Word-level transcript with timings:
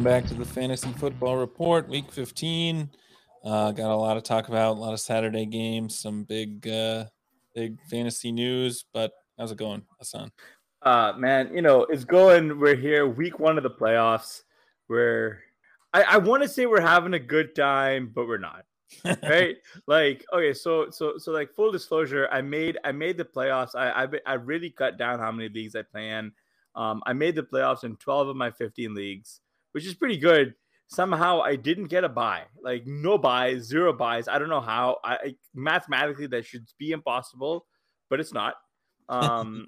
Welcome 0.00 0.22
back 0.22 0.30
to 0.30 0.34
the 0.34 0.46
Fantasy 0.46 0.90
Football 0.92 1.36
Report, 1.36 1.86
Week 1.86 2.10
15. 2.10 2.88
Uh, 3.44 3.70
got 3.72 3.90
a 3.90 3.94
lot 3.94 4.14
to 4.14 4.22
talk 4.22 4.48
about, 4.48 4.78
a 4.78 4.80
lot 4.80 4.94
of 4.94 5.00
Saturday 5.00 5.44
games, 5.44 5.98
some 5.98 6.24
big, 6.24 6.66
uh, 6.66 7.04
big 7.54 7.76
fantasy 7.90 8.32
news. 8.32 8.86
But 8.94 9.12
how's 9.38 9.52
it 9.52 9.58
going, 9.58 9.82
Hasan? 9.98 10.32
Uh, 10.80 11.12
man, 11.18 11.54
you 11.54 11.60
know 11.60 11.82
it's 11.82 12.04
going. 12.04 12.58
We're 12.58 12.76
here, 12.76 13.06
week 13.06 13.38
one 13.38 13.58
of 13.58 13.62
the 13.62 13.68
playoffs. 13.68 14.44
We're, 14.88 15.42
I, 15.92 16.04
I 16.04 16.16
want 16.16 16.44
to 16.44 16.48
say 16.48 16.64
we're 16.64 16.80
having 16.80 17.12
a 17.12 17.18
good 17.18 17.54
time, 17.54 18.10
but 18.14 18.26
we're 18.26 18.38
not. 18.38 18.64
right? 19.04 19.58
like, 19.86 20.24
okay, 20.32 20.54
so 20.54 20.88
so 20.88 21.18
so 21.18 21.30
like 21.30 21.52
full 21.52 21.72
disclosure, 21.72 22.26
I 22.32 22.40
made 22.40 22.78
I 22.84 22.92
made 22.92 23.18
the 23.18 23.26
playoffs. 23.26 23.74
I 23.74 24.04
I, 24.04 24.08
I 24.24 24.34
really 24.36 24.70
cut 24.70 24.96
down 24.96 25.18
how 25.18 25.30
many 25.30 25.50
leagues 25.50 25.76
I 25.76 25.82
play 25.82 26.08
in. 26.08 26.32
Um, 26.74 27.02
I 27.04 27.12
made 27.12 27.34
the 27.34 27.42
playoffs 27.42 27.84
in 27.84 27.96
12 27.96 28.28
of 28.28 28.36
my 28.36 28.50
15 28.50 28.94
leagues 28.94 29.42
which 29.72 29.86
is 29.86 29.94
pretty 29.94 30.16
good. 30.16 30.54
Somehow 30.88 31.40
I 31.40 31.56
didn't 31.56 31.86
get 31.86 32.02
a 32.02 32.08
buy, 32.08 32.42
like 32.62 32.84
no 32.86 33.16
buys, 33.16 33.62
zero 33.62 33.92
buys. 33.92 34.26
I 34.26 34.38
don't 34.38 34.48
know 34.48 34.60
how. 34.60 34.98
I, 35.04 35.34
mathematically 35.54 36.26
that 36.28 36.44
should 36.44 36.66
be 36.78 36.90
impossible, 36.90 37.66
but 38.08 38.20
it's 38.20 38.32
not. 38.32 38.54
Um, 39.10 39.66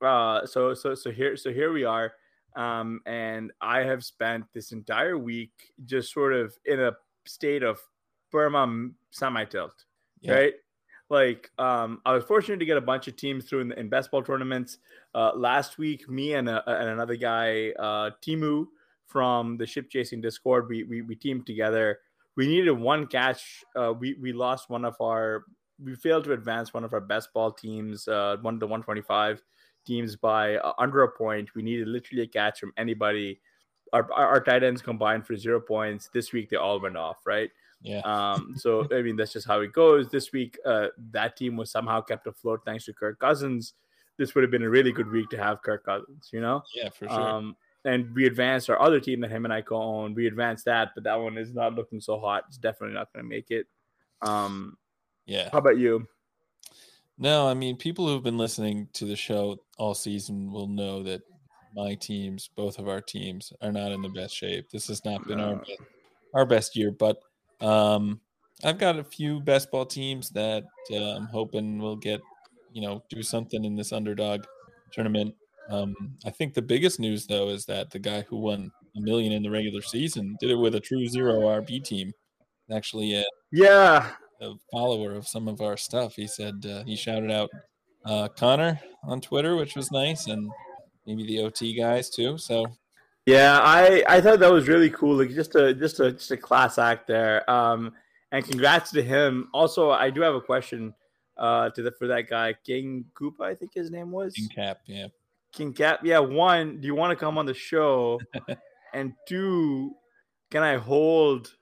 uh, 0.00 0.46
so 0.46 0.72
so 0.72 0.94
so 0.94 1.10
here 1.10 1.36
so 1.36 1.52
here 1.52 1.72
we 1.72 1.82
are. 1.82 2.12
Um, 2.54 3.00
and 3.06 3.50
I 3.60 3.80
have 3.80 4.04
spent 4.04 4.44
this 4.54 4.70
entire 4.70 5.18
week 5.18 5.50
just 5.84 6.12
sort 6.12 6.32
of 6.32 6.54
in 6.64 6.80
a 6.80 6.92
state 7.26 7.64
of 7.64 7.80
Burma 8.30 8.90
semi 9.10 9.44
tilt, 9.44 9.84
yeah. 10.20 10.32
right? 10.32 10.54
Like, 11.10 11.50
um, 11.58 12.00
I 12.06 12.12
was 12.12 12.24
fortunate 12.24 12.58
to 12.58 12.64
get 12.64 12.76
a 12.76 12.80
bunch 12.80 13.08
of 13.08 13.16
teams 13.16 13.44
through 13.44 13.60
in, 13.60 13.72
in 13.72 13.88
best 13.88 14.10
ball 14.10 14.22
tournaments. 14.22 14.78
Uh, 15.14 15.32
last 15.34 15.78
week, 15.78 16.08
me 16.08 16.34
and, 16.34 16.48
a, 16.48 16.62
and 16.68 16.88
another 16.88 17.16
guy, 17.16 17.70
uh, 17.78 18.10
Timu, 18.26 18.66
from 19.06 19.56
the 19.56 19.66
ship 19.66 19.90
chasing 19.90 20.20
Discord. 20.20 20.68
We 20.68 20.84
we, 20.84 21.02
we 21.02 21.14
teamed 21.14 21.46
together. 21.46 22.00
We 22.36 22.46
needed 22.46 22.72
one 22.72 23.06
catch. 23.06 23.64
Uh, 23.76 23.92
we 23.92 24.14
we 24.20 24.32
lost 24.32 24.70
one 24.70 24.84
of 24.84 24.96
our. 25.00 25.44
We 25.82 25.94
failed 25.96 26.24
to 26.24 26.32
advance 26.32 26.72
one 26.72 26.84
of 26.84 26.92
our 26.92 27.00
best 27.00 27.32
ball 27.32 27.50
teams, 27.50 28.06
uh, 28.06 28.36
one 28.42 28.54
of 28.54 28.60
the 28.60 28.66
125 28.66 29.42
teams 29.84 30.14
by 30.14 30.56
uh, 30.56 30.72
under 30.78 31.02
a 31.02 31.10
point. 31.10 31.54
We 31.54 31.62
needed 31.62 31.88
literally 31.88 32.22
a 32.22 32.26
catch 32.28 32.60
from 32.60 32.72
anybody. 32.76 33.40
Our, 33.92 34.10
our, 34.12 34.26
our 34.26 34.40
tight 34.40 34.62
ends 34.62 34.82
combined 34.82 35.26
for 35.26 35.36
zero 35.36 35.60
points. 35.60 36.10
This 36.12 36.32
week 36.32 36.48
they 36.48 36.56
all 36.56 36.80
went 36.80 36.96
off, 36.96 37.18
right? 37.26 37.50
Yeah. 37.82 38.00
Um, 38.00 38.54
so 38.56 38.86
I 38.92 39.02
mean 39.02 39.16
that's 39.16 39.32
just 39.32 39.46
how 39.46 39.60
it 39.60 39.72
goes. 39.72 40.08
This 40.08 40.32
week, 40.32 40.58
uh, 40.64 40.88
that 41.12 41.36
team 41.36 41.56
was 41.56 41.70
somehow 41.70 42.00
kept 42.00 42.26
afloat 42.26 42.62
thanks 42.64 42.86
to 42.86 42.92
Kirk 42.92 43.18
Cousins. 43.18 43.74
This 44.16 44.34
would 44.34 44.42
have 44.42 44.50
been 44.50 44.62
a 44.62 44.70
really 44.70 44.92
good 44.92 45.10
week 45.10 45.28
to 45.30 45.38
have 45.38 45.62
Kirk 45.62 45.84
Cousins, 45.84 46.30
you 46.32 46.40
know? 46.40 46.62
Yeah, 46.74 46.88
for 46.90 47.08
sure. 47.08 47.20
Um, 47.20 47.56
and 47.84 48.14
we 48.14 48.26
advanced 48.26 48.70
our 48.70 48.80
other 48.80 49.00
team 49.00 49.20
that 49.20 49.30
him 49.30 49.44
and 49.44 49.52
I 49.52 49.60
co-own. 49.60 50.14
We 50.14 50.26
advanced 50.26 50.64
that, 50.64 50.90
but 50.94 51.04
that 51.04 51.16
one 51.16 51.36
is 51.36 51.54
not 51.54 51.74
looking 51.74 52.00
so 52.00 52.18
hot. 52.18 52.44
It's 52.48 52.56
definitely 52.56 52.94
not 52.94 53.12
going 53.12 53.24
to 53.24 53.28
make 53.28 53.50
it. 53.50 53.66
Um, 54.22 54.76
yeah. 55.26 55.48
How 55.52 55.58
about 55.58 55.78
you? 55.78 56.06
No, 57.18 57.46
I 57.46 57.54
mean, 57.54 57.76
people 57.76 58.08
who've 58.08 58.22
been 58.22 58.38
listening 58.38 58.88
to 58.94 59.04
the 59.04 59.16
show 59.16 59.58
all 59.78 59.94
season 59.94 60.50
will 60.50 60.66
know 60.66 61.02
that 61.04 61.22
my 61.76 61.94
teams, 61.94 62.48
both 62.56 62.78
of 62.78 62.88
our 62.88 63.00
teams, 63.00 63.52
are 63.60 63.72
not 63.72 63.92
in 63.92 64.02
the 64.02 64.08
best 64.08 64.34
shape. 64.34 64.70
This 64.70 64.88
has 64.88 65.04
not 65.04 65.26
been 65.26 65.38
no. 65.38 65.44
our 65.44 65.56
best, 65.56 65.80
our 66.34 66.46
best 66.46 66.76
year, 66.76 66.90
but 66.90 67.18
um, 67.60 68.20
I've 68.64 68.78
got 68.78 68.98
a 68.98 69.04
few 69.04 69.40
best 69.40 69.70
ball 69.70 69.86
teams 69.86 70.30
that 70.30 70.64
uh, 70.90 70.96
I'm 70.96 71.26
hoping 71.26 71.78
will 71.78 71.96
get, 71.96 72.20
you 72.72 72.82
know, 72.82 73.02
do 73.10 73.22
something 73.22 73.64
in 73.64 73.76
this 73.76 73.92
underdog 73.92 74.44
tournament. 74.92 75.34
Um, 75.70 76.16
I 76.24 76.30
think 76.30 76.54
the 76.54 76.62
biggest 76.62 77.00
news 77.00 77.26
though 77.26 77.48
is 77.48 77.64
that 77.66 77.90
the 77.90 77.98
guy 77.98 78.22
who 78.22 78.36
won 78.36 78.70
a 78.96 79.00
million 79.00 79.32
in 79.32 79.42
the 79.42 79.50
regular 79.50 79.82
season 79.82 80.36
did 80.40 80.50
it 80.50 80.56
with 80.56 80.74
a 80.74 80.80
true 80.80 81.06
zero 81.08 81.40
RB 81.40 81.82
team. 81.82 82.12
Actually, 82.70 83.14
a, 83.14 83.24
yeah, 83.52 84.10
a 84.40 84.52
follower 84.72 85.14
of 85.14 85.26
some 85.26 85.48
of 85.48 85.60
our 85.60 85.76
stuff. 85.76 86.14
He 86.16 86.26
said 86.26 86.64
uh, 86.66 86.84
he 86.84 86.96
shouted 86.96 87.30
out 87.30 87.50
uh, 88.04 88.28
Connor 88.28 88.80
on 89.04 89.20
Twitter, 89.20 89.56
which 89.56 89.76
was 89.76 89.90
nice, 89.90 90.26
and 90.26 90.50
maybe 91.06 91.26
the 91.26 91.40
OT 91.40 91.74
guys 91.74 92.10
too. 92.10 92.38
So 92.38 92.66
yeah, 93.26 93.60
I 93.62 94.02
I 94.08 94.20
thought 94.20 94.40
that 94.40 94.52
was 94.52 94.68
really 94.68 94.90
cool. 94.90 95.16
Like 95.16 95.30
just 95.30 95.54
a 95.54 95.74
just 95.74 96.00
a 96.00 96.12
just 96.12 96.30
a 96.30 96.36
class 96.36 96.78
act 96.78 97.06
there. 97.06 97.48
Um, 97.50 97.92
and 98.32 98.44
congrats 98.44 98.90
to 98.92 99.02
him. 99.02 99.48
Also, 99.54 99.90
I 99.90 100.10
do 100.10 100.20
have 100.22 100.34
a 100.34 100.40
question 100.40 100.94
uh 101.36 101.68
to 101.70 101.82
the 101.82 101.90
for 101.92 102.06
that 102.06 102.28
guy 102.28 102.54
King 102.64 103.04
Koopa, 103.14 103.40
I 103.40 103.54
think 103.54 103.72
his 103.74 103.90
name 103.90 104.12
was 104.12 104.34
King 104.34 104.48
Cap. 104.54 104.78
Yeah. 104.86 105.08
King 105.54 105.72
Cap, 105.72 106.00
yeah, 106.02 106.18
one, 106.18 106.80
do 106.80 106.86
you 106.86 106.94
want 106.94 107.10
to 107.10 107.16
come 107.16 107.38
on 107.38 107.46
the 107.46 107.54
show? 107.54 108.20
and 108.94 109.12
two, 109.28 109.92
can 110.50 110.62
I 110.62 110.76
hold 110.76 111.54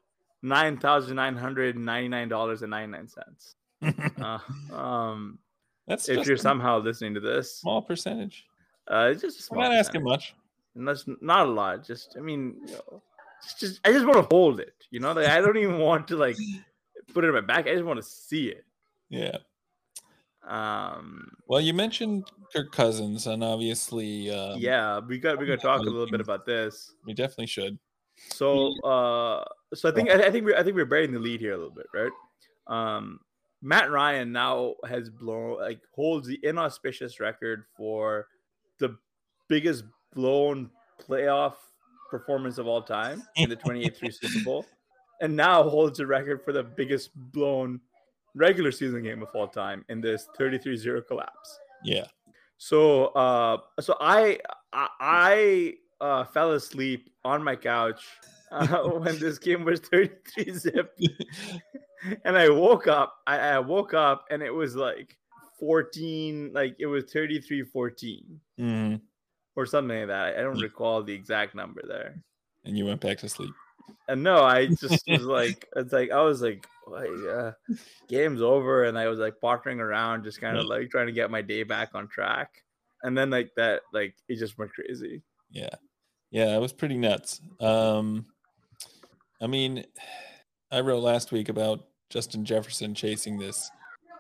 nine 0.42 0.78
thousand 0.78 1.16
nine 1.16 1.36
hundred 1.36 1.76
ninety 1.76 2.08
nine 2.08 2.28
dollars 2.28 2.62
and 2.62 2.70
ninety 2.70 2.92
nine 2.92 3.08
cents? 3.08 3.54
uh, 4.20 4.38
um, 4.75 5.38
that's 5.86 6.08
if 6.08 6.26
you're 6.26 6.36
somehow 6.36 6.78
listening 6.78 7.14
to 7.14 7.20
this, 7.20 7.56
small 7.56 7.82
percentage. 7.82 8.47
Uh, 8.88 9.10
it's 9.12 9.22
just 9.22 9.50
we're 9.50 9.58
not 9.58 9.69
percentage. 9.69 9.86
asking 9.86 10.04
much. 10.04 10.34
And 10.75 10.88
that's 10.88 11.04
not 11.20 11.47
a 11.47 11.50
lot. 11.50 11.84
Just, 11.84 12.16
I 12.16 12.22
mean, 12.22 12.56
you 12.66 12.72
know, 12.72 13.02
just, 13.58 13.81
I 13.84 13.92
just 13.92 14.06
want 14.06 14.19
to 14.19 14.34
hold 14.34 14.58
it. 14.58 14.75
You 14.91 15.00
know, 15.00 15.12
like, 15.12 15.26
I 15.26 15.41
don't 15.41 15.58
even 15.58 15.78
want 15.78 16.08
to 16.08 16.16
like 16.16 16.36
put 17.14 17.25
it 17.25 17.28
in 17.28 17.34
my 17.34 17.41
back. 17.41 17.66
I 17.66 17.72
just 17.72 17.84
want 17.84 17.98
to 17.98 18.06
see 18.06 18.48
it. 18.48 18.64
Yeah. 19.10 19.36
Um, 20.47 21.30
well, 21.47 21.60
you 21.60 21.72
mentioned 21.72 22.26
Kirk 22.53 22.72
Cousins, 22.72 23.26
and 23.26 23.44
obviously, 23.44 24.31
um, 24.31 24.58
yeah, 24.58 24.99
we 24.99 25.19
got 25.19 25.38
we 25.38 25.46
got 25.46 25.56
to 25.56 25.67
talk 25.67 25.81
a 25.81 25.84
little 25.84 26.11
bit 26.11 26.20
about 26.20 26.44
this. 26.44 26.94
We 27.06 27.14
definitely 27.14 27.46
should. 27.46 27.78
So, 28.17 28.72
uh, 28.82 29.44
so 29.75 29.88
I 29.88 29.93
think 29.93 30.11
I, 30.11 30.26
I 30.26 30.31
think 30.31 30.46
we 30.46 30.55
I 30.55 30.62
think 30.62 30.76
we're 30.76 30.84
burying 30.84 31.12
the 31.12 31.19
lead 31.19 31.40
here 31.40 31.52
a 31.52 31.56
little 31.56 31.75
bit, 31.75 31.87
right? 31.94 32.11
Um, 32.67 33.20
Matt 33.62 33.90
Ryan 33.90 34.32
now 34.32 34.75
has 34.88 35.08
blown 35.08 35.61
like 35.61 35.81
holds 35.94 36.26
the 36.26 36.38
inauspicious 36.43 37.20
record 37.20 37.64
for 37.76 38.26
the 38.78 38.96
biggest 39.49 39.84
blown 40.14 40.70
playoff 41.00 41.55
performance 42.11 42.58
of 42.58 42.67
all 42.67 42.82
time 42.82 43.22
in 43.37 43.49
the 43.49 43.56
28th 43.56 44.14
Super 44.14 44.44
Bowl, 44.44 44.67
and 45.20 45.34
now 45.34 45.62
holds 45.62 45.99
the 45.99 46.06
record 46.06 46.44
for 46.44 46.52
the 46.52 46.64
biggest 46.64 47.11
blown 47.32 47.81
regular 48.34 48.73
season 48.73 49.02
game 49.02 49.23
of 49.23 49.29
all 49.34 49.49
time 49.49 49.84
in 49.88 50.00
this 50.00 50.29
33-0 50.38 51.06
collapse. 51.06 51.58
Yeah. 51.84 52.06
So 52.58 53.06
uh 53.08 53.58
so 53.81 53.96
I 54.00 54.38
I 54.73 55.75
uh 56.00 56.25
fell 56.25 56.52
asleep 56.52 57.11
on 57.25 57.43
my 57.43 57.56
couch 57.56 58.05
uh, 58.50 58.82
when 58.99 59.19
this 59.19 59.38
game 59.38 59.64
was 59.64 59.81
33 59.81 60.52
zip. 60.52 60.99
and 62.25 62.37
I 62.37 62.49
woke 62.49 62.87
up 62.87 63.17
I, 63.26 63.38
I 63.38 63.58
woke 63.58 63.94
up 63.94 64.26
and 64.31 64.43
it 64.43 64.52
was 64.52 64.76
like 64.76 65.17
14, 65.58 66.52
like 66.52 66.75
it 66.79 66.87
was 66.87 67.05
33 67.12 67.64
14 67.64 68.40
hmm 68.58 68.94
or 69.55 69.67
something 69.67 69.99
like 69.99 70.08
that. 70.08 70.38
I 70.38 70.40
don't 70.40 70.58
recall 70.58 71.02
the 71.02 71.12
exact 71.12 71.55
number 71.55 71.82
there. 71.87 72.23
And 72.64 72.79
you 72.79 72.87
went 72.87 73.00
back 73.00 73.19
to 73.19 73.29
sleep. 73.29 73.52
And 74.08 74.23
no, 74.23 74.43
I 74.43 74.67
just 74.67 75.02
was 75.06 75.23
like, 75.23 75.69
it's 75.76 75.93
like 75.93 76.11
I 76.11 76.23
was 76.23 76.43
like, 76.43 76.67
like 76.87 77.08
uh, 77.31 77.52
game's 78.08 78.43
over, 78.43 78.84
and 78.84 78.99
I 78.99 79.08
was 79.08 79.19
like 79.19 79.40
pottering 79.40 79.81
around, 79.81 80.25
just 80.25 80.40
kind 80.40 80.56
of 80.56 80.67
like 80.67 80.90
trying 80.90 81.06
to 81.06 81.12
get 81.12 81.31
my 81.31 81.43
day 81.43 81.62
back 81.62 81.90
on 81.94 82.08
track. 82.08 82.50
And 83.02 83.17
then 83.17 83.31
like 83.31 83.50
that, 83.56 83.82
like 83.93 84.14
it 84.29 84.38
just 84.38 84.58
went 84.58 84.73
crazy. 84.73 85.23
Yeah. 85.50 85.75
Yeah, 86.31 86.56
it 86.56 86.61
was 86.61 86.73
pretty 86.73 86.96
nuts. 86.96 87.40
Um 87.61 88.26
I 89.40 89.49
mean, 89.49 89.84
I 90.70 90.81
wrote 90.81 91.02
last 91.02 91.32
week 91.32 91.49
about 91.49 91.84
Justin 92.11 92.44
Jefferson 92.44 92.94
chasing 92.94 93.38
this 93.38 93.70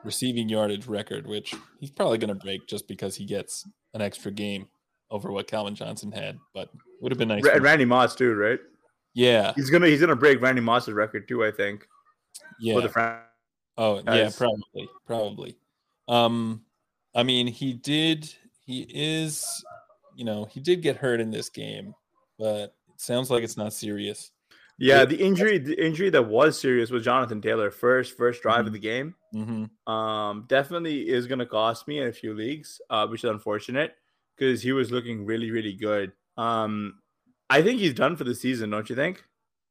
receiving 0.04 0.48
yardage 0.48 0.86
record, 0.86 1.26
which 1.26 1.54
he's 1.78 1.90
probably 1.90 2.18
going 2.18 2.28
to 2.28 2.34
break 2.34 2.66
just 2.66 2.88
because 2.88 3.14
he 3.14 3.24
gets 3.24 3.66
an 3.94 4.00
extra 4.00 4.32
game 4.32 4.66
over 5.10 5.30
what 5.30 5.46
Calvin 5.46 5.74
Johnson 5.74 6.10
had, 6.10 6.38
but 6.54 6.70
would 7.00 7.12
have 7.12 7.18
been 7.18 7.28
nice. 7.28 7.46
And 7.46 7.62
Randy 7.62 7.84
Moss 7.84 8.14
too, 8.14 8.34
right? 8.34 8.58
Yeah. 9.14 9.52
He's 9.54 9.70
gonna 9.70 9.86
he's 9.86 10.00
gonna 10.00 10.16
break 10.16 10.40
Randy 10.40 10.60
Moss's 10.60 10.94
record 10.94 11.26
too, 11.28 11.44
I 11.44 11.50
think. 11.50 11.86
Yeah. 12.60 12.74
For 12.74 12.80
the 12.82 12.88
fran- 12.88 13.20
Oh, 13.78 14.02
yeah, 14.06 14.30
probably, 14.36 14.88
probably. 15.06 15.56
Um, 16.06 16.62
I 17.14 17.22
mean, 17.22 17.46
he 17.46 17.72
did. 17.72 18.30
He 18.66 18.82
is, 18.90 19.64
you 20.14 20.24
know, 20.26 20.44
he 20.44 20.60
did 20.60 20.82
get 20.82 20.96
hurt 20.96 21.20
in 21.20 21.30
this 21.30 21.48
game, 21.48 21.94
but 22.38 22.74
it 22.90 23.00
sounds 23.00 23.30
like 23.30 23.42
it's 23.42 23.56
not 23.56 23.72
serious. 23.72 24.30
yeah, 24.78 25.04
the 25.06 25.16
injury 25.16 25.58
the 25.58 25.82
injury 25.84 26.10
that 26.10 26.22
was 26.26 26.58
serious 26.60 26.90
was 26.90 27.04
Jonathan 27.04 27.40
Taylor 27.40 27.70
first 27.70 28.16
first 28.16 28.42
drive 28.42 28.64
Mhm. 28.64 28.66
of 28.66 28.72
the 28.74 28.78
game. 28.78 29.14
Mm-hmm. 29.34 29.92
Um, 29.92 30.44
definitely 30.48 31.08
is 31.08 31.26
gonna 31.26 31.46
cost 31.46 31.88
me 31.88 31.98
in 31.98 32.08
a 32.08 32.12
few 32.12 32.34
leagues, 32.34 32.80
uh, 32.90 33.06
which 33.06 33.24
is 33.24 33.30
unfortunate 33.30 33.94
because 34.36 34.60
he 34.62 34.72
was 34.72 34.90
looking 34.90 35.24
really 35.24 35.50
really 35.50 35.74
good. 35.74 36.12
Um, 36.36 37.00
I 37.52 37.62
think 37.62 37.80
he's 37.80 37.94
done 37.94 38.16
for 38.16 38.24
the 38.24 38.34
season, 38.34 38.70
don't 38.70 38.88
you 38.88 38.96
think? 38.96 39.22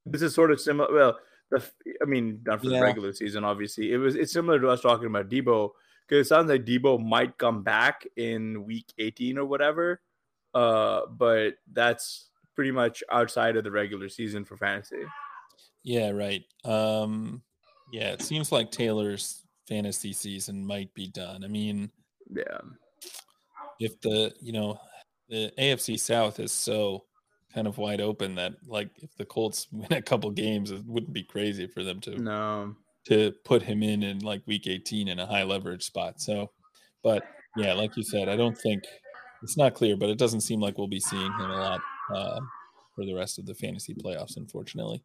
This 0.06 0.22
is 0.22 0.34
sort 0.36 0.52
of 0.52 0.60
similar. 0.62 0.94
Well, 0.94 1.20
the 1.50 1.64
I 2.02 2.06
mean, 2.06 2.40
done 2.44 2.60
for 2.60 2.68
Yeah. 2.68 2.80
the 2.80 2.84
regular 2.86 3.14
season. 3.14 3.44
Obviously, 3.44 3.92
it 3.92 3.98
was 3.98 4.16
it's 4.16 4.32
similar 4.32 4.60
to 4.60 4.70
us 4.70 4.82
talking 4.82 5.08
about 5.08 5.30
Debo 5.30 5.72
because 6.08 6.26
it 6.26 6.30
sounds 6.30 6.50
like 6.50 6.66
Debo 6.66 7.04
might 7.04 7.38
come 7.38 7.64
back 7.64 8.06
in 8.18 8.66
week 8.66 8.86
18 8.98 9.38
or 9.38 9.46
whatever. 9.46 10.02
Uh, 10.54 11.06
but 11.08 11.56
that's 11.72 12.30
pretty 12.56 12.72
much 12.72 13.04
outside 13.12 13.56
of 13.56 13.64
the 13.64 13.72
regular 13.72 14.10
season 14.10 14.44
for 14.46 14.58
fantasy. 14.58 15.04
Yeah, 15.84 16.10
right. 16.12 16.44
Um, 16.66 17.42
yeah, 17.92 18.12
it 18.12 18.22
seems 18.22 18.52
like 18.52 18.72
Taylor's 18.72 19.46
fantasy 19.68 20.14
season 20.14 20.66
might 20.66 20.94
be 20.94 21.08
done. 21.08 21.44
I 21.44 21.48
mean, 21.48 21.92
Yeah, 22.30 22.60
if 23.80 24.00
the 24.02 24.34
you 24.40 24.52
know 24.54 24.80
the 25.30 25.52
AFC 25.58 25.98
South 26.00 26.40
is 26.40 26.52
so 26.52 27.06
kind 27.54 27.68
of 27.68 27.78
wide 27.78 28.02
open 28.02 28.36
that 28.36 28.54
like 28.68 28.90
if 28.98 29.16
the 29.16 29.26
Colts 29.26 29.68
win 29.72 29.92
a 29.92 30.02
couple 30.02 30.30
games, 30.32 30.72
it 30.72 30.86
wouldn't 30.86 31.14
be 31.14 31.24
crazy 31.24 31.68
for 31.68 31.84
them 31.84 32.00
to 32.02 32.22
no, 32.22 32.76
to 33.08 33.34
put 33.44 33.62
him 33.62 33.84
in 33.84 34.04
in 34.04 34.20
like 34.20 34.42
week 34.48 34.68
18 34.68 35.08
in 35.08 35.20
a 35.20 35.26
high 35.26 35.44
leverage 35.44 35.84
spot. 35.84 36.22
So, 36.22 36.52
but 37.04 37.24
yeah, 37.56 37.74
like 37.74 37.96
you 37.98 38.04
said, 38.04 38.30
I 38.30 38.36
don't 38.36 38.58
think 38.58 38.84
it's 39.44 39.58
not 39.58 39.74
clear, 39.74 39.98
but 39.98 40.10
it 40.10 40.18
doesn't 40.18 40.42
seem 40.42 40.60
like 40.60 40.78
we'll 40.78 40.88
be 40.88 41.00
seeing 41.00 41.32
him 41.34 41.50
a 41.50 41.56
lot 41.56 41.82
uh, 42.14 42.40
for 42.96 43.06
the 43.06 43.14
rest 43.14 43.40
of 43.40 43.46
the 43.46 43.56
fantasy 43.56 43.94
playoffs, 43.94 44.38
unfortunately. 44.38 45.04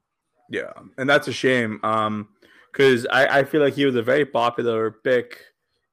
Yeah, 0.50 0.72
and 0.98 1.08
that's 1.08 1.28
a 1.28 1.32
shame. 1.32 1.80
Um, 1.82 2.28
because 2.72 3.06
I, 3.06 3.38
I 3.38 3.44
feel 3.44 3.62
like 3.62 3.74
he 3.74 3.86
was 3.86 3.96
a 3.96 4.02
very 4.02 4.26
popular 4.26 4.90
pick 4.90 5.40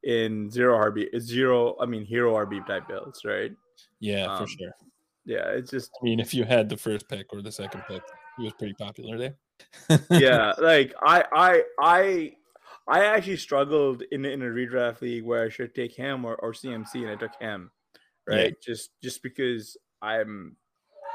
in 0.03 0.49
zero 0.51 0.77
RB, 0.77 1.17
zero. 1.19 1.77
I 1.79 1.85
mean, 1.85 2.03
hero 2.03 2.33
RB 2.33 2.65
type 2.67 2.87
builds, 2.89 3.23
right? 3.23 3.51
Yeah, 3.99 4.25
Um, 4.25 4.43
for 4.45 4.47
sure. 4.47 4.71
Yeah, 5.25 5.47
it's 5.49 5.71
just 5.71 5.91
I 6.01 6.03
mean, 6.03 6.19
if 6.19 6.33
you 6.33 6.43
had 6.43 6.69
the 6.69 6.77
first 6.77 7.07
pick 7.07 7.27
or 7.33 7.41
the 7.41 7.51
second 7.51 7.83
pick, 7.87 8.01
he 8.37 8.43
was 8.43 8.53
pretty 8.53 8.73
popular 8.73 9.17
there. 9.17 9.35
yeah. 10.09 10.53
like 10.59 10.93
I 11.01 11.23
I 11.33 11.63
I 11.81 12.31
I 12.87 13.05
actually 13.05 13.37
struggled 13.37 14.03
in 14.11 14.25
in 14.25 14.41
a 14.41 14.45
redraft 14.45 15.01
league 15.01 15.23
where 15.23 15.45
I 15.45 15.49
should 15.49 15.73
take 15.73 15.95
him 15.95 16.25
or, 16.25 16.35
or 16.35 16.51
CMC, 16.51 16.95
and 17.03 17.11
I 17.11 17.15
took 17.15 17.31
him, 17.39 17.71
Yeah. 18.27 18.35
right? 18.35 18.55
Just 18.61 18.91
just 19.01 19.23
because 19.23 19.77
I'm 20.01 20.57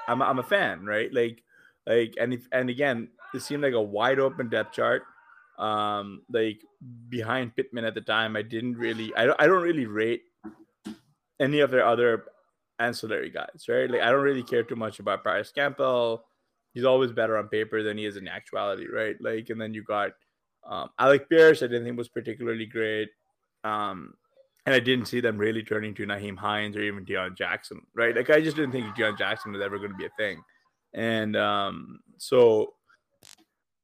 I'm 0.07 0.23
I'm 0.23 0.39
a 0.39 0.43
fan, 0.43 0.87
right? 0.87 1.13
Like 1.13 1.43
like 1.87 2.15
and 2.19 2.33
if 2.33 2.49
and 2.53 2.71
again, 2.71 3.09
it 3.35 3.43
seemed 3.43 3.63
like 3.63 3.75
a 3.75 3.83
wide 3.83 4.19
open 4.19 4.49
depth 4.49 4.73
chart. 4.73 5.03
Um, 5.59 6.23
like 6.31 6.63
behind 7.11 7.57
Pittman 7.57 7.85
at 7.85 7.95
the 7.95 8.01
time, 8.01 8.37
I 8.37 8.43
didn't 8.43 8.77
really 8.77 9.15
I 9.15 9.27
don't 9.27 9.41
I 9.41 9.47
don't 9.47 9.63
really 9.63 9.87
rate 9.87 10.23
any 11.41 11.61
of 11.61 11.71
their 11.71 11.85
other 11.85 12.25
ancillary 12.79 13.31
guys, 13.31 13.67
right? 13.69 13.91
Like 13.91 14.01
I 14.01 14.11
don't 14.11 14.23
really 14.23 14.43
care 14.43 14.63
too 14.63 14.77
much 14.77 14.99
about 14.99 15.25
Parris 15.25 15.53
Campbell. 15.53 16.25
He's 16.75 16.85
always 16.85 17.13
better 17.13 17.37
on 17.39 17.49
paper 17.49 17.83
than 17.83 17.99
he 17.99 18.05
is 18.05 18.17
in 18.17 18.29
actuality, 18.29 18.87
right? 18.93 19.17
Like, 19.21 19.51
and 19.51 19.61
then 19.61 19.75
you 19.75 19.83
got 19.83 20.13
um, 20.69 20.91
Alec 20.99 21.29
Pierce. 21.29 21.63
I 21.63 21.67
didn't 21.67 21.85
think 21.85 21.97
was 21.97 22.09
particularly 22.09 22.67
great, 22.67 23.09
um, 23.65 24.15
and 24.67 24.75
I 24.75 24.81
didn't 24.81 25.07
see 25.07 25.21
them 25.21 25.39
really 25.39 25.63
turning 25.63 25.95
to 25.95 26.07
Nyheim 26.07 26.37
Hines 26.37 26.77
or 26.77 26.83
even 26.83 27.07
Deon 27.07 27.37
Jackson, 27.37 27.81
right? 27.95 28.15
Like, 28.15 28.31
I 28.31 28.41
just 28.41 28.57
didn't 28.57 28.73
think 28.73 28.87
Deon 28.95 29.17
Jackson 29.19 29.53
was 29.53 29.63
ever 29.63 29.79
going 29.79 29.91
to 29.91 29.97
be 29.97 30.05
a 30.05 30.11
thing, 30.19 30.43
and 30.95 31.37
um, 31.37 32.01
so 32.19 32.75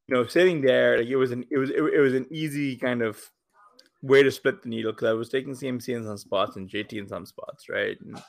you 0.09 0.15
know, 0.15 0.27
sitting 0.27 0.61
there, 0.61 0.99
like 0.99 1.09
it 1.09 1.17
was 1.17 1.33
an 1.33 1.45
it 1.51 1.59
was 1.59 1.71
it, 1.71 1.83
it 1.83 2.01
was 2.01 2.15
an 2.15 2.27
easy 2.31 2.77
kind 2.77 3.03
of 3.03 3.19
way 4.03 4.23
to 4.23 4.31
split 4.31 4.63
the 4.63 4.69
needle 4.69 4.93
because 4.93 5.09
I 5.09 5.15
was 5.15 5.31
taking 5.31 5.55
CMC 5.55 5.97
in 5.97 6.05
some 6.05 6.19
spots 6.19 6.57
and 6.57 6.69
JT 6.69 6.93
in 6.93 7.09
some 7.09 7.25
spots, 7.25 7.69
right? 7.69 7.97
And, 8.01 8.23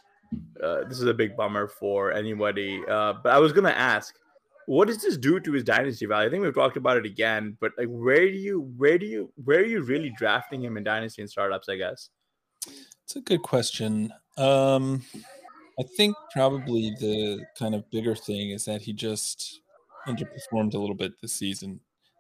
uh, 0.64 0.84
this 0.88 1.00
is 1.00 1.06
a 1.06 1.14
big 1.14 1.36
bummer 1.36 1.68
for 1.68 2.12
anybody. 2.12 2.82
Uh, 2.90 3.14
but 3.24 3.34
I 3.34 3.40
was 3.40 3.54
gonna 3.54 3.70
ask, 3.70 4.16
what 4.68 4.88
does 4.88 5.02
this 5.02 5.18
do 5.18 5.40
to 5.40 5.52
his 5.52 5.64
dynasty 5.64 6.06
value? 6.06 6.28
I 6.28 6.32
think 6.32 6.44
we've 6.44 6.54
talked 6.54 6.78
about 6.78 6.98
it 6.98 7.06
again, 7.06 7.58
but 7.60 7.72
like, 7.78 7.88
where 7.88 8.26
do 8.26 8.38
you, 8.38 8.72
where 8.78 8.98
do 8.98 9.06
you, 9.06 9.32
where 9.44 9.60
are 9.60 9.66
you 9.66 9.82
really 9.82 10.12
drafting 10.18 10.64
him 10.64 10.78
in 10.78 10.84
dynasty 10.84 11.22
and 11.22 11.30
startups? 11.30 11.70
I 11.70 11.76
guess. 11.78 12.10
It's 13.04 13.16
a 13.16 13.22
good 13.22 13.44
question. 13.44 14.12
Um, 14.38 15.04
I 15.80 15.84
think 15.98 16.16
probably 16.34 16.96
the 17.00 17.46
kind 17.60 17.76
of 17.76 17.90
bigger 17.92 18.16
thing 18.16 18.50
is 18.50 18.66
that 18.66 18.82
he 18.82 18.94
just 18.94 19.62
underperformed 20.08 20.74
a 20.74 20.80
little 20.80 20.96
bit 20.96 21.14
this 21.22 21.34
season 21.34 21.80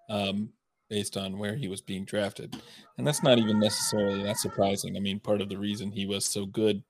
um, 0.09 0.49
based 0.89 1.17
on 1.17 1.39
where 1.39 1.55
he 1.55 1.67
was 1.67 1.81
being 1.81 2.05
drafted. 2.05 2.55
And 2.97 3.07
that's 3.07 3.23
not 3.23 3.37
even 3.39 3.59
necessarily 3.59 4.23
that 4.23 4.37
surprising. 4.37 4.95
I 4.95 4.99
mean, 4.99 5.19
part 5.19 5.41
of 5.41 5.49
the 5.49 5.57
reason 5.57 5.91
he 5.91 6.05
was 6.05 6.25
so 6.25 6.45
good 6.45 6.83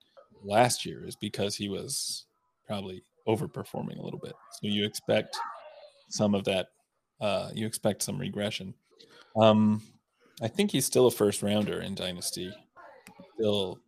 last 0.45 0.85
year 0.85 1.05
is 1.05 1.15
because 1.15 1.55
he 1.55 1.69
was 1.69 2.25
probably 2.67 3.03
overperforming 3.27 3.97
a 3.97 4.01
little 4.01 4.19
bit. 4.19 4.33
So 4.51 4.67
you 4.67 4.85
expect 4.85 5.37
some 6.09 6.35
of 6.35 6.43
that, 6.45 6.67
uh, 7.19 7.49
you 7.53 7.65
expect 7.65 8.03
some 8.03 8.17
regression. 8.17 8.73
Um, 9.35 9.81
I 10.41 10.47
think 10.47 10.71
he's 10.71 10.85
still 10.85 11.07
a 11.07 11.11
first 11.11 11.41
rounder 11.41 11.81
in 11.81 11.95
Dynasty. 11.95 12.53
Still, 13.35 13.79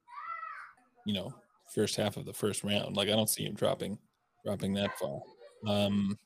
you 1.05 1.13
know, 1.13 1.33
first 1.73 1.95
half 1.95 2.17
of 2.17 2.25
the 2.25 2.33
first 2.33 2.63
round. 2.63 2.95
Like 2.95 3.09
I 3.09 3.11
don't 3.11 3.29
see 3.29 3.45
him 3.45 3.53
dropping 3.53 3.97
dropping 4.45 4.73
that 4.75 4.97
far. 4.97 5.19
Um 5.67 6.17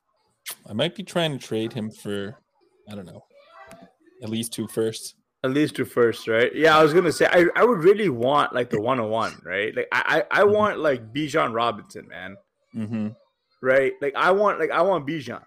I 0.69 0.73
might 0.73 0.95
be 0.95 1.03
trying 1.03 1.37
to 1.37 1.45
trade 1.45 1.73
him 1.73 1.89
for 1.91 2.37
I 2.89 2.95
don't 2.95 3.05
know, 3.05 3.23
at 4.21 4.29
least 4.29 4.53
two 4.53 4.67
firsts. 4.67 5.15
At 5.43 5.51
least 5.51 5.75
first 5.77 6.27
right? 6.27 6.53
Yeah, 6.55 6.77
I 6.77 6.83
was 6.83 6.93
gonna 6.93 7.11
say 7.11 7.25
I, 7.31 7.45
I 7.55 7.63
would 7.65 7.79
really 7.83 8.09
want 8.09 8.53
like 8.53 8.69
the 8.69 8.79
101, 8.79 9.41
right? 9.43 9.75
Like 9.75 9.87
I 9.91 10.23
I, 10.31 10.41
I 10.41 10.43
Mhm. 10.43 10.53
want 10.53 10.79
like 10.79 11.11
Bijan 11.13 11.53
Robinson, 11.53 12.07
man. 12.07 12.37
Mm-hmm. 12.75 13.07
Right? 13.61 13.93
Like 14.01 14.13
I 14.15 14.31
want 14.31 14.59
like 14.59 14.71
I 14.71 14.81
want 14.81 15.07
Bijan. 15.07 15.43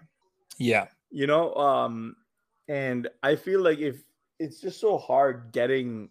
Yeah. 0.57 0.87
you 1.11 1.27
know 1.27 1.53
um 1.55 2.15
and 2.67 3.07
i 3.23 3.35
feel 3.35 3.61
like 3.61 3.77
if 3.79 4.03
it's 4.39 4.59
just 4.59 4.79
so 4.79 4.97
hard 4.97 5.51
getting 5.51 6.09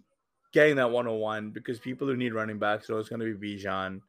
getting 0.53 0.76
that 0.76 0.91
101 0.91 1.50
because 1.50 1.79
people 1.79 2.07
who 2.07 2.17
need 2.17 2.33
running 2.33 2.59
backs 2.59 2.88
it's 2.88 3.09
going 3.09 3.21
to 3.21 3.35
be 3.37 3.57
Bijan. 3.57 4.00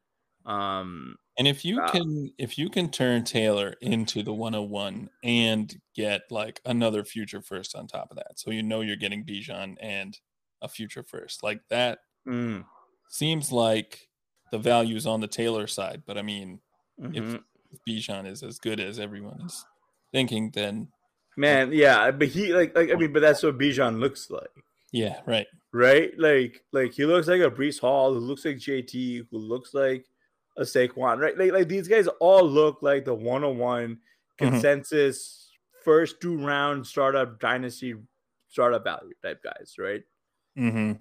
um 0.45 1.17
And 1.37 1.47
if 1.47 1.65
you 1.65 1.81
can 1.91 2.31
if 2.37 2.57
you 2.57 2.69
can 2.69 2.89
turn 2.89 3.23
Taylor 3.23 3.75
into 3.81 4.23
the 4.23 4.33
101 4.33 5.09
and 5.23 5.75
get 5.93 6.21
like 6.31 6.61
another 6.65 7.03
future 7.03 7.41
first 7.41 7.75
on 7.75 7.87
top 7.87 8.09
of 8.09 8.17
that. 8.17 8.39
So 8.39 8.51
you 8.51 8.63
know 8.63 8.81
you're 8.81 8.95
getting 8.95 9.25
Bijan 9.25 9.75
and 9.81 10.17
a 10.61 10.69
future 10.69 11.03
first. 11.03 11.43
Like 11.43 11.59
that 11.69 11.99
mm, 12.25 12.63
seems 13.09 13.51
like 13.51 14.07
the 14.51 14.59
value's 14.59 15.05
on 15.05 15.19
the 15.19 15.27
Taylor 15.27 15.67
side, 15.67 16.03
but 16.05 16.17
I 16.17 16.21
mean, 16.21 16.61
mhm. 17.01 17.15
if 17.15 17.41
Bijan 17.87 18.27
is 18.27 18.41
as 18.41 18.57
good 18.57 18.79
as 18.79 18.97
everyone 18.97 19.41
is 19.45 19.65
thinking, 20.13 20.51
then 20.51 20.87
man 21.37 21.71
yeah 21.73 22.11
but 22.11 22.27
he 22.29 22.53
like 22.53 22.75
like 22.77 22.89
i 22.91 22.95
mean 22.95 23.11
but 23.11 23.21
that's 23.21 23.43
what 23.43 23.57
Bijan 23.57 23.99
looks 23.99 24.29
like 24.29 24.49
yeah, 24.91 25.19
right. 25.25 25.47
right 25.73 26.17
like 26.17 26.63
like 26.71 26.93
he 26.93 27.05
looks 27.05 27.27
like 27.27 27.41
a 27.41 27.51
Breece 27.51 27.81
Hall 27.81 28.13
who 28.13 28.19
looks 28.19 28.45
like 28.45 28.55
JT 28.55 29.27
who 29.29 29.37
looks 29.37 29.73
like 29.73 30.05
a 30.57 30.61
Saquon 30.61 31.19
right 31.19 31.37
like, 31.37 31.51
like 31.51 31.67
these 31.67 31.87
guys 31.87 32.07
all 32.19 32.43
look 32.43 32.81
like 32.81 33.05
the 33.05 33.13
101 33.13 33.97
consensus 34.37 35.51
first 35.83 36.21
two 36.21 36.37
round 36.37 36.85
startup 36.85 37.39
dynasty 37.39 37.95
startup 38.47 38.83
value 38.83 39.13
type 39.21 39.43
guys 39.43 39.75
right 39.77 40.03
Mm-hmm. 40.57 40.93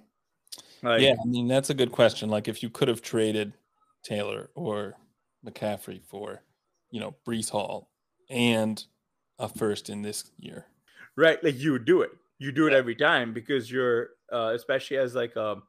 Like, 0.87 1.01
yeah, 1.01 1.15
I 1.21 1.27
mean 1.27 1.49
that's 1.49 1.71
a 1.71 1.75
good 1.75 1.93
question. 1.93 2.29
Like 2.29 2.49
if 2.49 2.63
you 2.63 2.71
could 2.71 2.89
have 2.89 3.03
traded 3.03 3.53
Taylor 4.03 4.51
or 4.55 4.95
McCaffrey 5.47 6.03
for, 6.05 6.43
you 6.91 7.01
know, 7.01 7.15
Breece 7.27 7.51
Hall 7.51 7.91
and 8.31 8.85
a 9.39 9.49
first 9.49 9.89
in 9.91 10.03
this 10.03 10.31
year. 10.39 10.67
Right, 11.17 11.43
like 11.43 11.59
you 11.59 11.73
would 11.73 11.85
do 11.85 12.03
it. 12.03 12.11
You 12.39 12.53
do 12.53 12.67
it 12.67 12.73
every 12.73 12.97
time 12.97 13.33
because 13.33 13.71
you're 13.71 14.11
uh, 14.33 14.53
especially 14.55 14.97
as 14.99 15.15
like 15.15 15.37
a, 15.37 15.53
um, 15.53 15.63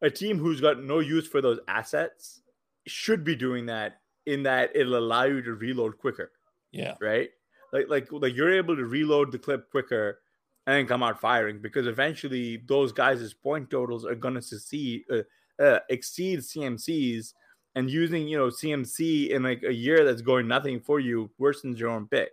a 0.00 0.10
team 0.10 0.38
who's 0.38 0.60
got 0.60 0.82
no 0.82 1.00
use 1.00 1.26
for 1.26 1.40
those 1.40 1.58
assets 1.68 2.41
should 2.86 3.24
be 3.24 3.36
doing 3.36 3.66
that 3.66 4.00
in 4.26 4.42
that 4.44 4.74
it'll 4.74 4.96
allow 4.96 5.24
you 5.24 5.42
to 5.42 5.54
reload 5.54 5.98
quicker. 5.98 6.32
Yeah. 6.70 6.94
Right? 7.00 7.30
Like 7.72 7.88
like 7.88 8.08
like 8.10 8.34
you're 8.34 8.52
able 8.52 8.76
to 8.76 8.84
reload 8.84 9.32
the 9.32 9.38
clip 9.38 9.70
quicker 9.70 10.20
and 10.66 10.76
then 10.76 10.86
come 10.86 11.02
out 11.02 11.20
firing 11.20 11.60
because 11.60 11.86
eventually 11.86 12.62
those 12.66 12.92
guys' 12.92 13.32
point 13.32 13.70
totals 13.70 14.04
are 14.04 14.14
going 14.14 14.34
to 14.34 14.42
succeed 14.42 15.04
uh, 15.10 15.62
uh, 15.62 15.80
exceed 15.88 16.40
CMC's 16.40 17.34
and 17.74 17.90
using 17.90 18.28
you 18.28 18.38
know 18.38 18.48
CMC 18.48 19.30
in 19.30 19.42
like 19.42 19.62
a 19.66 19.72
year 19.72 20.04
that's 20.04 20.22
going 20.22 20.46
nothing 20.46 20.80
for 20.80 21.00
you 21.00 21.30
worsens 21.40 21.78
your 21.78 21.90
own 21.90 22.06
pick. 22.06 22.30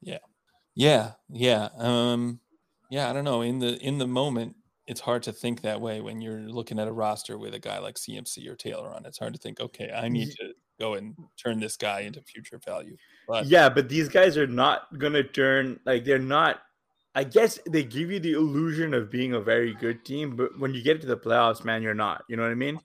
Yeah, 0.00 0.18
yeah, 0.74 1.12
yeah. 1.28 1.68
Um, 1.76 2.40
yeah. 2.90 3.08
I 3.08 3.12
don't 3.12 3.24
know. 3.24 3.42
In 3.42 3.58
the 3.58 3.78
in 3.78 3.98
the 3.98 4.06
moment, 4.06 4.56
it's 4.92 5.00
hard 5.00 5.22
to 5.22 5.32
think 5.32 5.62
that 5.62 5.80
way 5.80 6.02
when 6.02 6.20
you're 6.20 6.40
looking 6.40 6.78
at 6.78 6.86
a 6.86 6.92
roster 6.92 7.38
with 7.38 7.54
a 7.54 7.58
guy 7.58 7.78
like 7.78 7.94
CMC 7.94 8.46
or 8.46 8.54
Taylor 8.54 8.92
on. 8.94 9.06
It's 9.06 9.18
hard 9.18 9.32
to 9.32 9.40
think, 9.40 9.58
okay, 9.58 9.90
I 9.90 10.08
need 10.08 10.32
to 10.32 10.52
go 10.78 10.94
and 10.94 11.16
turn 11.42 11.60
this 11.60 11.78
guy 11.78 12.00
into 12.00 12.20
future 12.20 12.60
value. 12.62 12.98
But 13.26 13.46
yeah, 13.46 13.70
but 13.70 13.88
these 13.88 14.10
guys 14.10 14.36
are 14.36 14.46
not 14.46 14.98
gonna 14.98 15.22
turn 15.22 15.80
like 15.86 16.04
they're 16.04 16.18
not. 16.18 16.60
I 17.14 17.24
guess 17.24 17.58
they 17.66 17.84
give 17.84 18.10
you 18.10 18.20
the 18.20 18.34
illusion 18.34 18.92
of 18.92 19.10
being 19.10 19.32
a 19.32 19.40
very 19.40 19.72
good 19.72 20.04
team, 20.04 20.36
but 20.36 20.58
when 20.58 20.74
you 20.74 20.82
get 20.82 21.00
to 21.00 21.06
the 21.06 21.16
playoffs, 21.16 21.64
man, 21.64 21.82
you're 21.82 21.94
not. 21.94 22.24
You 22.28 22.36
know 22.36 22.42
what 22.42 22.52
I 22.52 22.54
mean? 22.54 22.78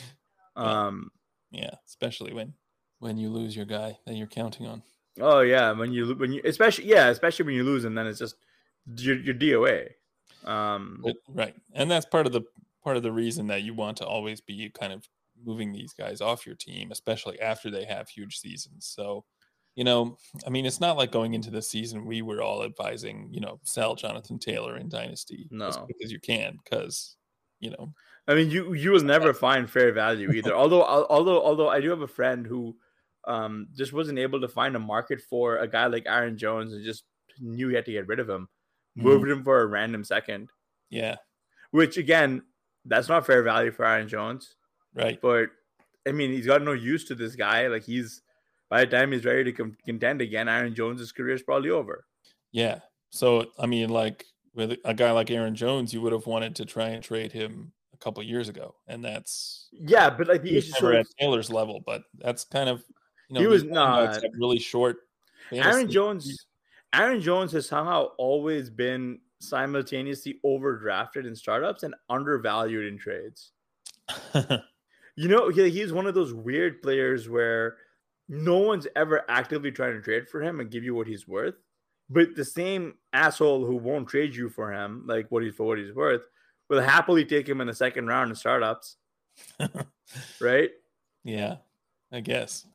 um, 0.56 1.10
yeah, 1.52 1.74
especially 1.86 2.32
when 2.32 2.54
when 2.98 3.16
you 3.16 3.28
lose 3.28 3.54
your 3.54 3.66
guy 3.66 3.96
that 4.06 4.14
you're 4.14 4.26
counting 4.26 4.66
on. 4.66 4.82
Oh 5.20 5.40
yeah, 5.40 5.70
when 5.70 5.92
you 5.92 6.16
when 6.16 6.32
you 6.32 6.42
especially 6.44 6.86
yeah, 6.86 7.10
especially 7.10 7.46
when 7.46 7.54
you 7.54 7.62
lose 7.62 7.84
and 7.84 7.96
then 7.96 8.08
it's 8.08 8.18
just 8.18 8.34
your 8.96 9.16
your 9.18 9.34
DOA. 9.34 9.90
Um, 10.44 11.04
right, 11.28 11.54
and 11.72 11.90
that's 11.90 12.06
part 12.06 12.26
of 12.26 12.32
the 12.32 12.42
part 12.82 12.96
of 12.96 13.02
the 13.02 13.12
reason 13.12 13.46
that 13.48 13.62
you 13.62 13.74
want 13.74 13.96
to 13.98 14.06
always 14.06 14.40
be 14.40 14.70
kind 14.70 14.92
of 14.92 15.08
moving 15.42 15.72
these 15.72 15.92
guys 15.92 16.20
off 16.20 16.46
your 16.46 16.54
team, 16.54 16.90
especially 16.92 17.40
after 17.40 17.70
they 17.70 17.84
have 17.84 18.08
huge 18.08 18.38
seasons. 18.38 18.86
So, 18.86 19.24
you 19.74 19.84
know, 19.84 20.18
I 20.46 20.50
mean, 20.50 20.66
it's 20.66 20.80
not 20.80 20.96
like 20.96 21.10
going 21.10 21.34
into 21.34 21.50
the 21.50 21.62
season 21.62 22.06
we 22.06 22.22
were 22.22 22.42
all 22.42 22.62
advising, 22.62 23.28
you 23.30 23.40
know, 23.40 23.58
sell 23.64 23.94
Jonathan 23.94 24.38
Taylor 24.38 24.76
in 24.76 24.88
Dynasty, 24.88 25.48
no, 25.50 25.70
because 25.88 26.12
you 26.12 26.20
can, 26.20 26.58
because 26.62 27.16
you 27.60 27.70
know 27.70 27.92
I 28.26 28.34
mean, 28.34 28.50
you 28.50 28.72
you 28.72 28.90
will 28.92 29.02
never 29.02 29.34
find 29.34 29.68
fair 29.68 29.92
value 29.92 30.30
either. 30.30 30.54
although 30.54 30.82
although 30.82 31.42
although 31.42 31.68
I 31.68 31.80
do 31.80 31.90
have 31.90 32.00
a 32.00 32.08
friend 32.08 32.46
who 32.46 32.76
um 33.26 33.68
just 33.74 33.92
wasn't 33.92 34.18
able 34.18 34.40
to 34.40 34.48
find 34.48 34.76
a 34.76 34.80
market 34.80 35.20
for 35.20 35.58
a 35.58 35.68
guy 35.68 35.86
like 35.86 36.04
Aaron 36.06 36.38
Jones 36.38 36.72
and 36.72 36.84
just 36.84 37.04
knew 37.40 37.68
he 37.68 37.74
had 37.74 37.86
to 37.86 37.92
get 37.92 38.06
rid 38.06 38.20
of 38.20 38.28
him, 38.28 38.48
mm-hmm. 38.96 39.08
moved 39.08 39.30
him 39.30 39.44
for 39.44 39.60
a 39.60 39.66
random 39.66 40.04
second. 40.04 40.50
Yeah, 40.90 41.16
which 41.70 41.96
again, 41.96 42.42
that's 42.84 43.08
not 43.08 43.26
fair 43.26 43.42
value 43.42 43.72
for 43.72 43.84
Aaron 43.84 44.08
Jones, 44.08 44.54
right? 44.94 45.20
But 45.20 45.48
I 46.06 46.12
mean, 46.12 46.30
he's 46.30 46.46
got 46.46 46.62
no 46.62 46.72
use 46.72 47.04
to 47.06 47.14
this 47.14 47.34
guy. 47.34 47.66
Like 47.68 47.84
he's 47.84 48.22
by 48.70 48.84
the 48.84 48.96
time 48.96 49.12
he's 49.12 49.24
ready 49.24 49.44
to 49.44 49.52
com- 49.52 49.76
contend 49.84 50.20
again, 50.20 50.48
Aaron 50.48 50.74
Jones's 50.74 51.12
career 51.12 51.34
is 51.34 51.42
probably 51.42 51.70
over. 51.70 52.04
Yeah. 52.52 52.80
So 53.10 53.46
I 53.58 53.66
mean, 53.66 53.90
like 53.90 54.24
with 54.54 54.78
a 54.84 54.94
guy 54.94 55.10
like 55.10 55.30
Aaron 55.30 55.54
Jones, 55.54 55.92
you 55.92 56.00
would 56.02 56.12
have 56.12 56.26
wanted 56.26 56.56
to 56.56 56.64
try 56.64 56.88
and 56.88 57.02
trade 57.02 57.32
him 57.32 57.72
a 57.92 57.96
couple 57.96 58.22
years 58.22 58.48
ago, 58.48 58.74
and 58.86 59.04
that's 59.04 59.68
yeah. 59.72 60.10
But 60.10 60.28
like 60.28 60.42
the 60.42 60.56
issue 60.56 60.72
never 60.74 60.94
at 60.94 61.06
Taylor's 61.18 61.50
level, 61.50 61.82
but 61.84 62.02
that's 62.18 62.44
kind 62.44 62.68
of 62.68 62.82
you 63.28 63.34
know 63.34 63.40
he 63.40 63.46
was 63.46 63.64
not 63.64 64.22
really 64.38 64.58
short. 64.58 64.98
Aaron 65.52 65.90
Jones, 65.90 66.46
Aaron 66.96 67.20
Jones 67.20 67.52
has 67.52 67.66
somehow 67.66 68.08
always 68.18 68.70
been 68.70 69.18
simultaneously 69.40 70.38
overdrafted 70.44 71.26
in 71.26 71.34
startups 71.34 71.82
and 71.82 71.94
undervalued 72.08 72.86
in 72.86 72.98
trades. 72.98 73.52
you 75.16 75.28
know, 75.28 75.48
he, 75.48 75.70
he's 75.70 75.92
one 75.92 76.06
of 76.06 76.14
those 76.14 76.32
weird 76.32 76.82
players 76.82 77.28
where 77.28 77.76
no 78.28 78.58
one's 78.58 78.86
ever 78.96 79.22
actively 79.28 79.70
trying 79.70 79.94
to 79.94 80.00
trade 80.00 80.28
for 80.28 80.42
him 80.42 80.60
and 80.60 80.70
give 80.70 80.84
you 80.84 80.94
what 80.94 81.06
he's 81.06 81.26
worth. 81.26 81.54
But 82.10 82.36
the 82.36 82.44
same 82.44 82.94
asshole 83.12 83.64
who 83.64 83.76
won't 83.76 84.08
trade 84.08 84.34
you 84.34 84.48
for 84.48 84.72
him, 84.72 85.04
like 85.06 85.26
what 85.30 85.42
he's 85.42 85.54
for 85.54 85.66
what 85.66 85.78
he's 85.78 85.94
worth, 85.94 86.22
will 86.68 86.80
happily 86.80 87.24
take 87.24 87.48
him 87.48 87.60
in 87.60 87.66
the 87.66 87.74
second 87.74 88.06
round 88.06 88.30
in 88.30 88.36
startups. 88.36 88.96
right? 90.40 90.70
Yeah, 91.24 91.56
I 92.12 92.20
guess. 92.20 92.66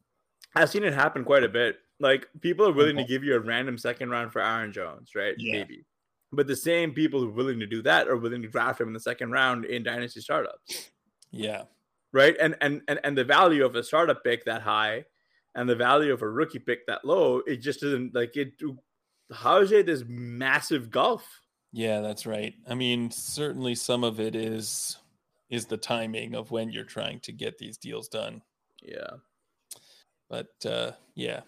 I've 0.55 0.69
seen 0.69 0.83
it 0.83 0.93
happen 0.93 1.23
quite 1.23 1.43
a 1.43 1.49
bit. 1.49 1.77
Like 1.99 2.27
people 2.41 2.67
are 2.67 2.73
willing 2.73 2.97
to 2.97 3.03
give 3.03 3.23
you 3.23 3.35
a 3.35 3.39
random 3.39 3.77
second 3.77 4.09
round 4.09 4.31
for 4.31 4.41
Aaron 4.41 4.71
Jones, 4.71 5.11
right? 5.15 5.35
Yeah. 5.37 5.59
Maybe. 5.59 5.85
But 6.31 6.47
the 6.47 6.55
same 6.55 6.93
people 6.93 7.19
who 7.19 7.29
are 7.29 7.33
willing 7.33 7.59
to 7.59 7.65
do 7.65 7.81
that 7.81 8.07
are 8.07 8.17
willing 8.17 8.41
to 8.43 8.47
draft 8.47 8.79
him 8.79 8.87
in 8.87 8.93
the 8.93 8.99
second 8.99 9.31
round 9.31 9.65
in 9.65 9.83
dynasty 9.83 10.21
startups. 10.21 10.91
Yeah. 11.31 11.63
Right. 12.11 12.35
And 12.39 12.55
and 12.61 12.81
and, 12.87 12.99
and 13.03 13.17
the 13.17 13.23
value 13.23 13.65
of 13.65 13.75
a 13.75 13.83
startup 13.83 14.23
pick 14.23 14.45
that 14.45 14.61
high 14.61 15.05
and 15.55 15.67
the 15.67 15.75
value 15.75 16.13
of 16.13 16.21
a 16.21 16.29
rookie 16.29 16.59
pick 16.59 16.85
that 16.87 17.03
low, 17.03 17.41
it 17.45 17.57
just 17.57 17.81
doesn't 17.81 18.15
like 18.15 18.35
it 18.37 18.53
how 19.31 19.57
is 19.57 19.71
it 19.71 19.85
this 19.85 20.03
massive 20.07 20.89
gulf? 20.89 21.41
Yeah, 21.71 22.01
that's 22.01 22.25
right. 22.25 22.53
I 22.67 22.73
mean, 22.73 23.11
certainly 23.11 23.75
some 23.75 24.03
of 24.03 24.19
it 24.19 24.35
is 24.35 24.97
is 25.49 25.65
the 25.65 25.77
timing 25.77 26.35
of 26.35 26.51
when 26.51 26.71
you're 26.71 26.83
trying 26.83 27.19
to 27.21 27.31
get 27.31 27.57
these 27.57 27.77
deals 27.77 28.07
done. 28.07 28.41
Yeah. 28.81 29.17
But 30.29 30.49
uh 30.65 30.91
yeah. 31.15 31.41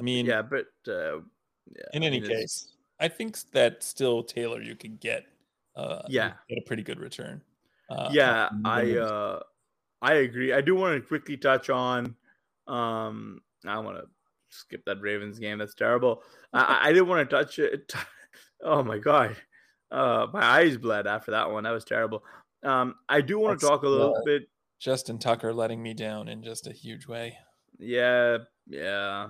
I 0.00 0.02
mean 0.02 0.26
Yeah, 0.26 0.42
but 0.42 0.66
uh 0.88 1.18
yeah, 1.76 1.84
in 1.92 2.02
any 2.02 2.16
I 2.16 2.20
mean, 2.20 2.30
case, 2.30 2.72
I 2.98 3.08
think 3.08 3.38
that 3.52 3.82
still 3.84 4.24
Taylor 4.24 4.60
you 4.60 4.74
can 4.74 4.96
get 4.96 5.26
uh 5.76 6.02
yeah 6.08 6.32
get 6.48 6.58
a 6.58 6.66
pretty 6.66 6.82
good 6.82 6.98
return. 6.98 7.42
Uh, 7.88 8.08
yeah, 8.12 8.48
I 8.64 8.96
uh 8.96 9.40
I 10.02 10.14
agree. 10.14 10.52
I 10.52 10.60
do 10.60 10.74
want 10.74 11.00
to 11.00 11.06
quickly 11.06 11.36
touch 11.36 11.70
on 11.70 12.16
um 12.66 13.42
I 13.66 13.78
want 13.78 13.98
to 13.98 14.04
skip 14.48 14.84
that 14.86 15.00
Ravens 15.00 15.38
game. 15.38 15.58
That's 15.58 15.74
terrible. 15.74 16.22
I, 16.52 16.80
I 16.84 16.92
didn't 16.92 17.08
want 17.08 17.28
to 17.28 17.36
touch 17.36 17.58
it. 17.58 17.92
oh 18.62 18.82
my 18.82 18.98
god. 18.98 19.36
Uh, 19.90 20.26
my 20.32 20.42
eyes 20.42 20.76
bled 20.76 21.06
after 21.06 21.32
that 21.32 21.50
one. 21.50 21.64
That 21.64 21.72
was 21.72 21.84
terrible. 21.84 22.22
Um, 22.62 22.94
I 23.08 23.20
do 23.20 23.38
want 23.38 23.58
to 23.60 23.66
talk 23.66 23.82
a 23.82 23.88
little 23.88 24.14
uh, 24.14 24.22
bit. 24.24 24.42
Justin 24.78 25.18
Tucker 25.18 25.52
letting 25.52 25.82
me 25.82 25.94
down 25.94 26.28
in 26.28 26.42
just 26.42 26.66
a 26.66 26.72
huge 26.72 27.06
way. 27.06 27.36
Yeah, 27.78 28.38
yeah. 28.66 29.28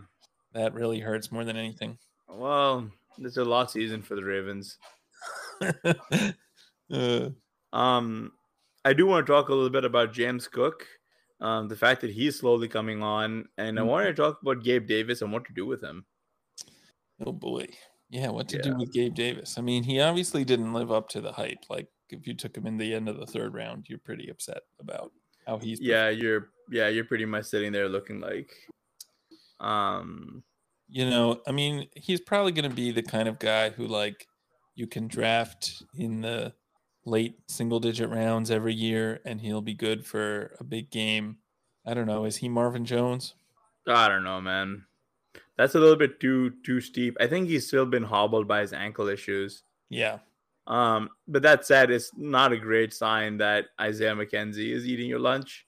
That 0.52 0.75
really 0.75 1.00
hurts 1.00 1.30
more 1.30 1.45
than 1.45 1.57
anything. 1.57 1.99
Well, 2.33 2.88
it's 3.19 3.38
a 3.38 3.45
lost 3.45 3.73
season 3.73 4.02
for 4.02 4.14
the 4.14 4.23
Ravens. 4.23 4.78
uh. 6.92 7.30
Um, 7.73 8.33
I 8.85 8.92
do 8.92 9.04
want 9.04 9.26
to 9.26 9.33
talk 9.33 9.49
a 9.49 9.52
little 9.52 9.69
bit 9.69 9.85
about 9.85 10.12
James 10.12 10.47
Cook, 10.47 10.87
um, 11.40 11.66
the 11.66 11.75
fact 11.75 12.00
that 12.02 12.12
he's 12.12 12.38
slowly 12.38 12.69
coming 12.69 13.02
on, 13.02 13.47
and 13.59 13.80
I 13.80 13.83
wanted 13.83 14.14
to 14.16 14.23
talk 14.23 14.40
about 14.42 14.62
Gabe 14.62 14.87
Davis 14.87 15.23
and 15.23 15.33
what 15.33 15.45
to 15.47 15.52
do 15.52 15.66
with 15.66 15.83
him. 15.83 16.04
Oh 17.25 17.33
boy. 17.33 17.66
Yeah, 18.09 18.28
what 18.28 18.49
to 18.49 18.57
yeah. 18.57 18.62
do 18.62 18.76
with 18.76 18.92
Gabe 18.92 19.14
Davis? 19.14 19.57
I 19.57 19.61
mean, 19.61 19.83
he 19.83 20.00
obviously 20.00 20.45
didn't 20.45 20.73
live 20.73 20.90
up 20.90 21.09
to 21.11 21.21
the 21.21 21.33
hype. 21.33 21.64
Like, 21.69 21.87
if 22.09 22.26
you 22.26 22.35
took 22.35 22.57
him 22.57 22.66
in 22.66 22.76
the 22.76 22.92
end 22.92 23.09
of 23.09 23.19
the 23.19 23.26
third 23.26 23.54
round, 23.54 23.87
you're 23.88 23.99
pretty 23.99 24.28
upset 24.30 24.62
about 24.80 25.12
how 25.47 25.59
he's. 25.59 25.80
Yeah, 25.80 26.09
you're. 26.09 26.50
Yeah, 26.71 26.88
you're 26.88 27.04
pretty 27.04 27.25
much 27.25 27.47
sitting 27.47 27.73
there 27.73 27.88
looking 27.88 28.21
like. 28.21 28.50
Um, 29.61 30.43
you 30.88 31.09
know, 31.09 31.40
I 31.47 31.52
mean, 31.52 31.88
he's 31.95 32.21
probably 32.21 32.52
going 32.52 32.69
to 32.69 32.75
be 32.75 32.90
the 32.90 33.02
kind 33.02 33.29
of 33.29 33.38
guy 33.38 33.71
who, 33.71 33.87
like, 33.87 34.26
you 34.75 34.87
can 34.87 35.07
draft 35.07 35.83
in 35.97 36.23
the 36.23 36.55
late 37.05 37.38
single 37.49 37.81
digit 37.81 38.09
rounds 38.09 38.50
every 38.50 38.75
year, 38.75 39.21
and 39.25 39.40
he'll 39.40 39.62
be 39.62 39.75
good 39.75 40.07
for 40.07 40.57
a 40.59 40.64
big 40.64 40.90
game. 40.90 41.38
I 41.87 41.95
don't 41.95 42.07
know. 42.07 42.25
Is 42.25 42.37
he 42.37 42.49
Marvin 42.49 42.85
Jones? 42.85 43.35
I 43.87 44.09
don't 44.09 44.25
know, 44.25 44.40
man 44.40 44.85
that's 45.61 45.75
a 45.75 45.79
little 45.79 45.97
bit 45.97 46.21
too 46.21 46.55
too 46.64 46.81
steep. 46.81 47.19
I 47.21 47.26
think 47.26 47.47
he's 47.47 47.67
still 47.67 47.85
been 47.85 48.02
hobbled 48.02 48.49
by 48.49 48.62
his 48.62 48.73
ankle 48.73 49.09
issues. 49.09 49.64
Yeah. 49.90 50.19
Um, 50.67 51.11
but 51.29 51.43
that 51.43 51.67
said, 51.67 51.90
it's 51.90 52.12
not 52.17 52.52
a 52.52 52.57
great 52.57 52.95
sign 52.95 53.37
that 53.38 53.67
Isaiah 53.79 54.14
McKenzie 54.14 54.73
is 54.73 54.87
eating 54.87 55.09
your 55.09 55.19
lunch 55.19 55.67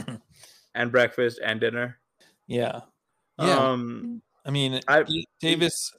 and 0.74 0.92
breakfast 0.92 1.40
and 1.42 1.58
dinner. 1.58 1.98
Yeah. 2.46 2.82
Yeah. 3.38 3.56
Um, 3.56 4.22
I 4.44 4.50
mean, 4.50 4.80
I, 4.88 5.04
Davis 5.40 5.92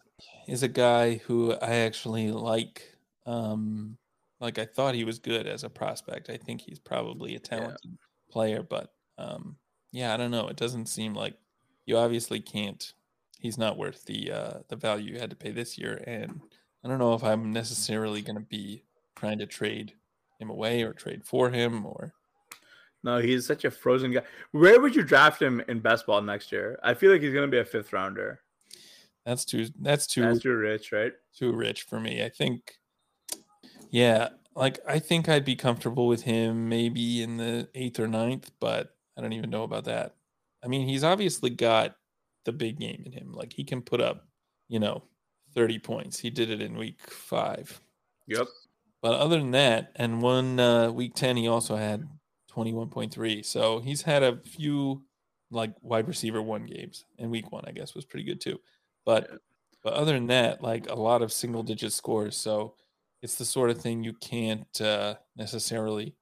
is 0.48 0.64
a 0.64 0.68
guy 0.68 1.16
who 1.16 1.54
I 1.54 1.76
actually 1.78 2.32
like. 2.32 2.84
Um, 3.26 3.98
like 4.40 4.60
I 4.60 4.66
thought 4.66 4.96
he 4.96 5.04
was 5.04 5.20
good 5.20 5.48
as 5.48 5.64
a 5.64 5.70
prospect. 5.70 6.30
I 6.30 6.38
think 6.38 6.62
he's 6.62 6.80
probably 6.80 7.36
a 7.36 7.40
talented 7.40 7.78
yeah. 7.84 8.32
player, 8.32 8.64
but 8.64 8.94
um, 9.18 9.58
yeah, 9.92 10.14
I 10.14 10.18
don't 10.18 10.32
know. 10.32 10.48
It 10.48 10.56
doesn't 10.56 10.86
seem 10.86 11.14
like 11.14 11.36
you 11.86 11.98
obviously 11.98 12.40
can't 12.40 12.94
he's 13.40 13.58
not 13.58 13.78
worth 13.78 14.06
the 14.06 14.32
uh, 14.32 14.54
the 14.70 14.76
value 14.76 15.14
you 15.14 15.20
had 15.20 15.30
to 15.30 15.36
pay 15.36 15.52
this 15.52 15.78
year. 15.78 16.04
And 16.06 16.42
I 16.84 16.88
don't 16.88 17.00
know 17.00 17.14
if 17.14 17.24
I'm 17.24 17.52
necessarily 17.52 18.22
going 18.22 18.38
to 18.38 18.42
be 18.42 18.84
trying 19.16 19.40
to 19.40 19.46
trade 19.46 19.94
him 20.40 20.50
away 20.50 20.84
or 20.84 20.94
trade 20.94 21.24
for 21.26 21.50
him 21.50 21.86
or 21.86 22.14
no, 23.04 23.20
he's 23.20 23.46
such 23.46 23.66
a 23.66 23.72
frozen 23.72 24.12
guy. 24.12 24.24
Where 24.52 24.82
would 24.82 24.96
you 24.96 25.04
draft 25.04 25.42
him 25.42 25.62
in 25.68 25.80
best 25.80 26.06
ball 26.06 26.22
next 26.22 26.52
year? 26.52 26.80
I 26.84 26.94
feel 26.94 27.12
like 27.12 27.22
he's 27.22 27.34
going 27.34 27.50
to 27.50 27.52
be 27.52 27.60
a 27.60 27.66
fifth 27.66 27.94
rounder. 27.94 28.42
That's 29.26 29.46
too. 29.46 29.68
That's 29.80 30.08
too. 30.08 30.22
That's 30.22 30.40
too 30.40 30.56
rich, 30.56 30.92
right? 30.92 31.14
Too 31.38 31.54
rich 31.54 31.84
for 31.84 32.00
me. 32.00 32.24
I 32.24 32.30
think. 32.30 32.76
Yeah, 33.90 34.30
like 34.56 34.80
I 34.88 35.00
think 35.00 35.30
I'd 35.30 35.46
be 35.46 35.56
comfortable 35.56 36.08
with 36.08 36.24
him 36.24 36.68
maybe 36.70 37.22
in 37.22 37.38
the 37.38 37.70
eighth 37.76 38.00
or 38.00 38.08
ninth, 38.08 38.52
but 38.60 38.96
I 39.18 39.22
don't 39.22 39.34
even 39.34 39.50
know 39.50 39.64
about 39.64 39.86
that. 39.86 40.16
I 40.64 40.68
mean, 40.68 40.88
he's 40.88 41.04
obviously 41.04 41.50
got 41.50 41.96
the 42.46 42.52
big 42.52 42.80
game 42.80 43.04
in 43.06 43.12
him. 43.12 43.34
Like 43.34 43.54
he 43.54 43.64
can 43.64 43.82
put 43.82 44.02
up, 44.02 44.26
you 44.68 44.80
know, 44.80 45.04
30 45.56 45.80
points. 45.80 46.20
He 46.20 46.30
did 46.30 46.50
it 46.50 46.62
in 46.62 46.76
week 46.76 47.00
five. 47.10 47.80
Yep. 48.28 48.48
But 49.02 49.14
other 49.14 49.38
than 49.38 49.52
that, 49.52 49.92
and 49.96 50.22
one 50.22 50.60
uh, 50.60 50.92
week 50.92 51.14
10, 51.14 51.38
he 51.38 51.48
also 51.48 51.76
had 51.76 52.08
21.3. 52.58 53.46
So 53.46 53.80
he's 53.80 54.02
had 54.02 54.24
a 54.24 54.38
few 54.38 55.04
like 55.52 55.74
wide 55.82 56.08
receiver 56.08 56.42
one 56.42 56.66
games, 56.66 57.06
and 57.20 57.32
week 57.32 57.52
one, 57.52 57.64
I 57.68 57.72
guess, 57.72 57.96
was 57.96 58.06
pretty 58.06 58.26
good 58.26 58.42
too. 58.42 58.60
But 59.06 59.28
yeah. 59.30 59.38
but 59.84 59.94
other 59.94 60.14
than 60.14 60.28
that, 60.28 60.62
like 60.62 60.90
a 60.90 60.96
lot 60.96 61.22
of 61.22 61.32
single 61.32 61.64
digit 61.64 61.94
scores. 61.94 62.36
So 62.36 62.74
it's 63.22 63.36
the 63.36 63.46
sort 63.46 63.70
of 63.70 63.80
thing 63.80 64.04
you 64.04 64.14
can't 64.14 64.82
uh, 64.82 65.16
necessarily 65.36 66.16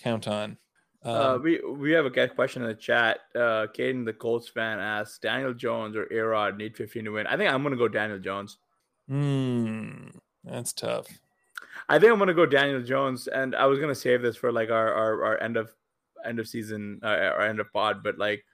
count 0.00 0.28
on. 0.28 0.58
Uh, 1.04 1.10
um, 1.10 1.16
uh, 1.16 1.38
we 1.38 1.60
we 1.60 1.92
have 1.92 2.06
a 2.06 2.28
question 2.28 2.62
in 2.62 2.68
the 2.68 2.74
chat. 2.74 3.20
Uh, 3.34 3.66
Caden, 3.76 4.04
the 4.04 4.12
Colts 4.12 4.48
fan, 4.48 4.78
asks 4.78 5.18
Daniel 5.18 5.54
Jones 5.54 5.96
or 5.96 6.06
Arod 6.06 6.56
need 6.56 6.76
15 6.76 7.04
to 7.04 7.10
win. 7.10 7.26
I 7.26 7.36
think 7.36 7.52
I'm 7.52 7.62
going 7.62 7.72
to 7.72 7.78
go 7.78 7.88
Daniel 7.88 8.18
Jones. 8.18 8.58
Hmm, 9.08 10.08
that's 10.44 10.72
tough. 10.72 11.06
I 11.88 11.98
think 11.98 12.12
I'm 12.12 12.18
going 12.18 12.28
to 12.28 12.34
go 12.34 12.46
Daniel 12.46 12.82
Jones, 12.82 13.28
and 13.28 13.54
I 13.54 13.66
was 13.66 13.78
going 13.78 13.90
to 13.90 13.94
save 13.94 14.22
this 14.22 14.36
for 14.36 14.52
like 14.52 14.70
our, 14.70 14.92
our, 14.92 15.24
our 15.24 15.42
end 15.42 15.56
of 15.56 15.70
end 16.24 16.38
of 16.38 16.48
season 16.48 17.00
uh, 17.02 17.32
or 17.36 17.42
end 17.42 17.60
of 17.60 17.72
pod, 17.72 18.02
but 18.02 18.18
like 18.18 18.44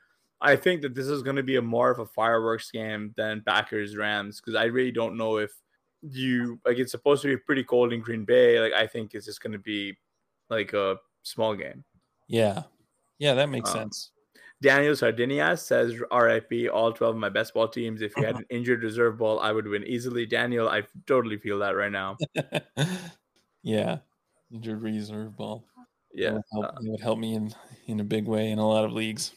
I 0.40 0.56
think 0.56 0.82
that 0.82 0.94
this 0.94 1.06
is 1.06 1.22
going 1.22 1.36
to 1.36 1.42
be 1.42 1.56
a 1.56 1.62
more 1.62 1.90
of 1.90 1.98
a 1.98 2.06
fireworks 2.06 2.70
game 2.70 3.14
than 3.16 3.42
Packers 3.46 3.96
Rams 3.96 4.40
because 4.40 4.54
I 4.54 4.64
really 4.64 4.92
don't 4.92 5.16
know 5.16 5.38
if 5.38 5.52
you 6.02 6.60
like 6.66 6.78
it's 6.78 6.90
supposed 6.92 7.22
to 7.22 7.28
be 7.28 7.36
pretty 7.36 7.64
cold 7.64 7.92
in 7.92 8.00
Green 8.00 8.24
Bay. 8.24 8.60
Like 8.60 8.72
I 8.72 8.86
think 8.86 9.14
it's 9.14 9.26
just 9.26 9.42
going 9.42 9.52
to 9.52 9.58
be 9.58 9.96
like 10.50 10.72
a 10.72 10.98
small 11.22 11.54
game. 11.54 11.84
Yeah, 12.28 12.64
yeah, 13.18 13.34
that 13.34 13.48
makes 13.48 13.70
um, 13.70 13.76
sense. 13.76 14.10
Daniel 14.62 14.94
Sardinias 14.94 15.58
says, 15.60 15.94
RIP, 15.98 16.72
all 16.72 16.92
12 16.92 17.14
of 17.14 17.20
my 17.20 17.28
best 17.28 17.54
ball 17.54 17.68
teams. 17.68 18.02
If 18.02 18.16
you 18.16 18.24
had 18.24 18.36
an 18.36 18.46
injured 18.50 18.82
reserve 18.82 19.18
ball, 19.18 19.40
I 19.40 19.52
would 19.52 19.66
win 19.66 19.84
easily. 19.84 20.26
Daniel, 20.26 20.68
I 20.68 20.82
totally 21.06 21.36
feel 21.36 21.58
that 21.58 21.76
right 21.76 21.92
now. 21.92 22.16
yeah, 23.62 23.98
injured 24.52 24.82
reserve 24.82 25.36
ball. 25.36 25.64
Yeah, 26.14 26.28
it 26.28 26.32
would, 26.34 26.42
help, 26.52 26.64
uh, 26.64 26.78
it 26.82 26.90
would 26.90 27.00
help 27.00 27.18
me 27.18 27.34
in 27.34 27.52
in 27.86 28.00
a 28.00 28.04
big 28.04 28.26
way 28.26 28.50
in 28.50 28.58
a 28.58 28.66
lot 28.66 28.84
of 28.84 28.92
leagues. 28.92 29.32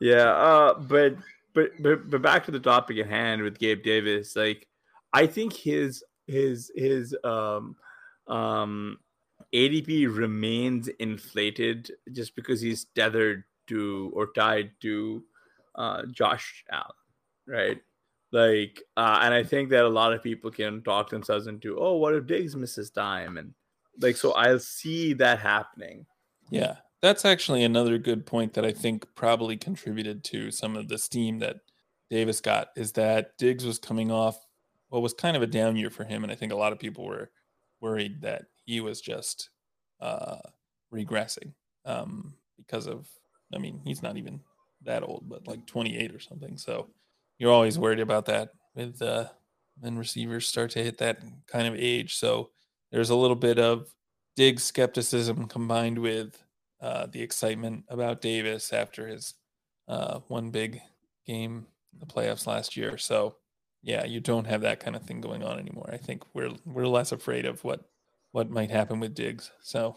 Yeah, 0.00 0.30
uh, 0.30 0.74
but 0.74 1.16
but 1.52 1.70
but 1.80 2.08
but 2.08 2.22
back 2.22 2.44
to 2.44 2.50
the 2.50 2.60
topic 2.60 2.98
at 2.98 3.08
hand 3.08 3.42
with 3.42 3.58
Gabe 3.58 3.82
Davis. 3.82 4.36
Like, 4.36 4.68
I 5.12 5.26
think 5.26 5.52
his 5.52 6.04
his 6.26 6.70
his 6.74 7.14
um 7.24 7.76
um 8.28 8.98
ADP 9.52 10.14
remains 10.16 10.88
inflated 10.88 11.90
just 12.12 12.36
because 12.36 12.60
he's 12.60 12.86
tethered 12.94 13.44
to 13.68 14.12
or 14.14 14.32
tied 14.32 14.70
to 14.82 15.22
uh, 15.74 16.02
Josh 16.06 16.64
Allen, 16.70 16.90
right? 17.46 17.80
Like, 18.32 18.82
uh, 18.96 19.20
and 19.22 19.32
I 19.32 19.42
think 19.42 19.70
that 19.70 19.84
a 19.84 19.88
lot 19.88 20.12
of 20.12 20.22
people 20.22 20.50
can 20.50 20.82
talk 20.82 21.10
themselves 21.10 21.46
into, 21.46 21.78
oh, 21.78 21.96
what 21.96 22.14
if 22.14 22.26
Diggs 22.26 22.56
misses 22.56 22.90
time? 22.90 23.38
And 23.38 23.54
like, 24.00 24.16
so 24.16 24.32
I'll 24.32 24.58
see 24.58 25.12
that 25.14 25.38
happening. 25.38 26.06
Yeah, 26.50 26.76
that's 27.02 27.24
actually 27.24 27.62
another 27.62 27.98
good 27.98 28.26
point 28.26 28.54
that 28.54 28.64
I 28.64 28.72
think 28.72 29.06
probably 29.14 29.56
contributed 29.56 30.24
to 30.24 30.50
some 30.50 30.76
of 30.76 30.88
the 30.88 30.98
steam 30.98 31.38
that 31.38 31.56
Davis 32.10 32.40
got 32.40 32.68
is 32.76 32.92
that 32.92 33.36
Diggs 33.38 33.64
was 33.64 33.78
coming 33.78 34.10
off 34.10 34.46
what 34.88 35.02
was 35.02 35.14
kind 35.14 35.36
of 35.36 35.42
a 35.42 35.46
down 35.46 35.76
year 35.76 35.90
for 35.90 36.04
him, 36.04 36.22
and 36.22 36.32
I 36.32 36.36
think 36.36 36.52
a 36.52 36.56
lot 36.56 36.72
of 36.72 36.78
people 36.78 37.04
were 37.04 37.30
worried 37.80 38.22
that 38.22 38.44
he 38.64 38.80
was 38.80 39.00
just 39.00 39.50
uh, 40.00 40.38
regressing 40.92 41.52
um, 41.84 42.34
because 42.56 42.86
of. 42.86 43.08
I 43.54 43.58
mean, 43.58 43.80
he's 43.84 44.02
not 44.02 44.16
even 44.16 44.40
that 44.82 45.02
old, 45.02 45.24
but 45.28 45.46
like 45.46 45.66
28 45.66 46.14
or 46.14 46.20
something. 46.20 46.56
So 46.56 46.90
you're 47.38 47.52
always 47.52 47.78
worried 47.78 48.00
about 48.00 48.26
that 48.26 48.50
with 48.74 49.00
uh, 49.02 49.26
when 49.78 49.98
receivers 49.98 50.46
start 50.48 50.70
to 50.72 50.82
hit 50.82 50.98
that 50.98 51.18
kind 51.46 51.66
of 51.66 51.74
age. 51.76 52.16
So 52.16 52.50
there's 52.90 53.10
a 53.10 53.16
little 53.16 53.36
bit 53.36 53.58
of 53.58 53.92
Diggs 54.36 54.64
skepticism 54.64 55.46
combined 55.46 55.98
with 55.98 56.42
uh, 56.80 57.06
the 57.06 57.22
excitement 57.22 57.84
about 57.88 58.20
Davis 58.20 58.72
after 58.72 59.06
his 59.06 59.34
uh, 59.88 60.20
one 60.28 60.50
big 60.50 60.80
game 61.26 61.66
in 61.92 61.98
the 61.98 62.06
playoffs 62.06 62.46
last 62.46 62.76
year. 62.76 62.98
So 62.98 63.36
yeah, 63.82 64.04
you 64.04 64.20
don't 64.20 64.46
have 64.46 64.62
that 64.62 64.80
kind 64.80 64.96
of 64.96 65.02
thing 65.02 65.20
going 65.20 65.42
on 65.42 65.58
anymore. 65.58 65.88
I 65.92 65.96
think 65.96 66.22
we're 66.34 66.52
we're 66.64 66.86
less 66.86 67.12
afraid 67.12 67.46
of 67.46 67.62
what 67.64 67.88
what 68.32 68.50
might 68.50 68.70
happen 68.70 69.00
with 69.00 69.14
Diggs. 69.14 69.50
So 69.62 69.96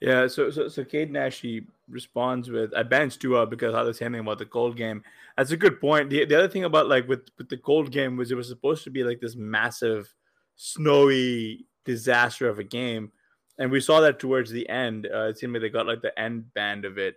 yeah, 0.00 0.26
so 0.28 0.50
so 0.50 0.68
so 0.68 0.84
Caden 0.84 1.18
actually 1.18 1.66
responds 1.88 2.50
with 2.50 2.72
I 2.74 2.82
benched 2.84 3.20
Tua 3.20 3.46
because 3.46 3.74
I 3.74 3.82
was 3.82 3.98
saying 3.98 4.14
about 4.14 4.38
the 4.38 4.46
cold 4.46 4.76
game. 4.76 5.02
That's 5.36 5.50
a 5.50 5.56
good 5.56 5.80
point. 5.80 6.10
The, 6.10 6.24
the 6.24 6.36
other 6.36 6.48
thing 6.48 6.64
about 6.64 6.88
like 6.88 7.08
with, 7.08 7.28
with 7.36 7.48
the 7.48 7.56
cold 7.56 7.90
game 7.90 8.16
was 8.16 8.30
it 8.30 8.36
was 8.36 8.48
supposed 8.48 8.84
to 8.84 8.90
be 8.90 9.02
like 9.02 9.20
this 9.20 9.36
massive 9.36 10.12
snowy 10.56 11.66
disaster 11.84 12.48
of 12.48 12.58
a 12.58 12.64
game. 12.64 13.10
And 13.58 13.72
we 13.72 13.80
saw 13.80 14.00
that 14.00 14.20
towards 14.20 14.50
the 14.50 14.68
end. 14.68 15.08
Uh, 15.12 15.28
it 15.28 15.38
seemed 15.38 15.52
like 15.52 15.62
they 15.62 15.68
got 15.68 15.86
like 15.86 16.02
the 16.02 16.16
end 16.18 16.52
band 16.54 16.84
of 16.84 16.98
it. 16.98 17.16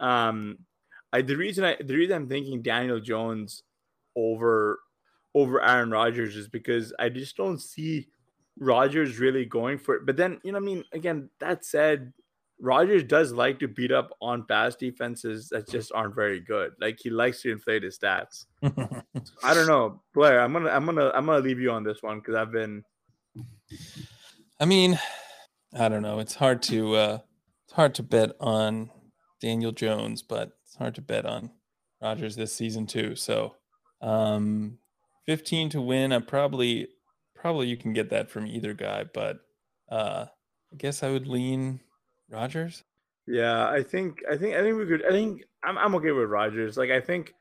Um, 0.00 0.58
I 1.12 1.22
the 1.22 1.36
reason 1.36 1.64
I 1.64 1.76
the 1.82 1.96
reason 1.96 2.14
I'm 2.14 2.28
thinking 2.28 2.62
Daniel 2.62 3.00
Jones 3.00 3.64
over 4.14 4.78
over 5.34 5.60
Aaron 5.62 5.90
Rodgers 5.90 6.36
is 6.36 6.48
because 6.48 6.92
I 6.98 7.08
just 7.08 7.36
don't 7.36 7.60
see 7.60 8.06
Rodgers 8.58 9.18
really 9.18 9.44
going 9.44 9.78
for 9.78 9.94
it. 9.96 10.06
But 10.06 10.16
then, 10.16 10.40
you 10.44 10.52
know, 10.52 10.58
I 10.58 10.60
mean, 10.60 10.84
again, 10.92 11.30
that 11.40 11.64
said, 11.64 12.12
Rodgers 12.60 13.04
does 13.04 13.32
like 13.32 13.58
to 13.60 13.68
beat 13.68 13.90
up 13.90 14.10
on 14.20 14.44
pass 14.46 14.76
defenses 14.76 15.48
that 15.48 15.68
just 15.68 15.90
aren't 15.94 16.14
very 16.14 16.40
good. 16.40 16.72
Like 16.80 16.98
he 17.00 17.08
likes 17.10 17.40
to 17.42 17.50
inflate 17.50 17.82
his 17.82 17.98
stats. 17.98 18.44
I 18.62 19.54
don't 19.54 19.66
know, 19.66 20.02
Blair. 20.14 20.40
I'm 20.40 20.52
gonna, 20.52 20.70
I'm 20.70 20.84
gonna, 20.84 21.10
I'm 21.14 21.26
gonna 21.26 21.40
leave 21.40 21.58
you 21.58 21.70
on 21.70 21.84
this 21.84 22.02
one 22.02 22.18
because 22.18 22.34
I've 22.34 22.52
been. 22.52 22.84
I 24.60 24.66
mean, 24.66 24.98
I 25.74 25.88
don't 25.88 26.02
know. 26.02 26.18
It's 26.18 26.34
hard 26.34 26.62
to, 26.64 26.94
uh 26.94 27.18
it's 27.64 27.74
hard 27.74 27.94
to 27.94 28.02
bet 28.02 28.32
on 28.40 28.90
Daniel 29.40 29.72
Jones, 29.72 30.22
but 30.22 30.50
it's 30.66 30.76
hard 30.76 30.96
to 30.96 31.02
bet 31.02 31.24
on 31.24 31.50
Rodgers 32.02 32.36
this 32.36 32.54
season 32.54 32.86
too. 32.86 33.14
So, 33.14 33.54
um, 34.02 34.78
15 35.26 35.70
to 35.70 35.80
win. 35.80 36.12
I 36.12 36.18
probably 36.18 36.88
probably 37.34 37.68
you 37.68 37.76
can 37.76 37.94
get 37.94 38.10
that 38.10 38.30
from 38.30 38.46
either 38.46 38.74
guy, 38.74 39.04
but 39.04 39.38
uh 39.90 40.26
I 40.72 40.76
guess 40.76 41.02
I 41.02 41.10
would 41.10 41.26
lean 41.26 41.80
Rodgers. 42.30 42.84
Yeah, 43.26 43.68
I 43.68 43.82
think 43.82 44.22
I 44.30 44.36
think 44.36 44.56
I 44.56 44.62
think 44.62 44.78
we 44.78 44.86
could 44.86 45.04
I 45.04 45.10
think 45.10 45.44
I'm 45.62 45.76
I'm 45.78 45.94
okay 45.96 46.12
with 46.12 46.28
Rodgers. 46.28 46.76
Like 46.76 46.90
I 46.90 47.00
think 47.00 47.34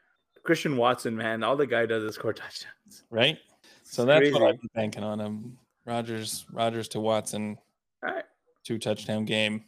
Christian 0.44 0.78
Watson, 0.78 1.16
man, 1.16 1.44
all 1.44 1.56
the 1.56 1.68
guy 1.68 1.86
does 1.86 2.04
is 2.04 2.16
score 2.16 2.34
touchdowns. 2.34 3.04
Right? 3.10 3.38
So 3.84 4.06
that's 4.06 4.20
crazy. 4.20 4.34
what 4.34 4.44
I've 4.44 4.60
been 4.60 4.70
banking 4.76 5.04
on 5.04 5.20
him. 5.20 5.58
Rodgers 5.86 6.46
Rodgers 6.52 6.88
to 6.90 7.00
Watson. 7.00 7.58
All 8.06 8.14
right. 8.14 8.26
Two 8.64 8.78
touchdown 8.78 9.26
game. 9.26 9.66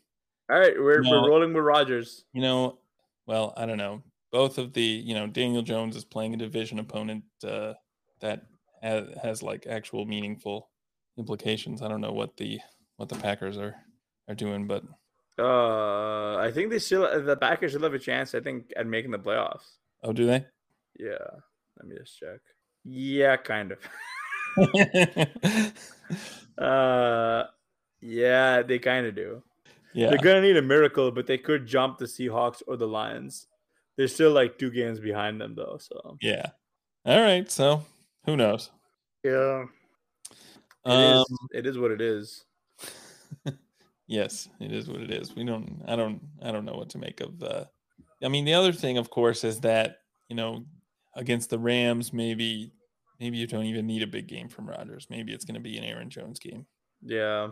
All 0.52 0.60
right, 0.60 0.74
we're, 0.78 1.02
know, 1.02 1.10
we're 1.12 1.30
rolling 1.30 1.54
with 1.54 1.64
Rodgers. 1.64 2.26
You 2.34 2.42
know, 2.42 2.80
well, 3.26 3.54
I 3.56 3.66
don't 3.66 3.78
know. 3.78 4.04
Both 4.34 4.58
of 4.58 4.74
the, 4.74 4.82
you 4.82 5.14
know, 5.14 5.26
Daniel 5.26 5.62
Jones 5.62 5.96
is 5.96 6.04
playing 6.04 6.34
a 6.34 6.38
division 6.38 6.80
opponent 6.80 7.24
uh, 7.48 7.74
that 8.20 8.48
has, 8.82 9.06
has 9.24 9.42
like 9.42 9.66
actual 9.66 10.06
meaningful 10.06 10.70
implications. 11.18 11.82
I 11.82 11.88
don't 11.88 12.02
know 12.02 12.12
what 12.12 12.36
the 12.36 12.60
what 12.98 13.08
the 13.08 13.16
Packers 13.16 13.58
are 13.58 13.76
are 14.28 14.36
doing, 14.36 14.68
but 14.68 14.84
uh, 15.40 16.38
I 16.38 16.52
think 16.54 16.70
they 16.70 16.80
still 16.80 17.24
the 17.24 17.36
Packers 17.36 17.72
still 17.72 17.84
have 17.84 17.94
a 17.94 18.00
chance. 18.00 18.36
I 18.36 18.40
think 18.40 18.72
at 18.76 18.88
making 18.88 19.12
the 19.12 19.20
playoffs. 19.20 19.78
Oh, 20.04 20.14
do 20.14 20.26
they? 20.26 20.46
Yeah. 21.00 21.18
Let 21.78 21.88
me 21.88 21.96
just 21.98 22.20
check. 22.20 22.40
Yeah, 22.84 23.38
kind 23.38 23.72
of. 23.72 23.80
uh, 26.58 27.44
yeah, 28.02 28.62
they 28.62 28.80
kind 28.80 29.06
of 29.06 29.16
do. 29.16 29.44
Yeah, 29.94 30.10
they're 30.10 30.20
gonna 30.20 30.42
need 30.42 30.58
a 30.58 30.62
miracle, 30.62 31.12
but 31.12 31.28
they 31.28 31.38
could 31.38 31.68
jump 31.68 31.98
the 31.98 32.06
Seahawks 32.06 32.62
or 32.68 32.78
the 32.78 32.88
Lions. 32.88 33.48
They're 33.98 34.08
still 34.08 34.32
like 34.32 34.58
two 34.58 34.72
games 34.72 35.00
behind 35.00 35.42
them, 35.42 35.56
though. 35.56 35.78
So 35.80 36.18
yeah. 36.22 36.48
All 37.06 37.22
right. 37.22 37.50
So 37.50 37.84
who 38.26 38.38
knows? 38.38 38.70
Yeah. 39.24 39.66
It, 40.86 40.92
um, 40.92 41.22
is, 41.22 41.26
it 41.54 41.68
is 41.68 41.78
what 41.78 41.92
it 41.92 42.02
is. 42.02 42.44
yes, 44.12 44.50
it 44.60 44.72
is 44.72 44.88
what 44.88 45.02
it 45.02 45.10
is. 45.12 45.36
We 45.36 45.44
don't. 45.46 45.82
I 45.88 45.96
don't. 45.96 46.22
I 46.44 46.52
don't 46.52 46.66
know 46.66 46.76
what 46.76 46.90
to 46.90 46.98
make 46.98 47.22
of. 47.22 47.42
Uh, 47.42 47.66
I 48.24 48.28
mean, 48.28 48.46
the 48.46 48.54
other 48.54 48.74
thing, 48.74 48.98
of 48.98 49.10
course, 49.10 49.44
is 49.44 49.62
that 49.62 49.98
you 50.30 50.36
know 50.36 50.66
against 51.16 51.50
the 51.50 51.58
Rams, 51.60 52.14
maybe 52.14 52.74
maybe 53.20 53.38
you 53.38 53.48
don't 53.48 53.66
even 53.66 53.88
need 53.88 54.04
a 54.04 54.08
big 54.08 54.28
game 54.28 54.50
from 54.50 54.70
Rodgers. 54.70 55.08
Maybe 55.10 55.34
it's 55.34 55.46
going 55.46 55.56
to 55.56 55.62
be 55.62 55.78
an 55.78 55.84
Aaron 55.84 56.10
Jones 56.10 56.40
game. 56.40 56.66
Yeah. 57.02 57.48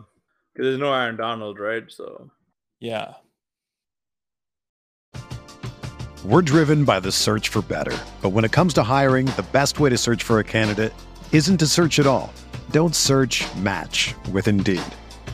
because 0.52 0.68
there's 0.68 0.78
no 0.78 0.92
Aaron 0.92 1.16
Donald, 1.16 1.58
right? 1.58 1.84
So 1.88 2.30
yeah. 2.78 3.14
We're 6.24 6.42
driven 6.42 6.84
by 6.84 7.00
the 7.00 7.10
search 7.10 7.48
for 7.48 7.62
better, 7.62 7.96
but 8.20 8.30
when 8.30 8.44
it 8.44 8.52
comes 8.52 8.74
to 8.74 8.82
hiring, 8.82 9.26
the 9.36 9.46
best 9.52 9.80
way 9.80 9.88
to 9.88 9.96
search 9.96 10.22
for 10.22 10.38
a 10.38 10.44
candidate 10.44 10.92
isn't 11.32 11.56
to 11.58 11.66
search 11.66 11.98
at 11.98 12.06
all. 12.06 12.30
Don't 12.70 12.94
search. 12.94 13.42
Match 13.56 14.14
with 14.30 14.46
Indeed. 14.46 14.82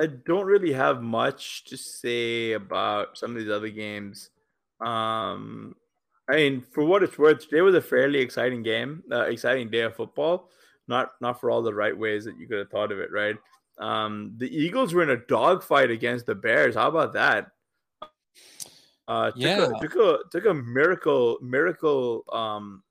I 0.00 0.06
don't 0.06 0.46
really 0.46 0.72
have 0.72 1.02
much 1.02 1.64
to 1.66 1.76
say 1.76 2.52
about 2.52 3.16
some 3.16 3.30
of 3.30 3.36
these 3.36 3.50
other 3.50 3.68
games. 3.68 4.30
Um, 4.80 5.76
I 6.28 6.36
mean, 6.36 6.64
for 6.72 6.84
what 6.84 7.02
it's 7.02 7.18
worth, 7.18 7.40
today 7.40 7.60
was 7.60 7.74
a 7.74 7.80
fairly 7.80 8.18
exciting 8.18 8.62
game, 8.62 9.02
uh, 9.12 9.22
exciting 9.22 9.70
day 9.70 9.80
of 9.80 9.94
football. 9.94 10.50
Not 10.88 11.12
not 11.20 11.40
for 11.40 11.50
all 11.50 11.62
the 11.62 11.72
right 11.72 11.96
ways 11.96 12.24
that 12.24 12.38
you 12.38 12.46
could 12.46 12.58
have 12.58 12.70
thought 12.70 12.92
of 12.92 12.98
it, 12.98 13.10
right? 13.12 13.36
Um, 13.78 14.34
the 14.36 14.48
Eagles 14.54 14.94
were 14.94 15.02
in 15.02 15.10
a 15.10 15.16
dogfight 15.16 15.90
against 15.90 16.26
the 16.26 16.34
Bears. 16.34 16.74
How 16.74 16.88
about 16.88 17.12
that? 17.14 17.50
Uh, 19.06 19.30
took 19.30 19.40
Yeah. 19.40 19.70
a, 19.76 19.80
took 19.80 19.96
a 19.96 20.18
took 20.30 20.46
a 20.46 20.54
miracle 20.54 21.38
miracle 21.40 22.24
um, 22.32 22.82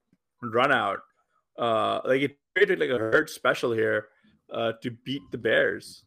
run 0.42 0.72
out. 0.72 1.00
Uh, 1.58 2.02
like 2.06 2.22
it 2.22 2.38
created 2.56 2.80
like 2.80 2.89
a 2.89 2.98
hurt 2.98 3.30
special 3.30 3.72
here 3.72 4.08
uh, 4.52 4.74
to 4.82 4.92
beat 4.92 5.22
the 5.32 5.38
Bears. 5.38 6.06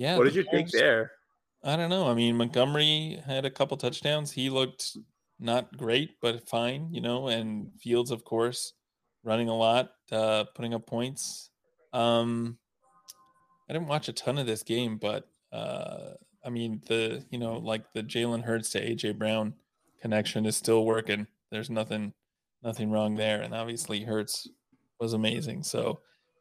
Yeah. 0.00 0.16
what 0.16 0.24
did 0.24 0.34
you 0.34 0.46
think 0.50 0.70
there? 0.70 1.12
I 1.62 1.76
don't 1.76 1.90
know. 1.90 2.08
I 2.08 2.14
mean, 2.14 2.34
Montgomery 2.34 3.22
had 3.26 3.44
a 3.44 3.50
couple 3.50 3.76
touchdowns. 3.76 4.32
He 4.32 4.48
looked 4.48 4.96
not 5.38 5.76
great, 5.76 6.18
but 6.22 6.48
fine, 6.48 6.88
you 6.90 7.02
know, 7.02 7.28
and 7.28 7.70
Fields, 7.78 8.10
of 8.10 8.24
course, 8.24 8.72
running 9.24 9.50
a 9.50 9.54
lot, 9.54 9.90
uh, 10.10 10.44
putting 10.54 10.72
up 10.72 10.86
points. 10.86 11.50
Um, 11.92 12.56
I 13.68 13.74
didn't 13.74 13.88
watch 13.88 14.08
a 14.08 14.14
ton 14.14 14.38
of 14.38 14.46
this 14.46 14.62
game, 14.62 14.96
but 14.96 15.28
uh, 15.52 16.12
I 16.42 16.48
mean, 16.48 16.80
the, 16.86 17.22
you 17.28 17.38
know, 17.38 17.58
like 17.58 17.92
the 17.92 18.02
Jalen 18.02 18.42
Hurts 18.42 18.70
to 18.70 18.80
AJ 18.80 19.18
Brown 19.18 19.52
connection 20.00 20.46
is 20.46 20.56
still 20.56 20.86
working. 20.86 21.26
There's 21.50 21.68
nothing, 21.68 22.14
nothing 22.62 22.90
wrong 22.90 23.16
there. 23.16 23.42
And 23.42 23.52
obviously, 23.52 24.00
Hurts 24.04 24.48
was 24.98 25.12
amazing. 25.12 25.62
So, 25.62 26.00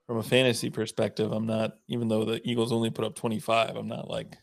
from 0.09 0.17
a 0.17 0.23
fantasy 0.23 0.71
perspective, 0.71 1.31
I'm 1.31 1.45
not, 1.45 1.77
even 1.87 2.07
though 2.07 2.25
the 2.25 2.41
Eagles 2.43 2.71
only 2.71 2.89
put 2.89 3.05
up 3.05 3.13
25, 3.13 3.75
I'm 3.75 3.87
not 3.87 4.09
like, 4.09 4.39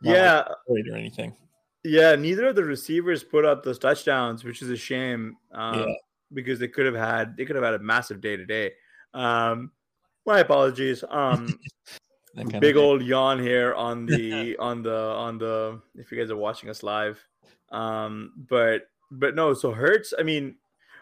not, 0.00 0.14
Yeah, 0.14 0.44
worried 0.66 0.88
or 0.88 0.96
anything. 0.96 1.36
Yeah, 1.84 2.16
neither 2.16 2.48
of 2.48 2.56
the 2.56 2.64
receivers 2.64 3.22
put 3.22 3.44
up 3.44 3.62
those 3.62 3.78
touchdowns, 3.78 4.44
which 4.44 4.62
is 4.62 4.70
a 4.70 4.78
shame 4.78 5.36
um, 5.52 5.80
Yeah. 5.80 5.94
because 6.32 6.58
they 6.58 6.68
could 6.68 6.86
have 6.86 6.94
had 6.94 7.36
they 7.36 7.44
could 7.44 7.54
have 7.54 7.64
had 7.66 7.74
a 7.74 7.80
massive 7.80 8.22
day 8.22 8.38
today. 8.38 8.72
Um, 9.12 9.72
my 10.24 10.38
apologies. 10.40 11.04
Um, 11.10 11.58
big 12.60 12.76
old 12.76 13.02
yawn 13.02 13.38
here 13.38 13.74
on 13.74 14.06
the 14.06 14.56
on 14.58 14.82
the 14.82 14.96
on 14.96 15.36
the 15.36 15.82
if 15.96 16.10
you 16.10 16.16
guys 16.16 16.30
are 16.30 16.36
watching 16.36 16.70
us 16.70 16.82
live. 16.82 17.22
Um, 17.70 18.32
but 18.48 18.88
but 19.10 19.34
no, 19.34 19.52
so 19.52 19.70
Hurts. 19.70 20.14
I 20.18 20.22
mean, 20.22 20.56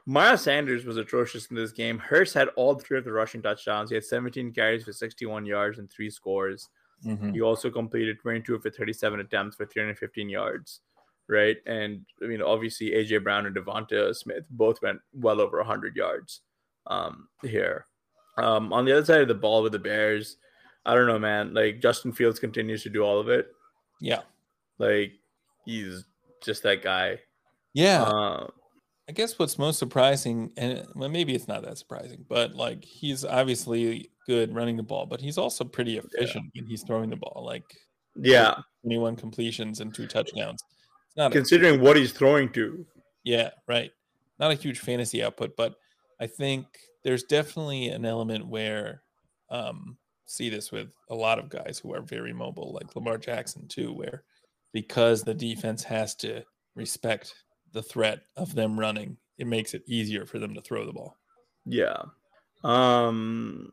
Miles 0.08 0.40
Sanders 0.40 0.86
was 0.86 0.96
atrocious 0.96 1.48
in 1.48 1.56
this 1.56 1.70
game. 1.70 1.98
Hurts 1.98 2.32
had 2.32 2.48
all 2.56 2.74
three 2.74 2.96
of 2.96 3.04
the 3.04 3.12
rushing 3.12 3.42
touchdowns. 3.42 3.90
He 3.90 3.94
had 3.94 4.04
17 4.04 4.54
carries 4.54 4.84
for 4.84 4.92
61 4.94 5.44
yards 5.44 5.78
and 5.78 5.90
three 5.90 6.08
scores. 6.08 6.70
Mhm. 7.04 7.34
He 7.34 7.42
also 7.42 7.68
completed 7.68 8.18
22 8.18 8.54
of 8.54 8.62
the 8.62 8.70
37 8.70 9.20
attempts 9.20 9.56
for 9.56 9.66
315 9.66 10.30
yards, 10.30 10.80
right? 11.28 11.58
And 11.66 12.06
I 12.22 12.26
mean, 12.26 12.40
obviously, 12.40 12.92
AJ 12.92 13.18
Brown 13.18 13.44
and 13.44 13.54
DeVonta 13.54 14.16
Smith 14.16 14.46
both 14.48 14.80
went 14.80 14.98
well 15.12 15.42
over 15.42 15.58
100 15.58 15.94
yards 15.94 16.40
um, 16.86 17.28
here. 17.42 17.86
Um, 18.38 18.72
on 18.72 18.86
the 18.86 18.92
other 18.92 19.04
side 19.04 19.20
of 19.20 19.28
the 19.28 19.34
ball 19.34 19.62
with 19.62 19.72
the 19.72 19.78
Bears, 19.78 20.38
I 20.86 20.94
don't 20.94 21.06
know, 21.06 21.18
man. 21.18 21.52
Like 21.52 21.80
Justin 21.80 22.12
Fields 22.12 22.40
continues 22.40 22.82
to 22.84 22.88
do 22.88 23.02
all 23.02 23.20
of 23.20 23.28
it. 23.28 23.52
Yeah. 24.00 24.22
Like 24.78 25.12
he's 25.66 26.06
just 26.42 26.62
that 26.62 26.82
guy. 26.82 27.20
Yeah. 27.74 28.04
Uh, 28.04 28.46
I 29.08 29.12
guess 29.12 29.38
what's 29.38 29.58
most 29.58 29.78
surprising, 29.78 30.52
and 30.58 30.86
well, 30.94 31.08
maybe 31.08 31.34
it's 31.34 31.48
not 31.48 31.62
that 31.62 31.78
surprising, 31.78 32.26
but 32.28 32.54
like 32.54 32.84
he's 32.84 33.24
obviously 33.24 34.10
good 34.26 34.54
running 34.54 34.76
the 34.76 34.82
ball, 34.82 35.06
but 35.06 35.20
he's 35.20 35.38
also 35.38 35.64
pretty 35.64 35.96
efficient 35.96 36.44
when 36.54 36.66
he's 36.66 36.82
throwing 36.82 37.08
the 37.08 37.16
ball. 37.16 37.42
Like 37.44 37.64
yeah, 38.16 38.56
21 38.82 39.16
completions 39.16 39.80
and 39.80 39.94
two 39.94 40.06
touchdowns. 40.06 40.62
It's 41.06 41.16
not 41.16 41.30
a, 41.30 41.34
considering 41.34 41.80
what 41.80 41.96
he's 41.96 42.12
throwing 42.12 42.52
to. 42.52 42.84
yeah, 43.24 43.50
right. 43.66 43.90
Not 44.38 44.50
a 44.50 44.54
huge 44.54 44.80
fantasy 44.80 45.22
output, 45.24 45.56
but 45.56 45.76
I 46.20 46.26
think 46.26 46.66
there's 47.02 47.24
definitely 47.24 47.88
an 47.88 48.04
element 48.04 48.46
where 48.46 49.02
um 49.50 49.96
see 50.26 50.50
this 50.50 50.70
with 50.70 50.88
a 51.08 51.14
lot 51.14 51.38
of 51.38 51.48
guys 51.48 51.80
who 51.82 51.94
are 51.94 52.02
very 52.02 52.34
mobile, 52.34 52.74
like 52.74 52.94
Lamar 52.94 53.16
Jackson 53.16 53.66
too, 53.68 53.90
where 53.94 54.24
because 54.74 55.22
the 55.22 55.32
defense 55.32 55.82
has 55.82 56.14
to 56.16 56.44
respect 56.74 57.34
the 57.78 57.82
threat 57.82 58.22
of 58.36 58.54
them 58.56 58.78
running, 58.78 59.16
it 59.38 59.46
makes 59.46 59.72
it 59.72 59.82
easier 59.86 60.26
for 60.26 60.40
them 60.40 60.52
to 60.54 60.60
throw 60.60 60.84
the 60.84 60.92
ball. 60.92 61.16
Yeah. 61.64 62.02
Um 62.64 63.72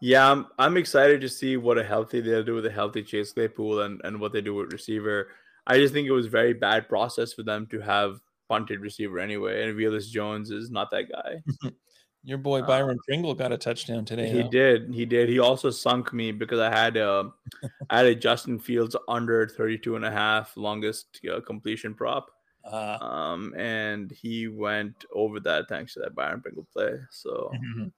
yeah, 0.00 0.30
I'm, 0.30 0.46
I'm 0.58 0.76
excited 0.76 1.20
to 1.22 1.28
see 1.28 1.56
what 1.56 1.78
a 1.78 1.84
healthy 1.84 2.20
they'll 2.20 2.42
do 2.42 2.54
with 2.56 2.66
a 2.66 2.70
healthy 2.70 3.02
Chase 3.02 3.32
Claypool 3.32 3.82
and, 3.82 4.00
and 4.04 4.20
what 4.20 4.32
they 4.32 4.40
do 4.42 4.54
with 4.54 4.72
receiver. 4.72 5.28
I 5.66 5.78
just 5.78 5.94
think 5.94 6.06
it 6.08 6.12
was 6.12 6.26
very 6.26 6.52
bad 6.52 6.88
process 6.88 7.32
for 7.32 7.42
them 7.44 7.66
to 7.68 7.80
have 7.80 8.20
punted 8.48 8.80
receiver 8.80 9.18
anyway. 9.18 9.62
And 9.62 9.78
Velus 9.78 10.10
Jones 10.10 10.50
is 10.50 10.70
not 10.70 10.90
that 10.90 11.04
guy. 11.10 11.42
Your 12.24 12.38
boy 12.38 12.60
Uh, 12.62 12.66
Byron 12.66 12.98
Pringle 13.06 13.34
got 13.34 13.52
a 13.52 13.56
touchdown 13.56 14.04
today. 14.04 14.28
he 14.30 14.42
though. 14.42 14.50
did. 14.50 14.92
He 14.92 15.06
did. 15.06 15.28
He 15.28 15.38
also 15.38 15.70
sunk 15.70 16.12
me 16.12 16.32
because 16.32 16.58
I 16.58 16.70
had 16.70 16.96
a 16.96 17.30
I 17.90 17.98
had 17.98 18.06
a 18.06 18.14
Justin 18.14 18.58
Fields 18.58 18.96
under 19.08 19.46
32 19.46 19.96
and 19.96 20.04
a 20.04 20.10
half 20.10 20.54
longest 20.56 21.20
uh, 21.32 21.40
completion 21.40 21.94
prop. 21.94 22.30
Uh, 22.64 22.98
Um 23.00 23.54
and 23.56 24.10
he 24.10 24.48
went 24.48 25.04
over 25.12 25.38
that 25.40 25.68
thanks 25.68 25.94
to 25.94 26.00
that 26.00 26.14
Byron 26.14 26.40
Pringle 26.40 26.66
play. 26.72 26.98
So 27.10 27.52
mhm. 27.54 27.92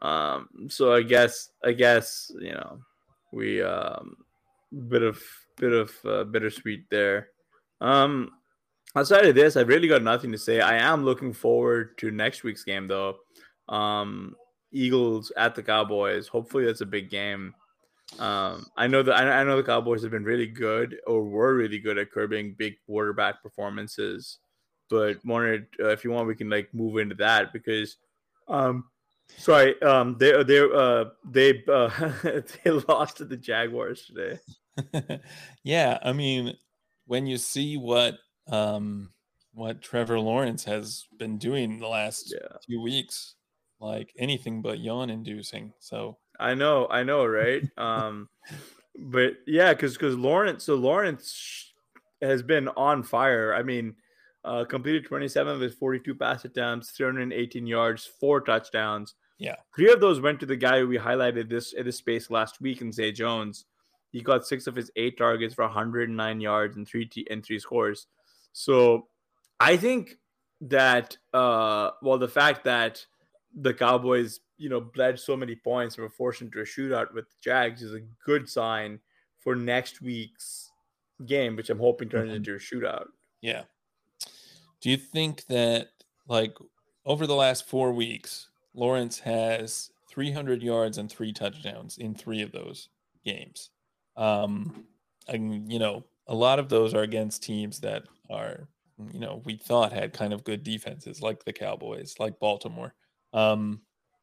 Um, 0.00 0.48
so 0.68 0.94
I 0.94 1.02
guess 1.02 1.50
I 1.64 1.72
guess 1.72 2.32
you 2.40 2.52
know 2.52 2.78
we 3.32 3.62
um 3.62 4.16
bit 4.88 5.02
of 5.02 5.22
bit 5.56 5.72
of 5.72 5.92
uh, 6.04 6.24
bittersweet 6.24 6.88
there. 6.90 7.28
Um, 7.80 8.30
outside 8.96 9.26
of 9.26 9.34
this, 9.34 9.56
I've 9.56 9.68
really 9.68 9.88
got 9.88 10.02
nothing 10.02 10.32
to 10.32 10.38
say. 10.38 10.60
I 10.60 10.76
am 10.76 11.04
looking 11.04 11.32
forward 11.32 11.98
to 11.98 12.10
next 12.10 12.42
week's 12.42 12.64
game 12.64 12.88
though. 12.88 13.16
Um, 13.68 14.34
Eagles 14.72 15.30
at 15.36 15.54
the 15.54 15.62
Cowboys. 15.62 16.26
Hopefully, 16.28 16.64
that's 16.64 16.80
a 16.80 16.86
big 16.86 17.10
game. 17.10 17.54
Um, 18.18 18.66
I 18.76 18.86
know 18.86 19.02
that 19.02 19.14
I, 19.14 19.40
I 19.40 19.44
know 19.44 19.56
the 19.56 19.62
Cowboys 19.62 20.02
have 20.02 20.10
been 20.10 20.24
really 20.24 20.46
good 20.46 21.00
or 21.06 21.24
were 21.24 21.54
really 21.54 21.78
good 21.78 21.98
at 21.98 22.10
curbing 22.10 22.54
big 22.54 22.74
quarterback 22.86 23.42
performances, 23.42 24.38
but 24.90 25.24
wanted 25.24 25.66
uh, 25.80 25.88
if 25.88 26.04
you 26.04 26.10
want 26.10 26.28
we 26.28 26.34
can 26.34 26.50
like 26.50 26.72
move 26.74 26.98
into 26.98 27.14
that 27.16 27.52
because, 27.52 27.96
um, 28.48 28.90
sorry, 29.36 29.80
um, 29.82 30.16
they 30.18 30.42
they 30.44 30.60
uh 30.60 31.06
they 31.24 31.64
uh 31.66 32.12
they 32.64 32.70
lost 32.70 33.16
to 33.18 33.24
the 33.24 33.36
Jaguars 33.36 34.06
today. 34.06 34.38
yeah, 35.62 35.98
I 36.02 36.12
mean, 36.12 36.56
when 37.06 37.26
you 37.26 37.38
see 37.38 37.76
what 37.76 38.18
um 38.48 39.12
what 39.52 39.82
Trevor 39.82 40.18
Lawrence 40.18 40.64
has 40.64 41.06
been 41.18 41.38
doing 41.38 41.78
the 41.78 41.88
last 41.88 42.32
Yeah. 42.32 42.58
few 42.66 42.80
weeks, 42.80 43.36
like 43.80 44.12
anything 44.16 44.62
but 44.62 44.78
yawn 44.80 45.10
inducing. 45.10 45.74
So 45.78 46.18
I 46.42 46.54
know, 46.54 46.86
I 46.90 47.02
know, 47.02 47.24
right? 47.24 47.62
um, 47.78 48.28
but 48.98 49.34
yeah, 49.46 49.72
because 49.72 49.94
because 49.94 50.16
Lawrence, 50.16 50.64
so 50.64 50.74
Lawrence 50.74 51.72
has 52.20 52.42
been 52.42 52.68
on 52.68 53.02
fire. 53.02 53.54
I 53.54 53.62
mean, 53.62 53.94
uh, 54.44 54.64
completed 54.64 55.06
27 55.06 55.54
of 55.54 55.60
his 55.60 55.74
42 55.74 56.14
pass 56.14 56.44
attempts, 56.44 56.90
318 56.90 57.66
yards, 57.66 58.06
four 58.20 58.40
touchdowns. 58.40 59.14
Yeah. 59.38 59.56
three 59.74 59.92
of 59.92 60.00
those 60.00 60.20
went 60.20 60.38
to 60.40 60.46
the 60.46 60.54
guy 60.54 60.78
who 60.78 60.86
we 60.86 60.98
highlighted 60.98 61.48
this 61.48 61.72
in 61.72 61.84
this 61.84 61.96
space 61.96 62.30
last 62.30 62.60
week 62.60 62.80
in 62.80 62.92
Zay 62.92 63.10
Jones. 63.10 63.64
He 64.12 64.20
got 64.20 64.46
six 64.46 64.68
of 64.68 64.76
his 64.76 64.90
eight 64.94 65.18
targets 65.18 65.54
for 65.54 65.64
109 65.64 66.40
yards 66.40 66.76
and 66.76 66.86
three 66.86 67.06
t- 67.06 67.26
and 67.28 67.44
three 67.44 67.58
scores. 67.58 68.06
So 68.52 69.08
I 69.58 69.76
think 69.76 70.18
that 70.60 71.16
uh, 71.34 71.90
well, 72.02 72.18
the 72.18 72.28
fact 72.28 72.64
that 72.64 73.04
the 73.54 73.74
Cowboys, 73.74 74.40
you 74.56 74.68
know, 74.68 74.80
bled 74.80 75.18
so 75.18 75.36
many 75.36 75.54
points 75.56 75.96
and 75.96 76.02
were 76.02 76.10
forced 76.10 76.42
into 76.42 76.60
a 76.60 76.64
shootout 76.64 77.12
with 77.14 77.28
the 77.28 77.36
Jags 77.42 77.82
is 77.82 77.94
a 77.94 78.00
good 78.24 78.48
sign 78.48 79.00
for 79.38 79.54
next 79.56 80.00
week's 80.00 80.70
game, 81.26 81.56
which 81.56 81.70
I'm 81.70 81.78
hoping 81.78 82.08
turns 82.08 82.32
Mhm. 82.32 82.36
into 82.36 82.54
a 82.54 82.58
shootout. 82.58 83.08
yeah. 83.40 83.64
Do 84.80 84.90
you 84.90 84.96
think 84.96 85.46
that 85.46 85.88
like 86.26 86.56
over 87.04 87.26
the 87.26 87.34
last 87.34 87.68
four 87.68 87.92
weeks, 87.92 88.50
Lawrence 88.74 89.18
has 89.20 89.90
300 90.08 90.62
yards 90.62 90.98
and 90.98 91.10
three 91.10 91.32
touchdowns 91.32 91.98
in 91.98 92.14
three 92.14 92.42
of 92.42 92.52
those 92.52 92.88
games? 93.24 93.70
Um, 94.16 94.86
and 95.28 95.70
you 95.72 95.78
know, 95.78 96.04
a 96.26 96.34
lot 96.34 96.58
of 96.58 96.68
those 96.68 96.94
are 96.94 97.02
against 97.02 97.42
teams 97.42 97.80
that 97.80 98.04
are, 98.30 98.68
you 99.12 99.18
know, 99.20 99.42
we 99.44 99.56
thought 99.56 99.92
had 99.92 100.12
kind 100.12 100.32
of 100.32 100.44
good 100.44 100.62
defenses, 100.62 101.20
like 101.22 101.44
the 101.44 101.52
Cowboys, 101.52 102.18
like 102.18 102.38
Baltimore. 102.38 102.94
Um, 103.32 103.82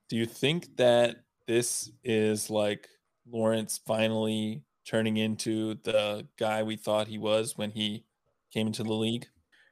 do 0.09 0.15
you 0.15 0.25
think 0.25 0.75
that 0.77 1.17
this 1.47 1.91
is 2.03 2.49
like 2.49 2.87
Lawrence 3.29 3.79
finally 3.85 4.63
turning 4.85 5.17
into 5.17 5.75
the 5.83 6.27
guy 6.37 6.63
we 6.63 6.75
thought 6.75 7.07
he 7.07 7.17
was 7.17 7.57
when 7.57 7.71
he 7.71 8.05
came 8.51 8.67
into 8.67 8.83
the 8.83 8.93
league? 8.93 9.27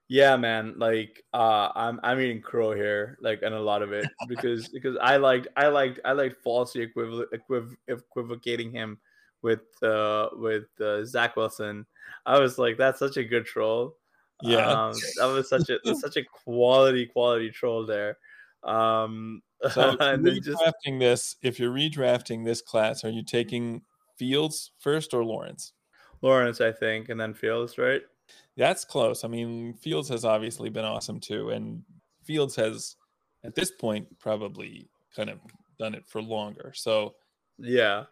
Yeah, 0.09 0.37
man. 0.37 0.75
Like, 0.77 1.23
uh, 1.33 1.69
I'm 1.75 1.99
I'm 2.01 2.19
eating 2.21 2.41
crow 2.41 2.73
here, 2.73 3.17
like, 3.21 3.41
and 3.41 3.53
a 3.53 3.59
lot 3.59 3.81
of 3.81 3.91
it 3.91 4.07
because 4.27 4.69
because 4.69 4.95
I 5.01 5.17
liked 5.17 5.47
I 5.57 5.67
liked 5.67 5.99
I 6.05 6.13
liked 6.13 6.41
falsely 6.41 6.87
equival- 6.87 7.25
equiv- 7.33 7.75
equivocating 7.89 8.71
him 8.71 8.99
with 9.41 9.61
uh 9.83 10.29
with 10.33 10.67
uh, 10.79 11.03
Zach 11.03 11.35
Wilson. 11.35 11.85
I 12.25 12.39
was 12.39 12.57
like, 12.57 12.77
that's 12.77 12.99
such 12.99 13.17
a 13.17 13.23
good 13.23 13.45
troll. 13.45 13.97
Yeah. 14.43 14.67
um, 14.67 14.93
that 15.17 15.25
was 15.25 15.49
such 15.49 15.69
a 15.69 15.79
such 15.95 16.15
a 16.15 16.23
quality 16.23 17.05
quality 17.05 17.49
troll 17.49 17.85
there. 17.85 18.17
Um, 18.63 19.41
So 19.71 19.91
you're 19.99 20.39
just 20.39 20.61
redrafting 20.61 20.99
this, 20.99 21.35
if 21.41 21.59
you're 21.59 21.71
redrafting 21.73 22.45
this 22.45 22.61
class, 22.61 23.03
are 23.03 23.09
you 23.09 23.23
taking 23.23 23.81
Fields 24.17 24.71
first 24.79 25.13
or 25.13 25.23
Lawrence? 25.23 25.73
Lawrence, 26.21 26.61
I 26.61 26.71
think, 26.71 27.09
and 27.09 27.19
then 27.19 27.33
Fields, 27.33 27.77
right? 27.77 28.01
That's 28.55 28.85
close. 28.85 29.23
I 29.23 29.27
mean, 29.27 29.73
Fields 29.73 30.09
has 30.09 30.25
obviously 30.25 30.69
been 30.69 30.85
awesome 30.85 31.19
too, 31.19 31.49
and 31.51 31.83
Fields 32.23 32.55
has, 32.57 32.95
at 33.43 33.55
this 33.55 33.71
point, 33.71 34.07
probably 34.19 34.89
kind 35.15 35.29
of 35.29 35.39
done 35.79 35.95
it 35.95 36.07
for 36.07 36.21
longer. 36.21 36.71
So 36.75 37.15
Yeah. 37.57 38.05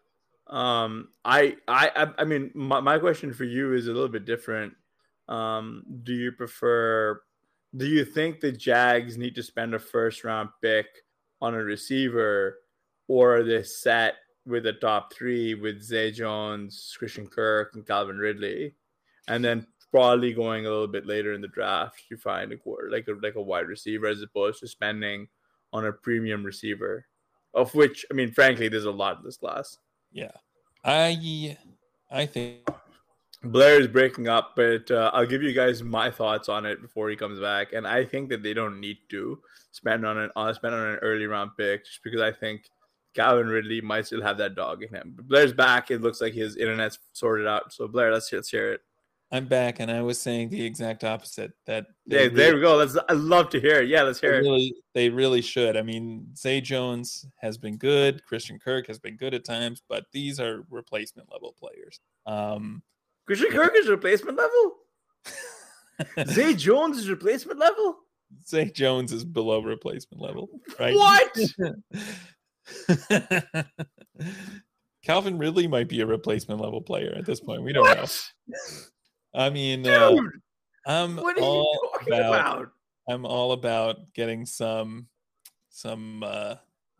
Um 0.47 1.09
I 1.25 1.57
I 1.67 1.89
I- 1.95 2.21
I 2.21 2.23
mean 2.25 2.51
my, 2.55 2.79
my 2.79 2.99
question 2.99 3.33
for 3.33 3.43
you 3.45 3.73
is 3.73 3.87
a 3.87 3.93
little 3.93 4.07
bit 4.09 4.25
different. 4.25 4.73
Um 5.27 5.83
do 6.03 6.13
you 6.13 6.31
prefer 6.31 7.21
do 7.77 7.85
you 7.87 8.05
think 8.05 8.39
the 8.39 8.51
Jags 8.51 9.17
need 9.17 9.35
to 9.35 9.43
spend 9.43 9.73
a 9.73 9.79
first 9.79 10.23
round 10.23 10.49
pick 10.61 10.87
on 11.41 11.53
a 11.53 11.63
receiver 11.63 12.59
or 13.07 13.37
are 13.37 13.43
they 13.43 13.63
set 13.63 14.15
with 14.45 14.65
a 14.67 14.73
top 14.73 15.13
3 15.13 15.55
with 15.55 15.81
Zay 15.81 16.11
Jones, 16.11 16.95
Christian 16.97 17.27
Kirk 17.27 17.71
and 17.75 17.85
Calvin 17.85 18.17
Ridley 18.17 18.73
and 19.27 19.43
then 19.43 19.67
probably 19.91 20.33
going 20.33 20.65
a 20.65 20.69
little 20.69 20.87
bit 20.87 21.05
later 21.05 21.33
in 21.33 21.41
the 21.41 21.47
draft 21.47 22.03
you 22.09 22.17
find 22.17 22.51
a 22.51 22.57
quarter 22.57 22.89
like 22.89 23.07
a 23.07 23.13
like 23.21 23.35
a 23.35 23.41
wide 23.41 23.67
receiver 23.67 24.07
as 24.07 24.21
opposed 24.21 24.59
to 24.59 24.67
spending 24.67 25.27
on 25.71 25.85
a 25.85 25.91
premium 25.91 26.43
receiver 26.43 27.05
of 27.53 27.73
which 27.73 28.05
I 28.11 28.13
mean 28.13 28.31
frankly 28.31 28.67
there's 28.67 28.85
a 28.85 28.91
lot 28.91 29.19
in 29.19 29.23
this 29.23 29.37
class. 29.37 29.77
yeah, 30.11 30.31
I 30.83 31.57
I 32.11 32.25
think 32.25 32.67
Blair 33.51 33.79
is 33.79 33.87
breaking 33.87 34.27
up, 34.27 34.53
but 34.55 34.89
uh, 34.91 35.11
I'll 35.13 35.25
give 35.25 35.43
you 35.43 35.53
guys 35.53 35.83
my 35.83 36.09
thoughts 36.09 36.49
on 36.49 36.65
it 36.65 36.81
before 36.81 37.09
he 37.09 37.15
comes 37.15 37.39
back. 37.39 37.73
And 37.73 37.87
I 37.87 38.05
think 38.05 38.29
that 38.29 38.43
they 38.43 38.53
don't 38.53 38.79
need 38.79 38.97
to 39.09 39.39
spend 39.71 40.05
on 40.05 40.17
an 40.17 40.29
on 40.35 40.53
spend 40.53 40.73
on 40.73 40.87
an 40.87 40.95
early 40.97 41.25
round 41.25 41.51
pick 41.57 41.85
just 41.85 42.03
because 42.03 42.21
I 42.21 42.31
think 42.31 42.69
Calvin 43.13 43.47
Ridley 43.47 43.81
might 43.81 44.05
still 44.05 44.21
have 44.21 44.37
that 44.37 44.55
dog 44.55 44.83
in 44.83 44.89
him. 44.89 45.13
But 45.15 45.27
Blair's 45.27 45.53
back. 45.53 45.91
It 45.91 46.01
looks 46.01 46.21
like 46.21 46.33
his 46.33 46.57
internet's 46.57 46.99
sorted 47.13 47.47
out. 47.47 47.73
So 47.73 47.87
Blair, 47.87 48.11
let's 48.11 48.31
let's 48.31 48.49
hear 48.49 48.73
it. 48.73 48.81
I'm 49.31 49.47
back, 49.47 49.79
and 49.79 49.89
I 49.89 50.01
was 50.01 50.19
saying 50.19 50.49
the 50.49 50.63
exact 50.63 51.03
opposite. 51.03 51.51
That 51.65 51.87
There, 52.05 52.29
they 52.29 52.35
there 52.35 52.55
we 52.55 52.61
go. 52.61 52.75
Let's. 52.75 52.97
I 53.09 53.13
love 53.13 53.49
to 53.49 53.59
hear 53.59 53.81
it. 53.81 53.89
Yeah, 53.89 54.03
let's 54.03 54.19
they 54.19 54.27
hear 54.27 54.37
it. 54.37 54.41
really, 54.41 54.75
they 54.93 55.09
really 55.09 55.41
should. 55.41 55.75
I 55.75 55.81
mean, 55.81 56.27
Zay 56.37 56.61
Jones 56.61 57.25
has 57.37 57.57
been 57.57 57.77
good. 57.77 58.23
Christian 58.25 58.59
Kirk 58.59 58.87
has 58.87 58.99
been 58.99 59.17
good 59.17 59.33
at 59.33 59.43
times, 59.43 59.81
but 59.89 60.05
these 60.11 60.39
are 60.39 60.65
replacement 60.69 61.31
level 61.31 61.55
players. 61.59 61.99
Um, 62.27 62.83
Christian 63.25 63.51
Kirk 63.51 63.73
is 63.75 63.87
replacement 63.89 64.37
level. 64.37 64.75
Zay 66.33 66.53
Jones 66.53 66.97
is 66.97 67.09
replacement 67.09 67.59
level. 67.59 67.97
Zay 68.47 68.69
Jones 68.69 69.11
is 69.11 69.23
below 69.23 69.61
replacement 69.61 70.21
level, 70.21 70.49
right? 70.79 70.95
What? 70.95 71.37
Calvin 75.03 75.37
Ridley 75.37 75.67
might 75.67 75.87
be 75.87 76.01
a 76.01 76.05
replacement 76.05 76.59
level 76.59 76.81
player 76.81 77.13
at 77.17 77.25
this 77.25 77.39
point. 77.39 77.63
We 77.63 77.73
don't 77.73 77.85
know. 77.85 78.05
I 79.33 79.49
mean, 79.49 79.87
uh, 79.87 80.15
I'm 80.87 81.17
what 81.17 81.37
are 81.37 81.41
you 81.41 81.45
all 81.45 81.89
talking 81.93 82.13
about, 82.13 82.33
about? 82.33 82.71
I'm 83.07 83.25
all 83.25 83.51
about 83.51 84.13
getting 84.13 84.45
some 84.45 85.07
some 85.69 86.23
uh, 86.23 86.55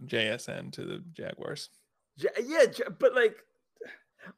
JSN 0.06 0.72
to 0.74 0.86
the 0.86 1.04
Jaguars. 1.14 1.70
Ja- 2.18 2.30
yeah, 2.44 2.66
but 3.00 3.16
like, 3.16 3.38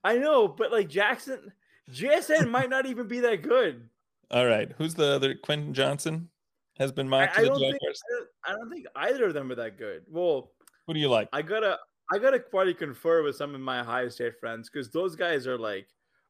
I 0.03 0.17
know, 0.17 0.47
but 0.47 0.71
like 0.71 0.87
Jackson, 0.87 1.51
JSN 1.91 2.49
might 2.49 2.69
not 2.69 2.85
even 2.85 3.07
be 3.07 3.19
that 3.21 3.41
good. 3.41 3.89
All 4.31 4.45
right, 4.45 4.71
who's 4.77 4.93
the 4.93 5.07
other? 5.07 5.35
Quentin 5.35 5.73
Johnston 5.73 6.29
has 6.77 6.91
been 6.91 7.07
I, 7.07 7.09
mocked 7.09 7.37
I 7.37 7.41
the 7.41 7.47
don't 7.47 7.59
think 7.59 7.75
I 7.75 8.13
don't, 8.13 8.27
I 8.45 8.51
don't 8.51 8.69
think 8.69 8.85
either 8.95 9.25
of 9.25 9.33
them 9.33 9.51
are 9.51 9.55
that 9.55 9.77
good. 9.77 10.03
Well, 10.09 10.51
Who 10.85 10.93
do 10.93 10.99
you 10.99 11.09
like? 11.09 11.29
I 11.31 11.41
gotta 11.41 11.77
I 12.11 12.19
gotta 12.19 12.39
quite 12.39 12.77
confer 12.77 13.23
with 13.23 13.35
some 13.35 13.55
of 13.55 13.61
my 13.61 13.81
Ohio 13.81 14.09
State 14.09 14.39
friends 14.39 14.69
because 14.69 14.89
those 14.89 15.15
guys 15.15 15.47
are 15.47 15.57
like 15.57 15.87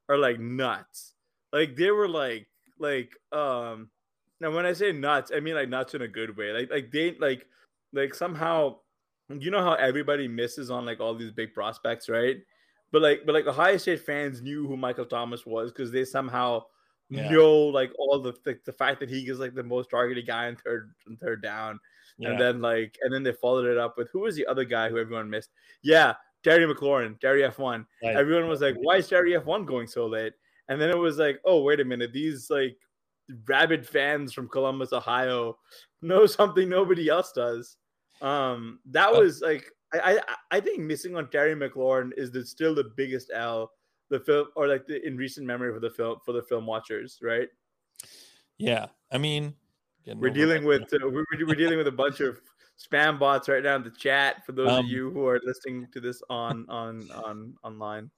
are 0.09 0.17
like 0.17 0.39
nuts. 0.39 1.13
Like 1.51 1.75
they 1.75 1.91
were 1.91 2.07
like 2.07 2.47
like 2.79 3.11
um 3.31 3.89
now 4.39 4.51
when 4.51 4.65
I 4.65 4.73
say 4.73 4.91
nuts, 4.91 5.31
I 5.35 5.39
mean 5.39 5.55
like 5.55 5.69
nuts 5.69 5.95
in 5.95 6.03
a 6.03 6.07
good 6.07 6.37
way. 6.37 6.51
Like 6.51 6.71
like 6.71 6.91
they 6.91 7.15
like 7.19 7.47
like 7.93 8.13
somehow 8.13 8.77
you 9.29 9.51
know 9.51 9.63
how 9.63 9.73
everybody 9.73 10.27
misses 10.27 10.71
on 10.71 10.85
like 10.85 10.99
all 10.99 11.15
these 11.15 11.31
big 11.31 11.53
prospects, 11.53 12.09
right? 12.09 12.37
But 12.91 13.01
like 13.01 13.25
but 13.25 13.33
like 13.35 13.47
Ohio 13.47 13.77
State 13.77 14.01
fans 14.01 14.41
knew 14.41 14.67
who 14.67 14.77
Michael 14.77 15.05
Thomas 15.05 15.45
was 15.45 15.71
because 15.71 15.91
they 15.91 16.05
somehow 16.05 16.63
Yeah. 17.09 17.29
know 17.29 17.53
like 17.55 17.91
all 17.97 18.19
the, 18.19 18.33
the 18.43 18.59
the 18.65 18.73
fact 18.73 18.99
that 18.99 19.09
he 19.09 19.19
is 19.29 19.39
like 19.39 19.55
the 19.55 19.63
most 19.63 19.89
targeted 19.89 20.25
guy 20.27 20.47
in 20.47 20.55
third 20.55 20.93
in 21.07 21.17
third 21.17 21.41
down. 21.41 21.79
Yeah. 22.17 22.31
And 22.31 22.39
then 22.39 22.61
like, 22.61 22.97
and 23.03 23.13
then 23.13 23.23
they 23.23 23.33
followed 23.33 23.65
it 23.65 23.77
up 23.77 23.95
with 23.97 24.09
who 24.11 24.21
was 24.21 24.35
the 24.35 24.45
other 24.47 24.63
guy 24.65 24.89
who 24.89 24.97
everyone 24.97 25.29
missed? 25.29 25.51
Yeah, 25.83 26.15
Terry 26.43 26.65
McLaurin, 26.65 27.19
Terry 27.19 27.41
F1. 27.43 27.85
Right. 28.01 28.15
Everyone 28.15 28.49
was 28.49 28.61
like, 28.61 28.75
why 28.75 28.97
is 28.97 29.07
Terry 29.07 29.33
F1 29.33 29.67
going 29.67 29.85
so 29.85 30.07
late? 30.07 30.33
And 30.67 30.81
then 30.81 30.89
it 30.89 30.97
was 30.97 31.17
like, 31.19 31.39
oh, 31.45 31.61
wait 31.61 31.79
a 31.79 31.85
minute, 31.85 32.11
these 32.13 32.49
like 32.49 32.75
rabid 33.45 33.85
fans 33.87 34.33
from 34.33 34.47
Columbus, 34.49 34.93
Ohio 34.93 35.57
know 36.01 36.25
something 36.25 36.67
nobody 36.67 37.07
else 37.07 37.31
does. 37.33 37.77
Um, 38.21 38.79
that 38.87 39.13
was 39.13 39.41
like, 39.41 39.69
I, 39.93 40.17
I 40.17 40.57
I 40.57 40.59
think 40.59 40.79
missing 40.79 41.15
on 41.15 41.29
Terry 41.29 41.55
McLaurin 41.55 42.11
is 42.17 42.31
the, 42.31 42.45
still 42.45 42.75
the 42.75 42.91
biggest 42.95 43.31
L 43.33 43.71
the 44.09 44.19
film 44.19 44.47
or 44.55 44.67
like 44.67 44.87
the, 44.87 45.05
in 45.05 45.17
recent 45.17 45.45
memory 45.45 45.73
for 45.73 45.79
the 45.79 45.89
film 45.89 46.17
for 46.25 46.33
the 46.33 46.43
film 46.43 46.65
watchers, 46.65 47.19
right? 47.21 47.49
yeah, 48.57 48.87
I 49.11 49.17
mean, 49.17 49.53
We're 50.05 50.29
dealing 50.29 50.65
with 50.65 50.93
uh, 50.93 50.97
we're, 51.03 51.25
we're 51.45 51.55
dealing 51.55 51.77
with 51.77 51.87
a 51.87 51.91
bunch 51.91 52.21
of 52.21 52.41
spam 52.77 53.19
bots 53.19 53.49
right 53.49 53.63
now 53.63 53.75
in 53.75 53.83
the 53.83 53.91
chat 53.91 54.45
for 54.45 54.51
those 54.51 54.69
Um, 54.69 54.85
of 54.85 54.91
you 54.91 55.11
who 55.11 55.25
are 55.27 55.39
listening 55.43 55.87
to 55.93 55.99
this 55.99 56.21
on 56.29 56.65
on 56.69 57.09
on 57.11 57.55
online. 57.63 58.09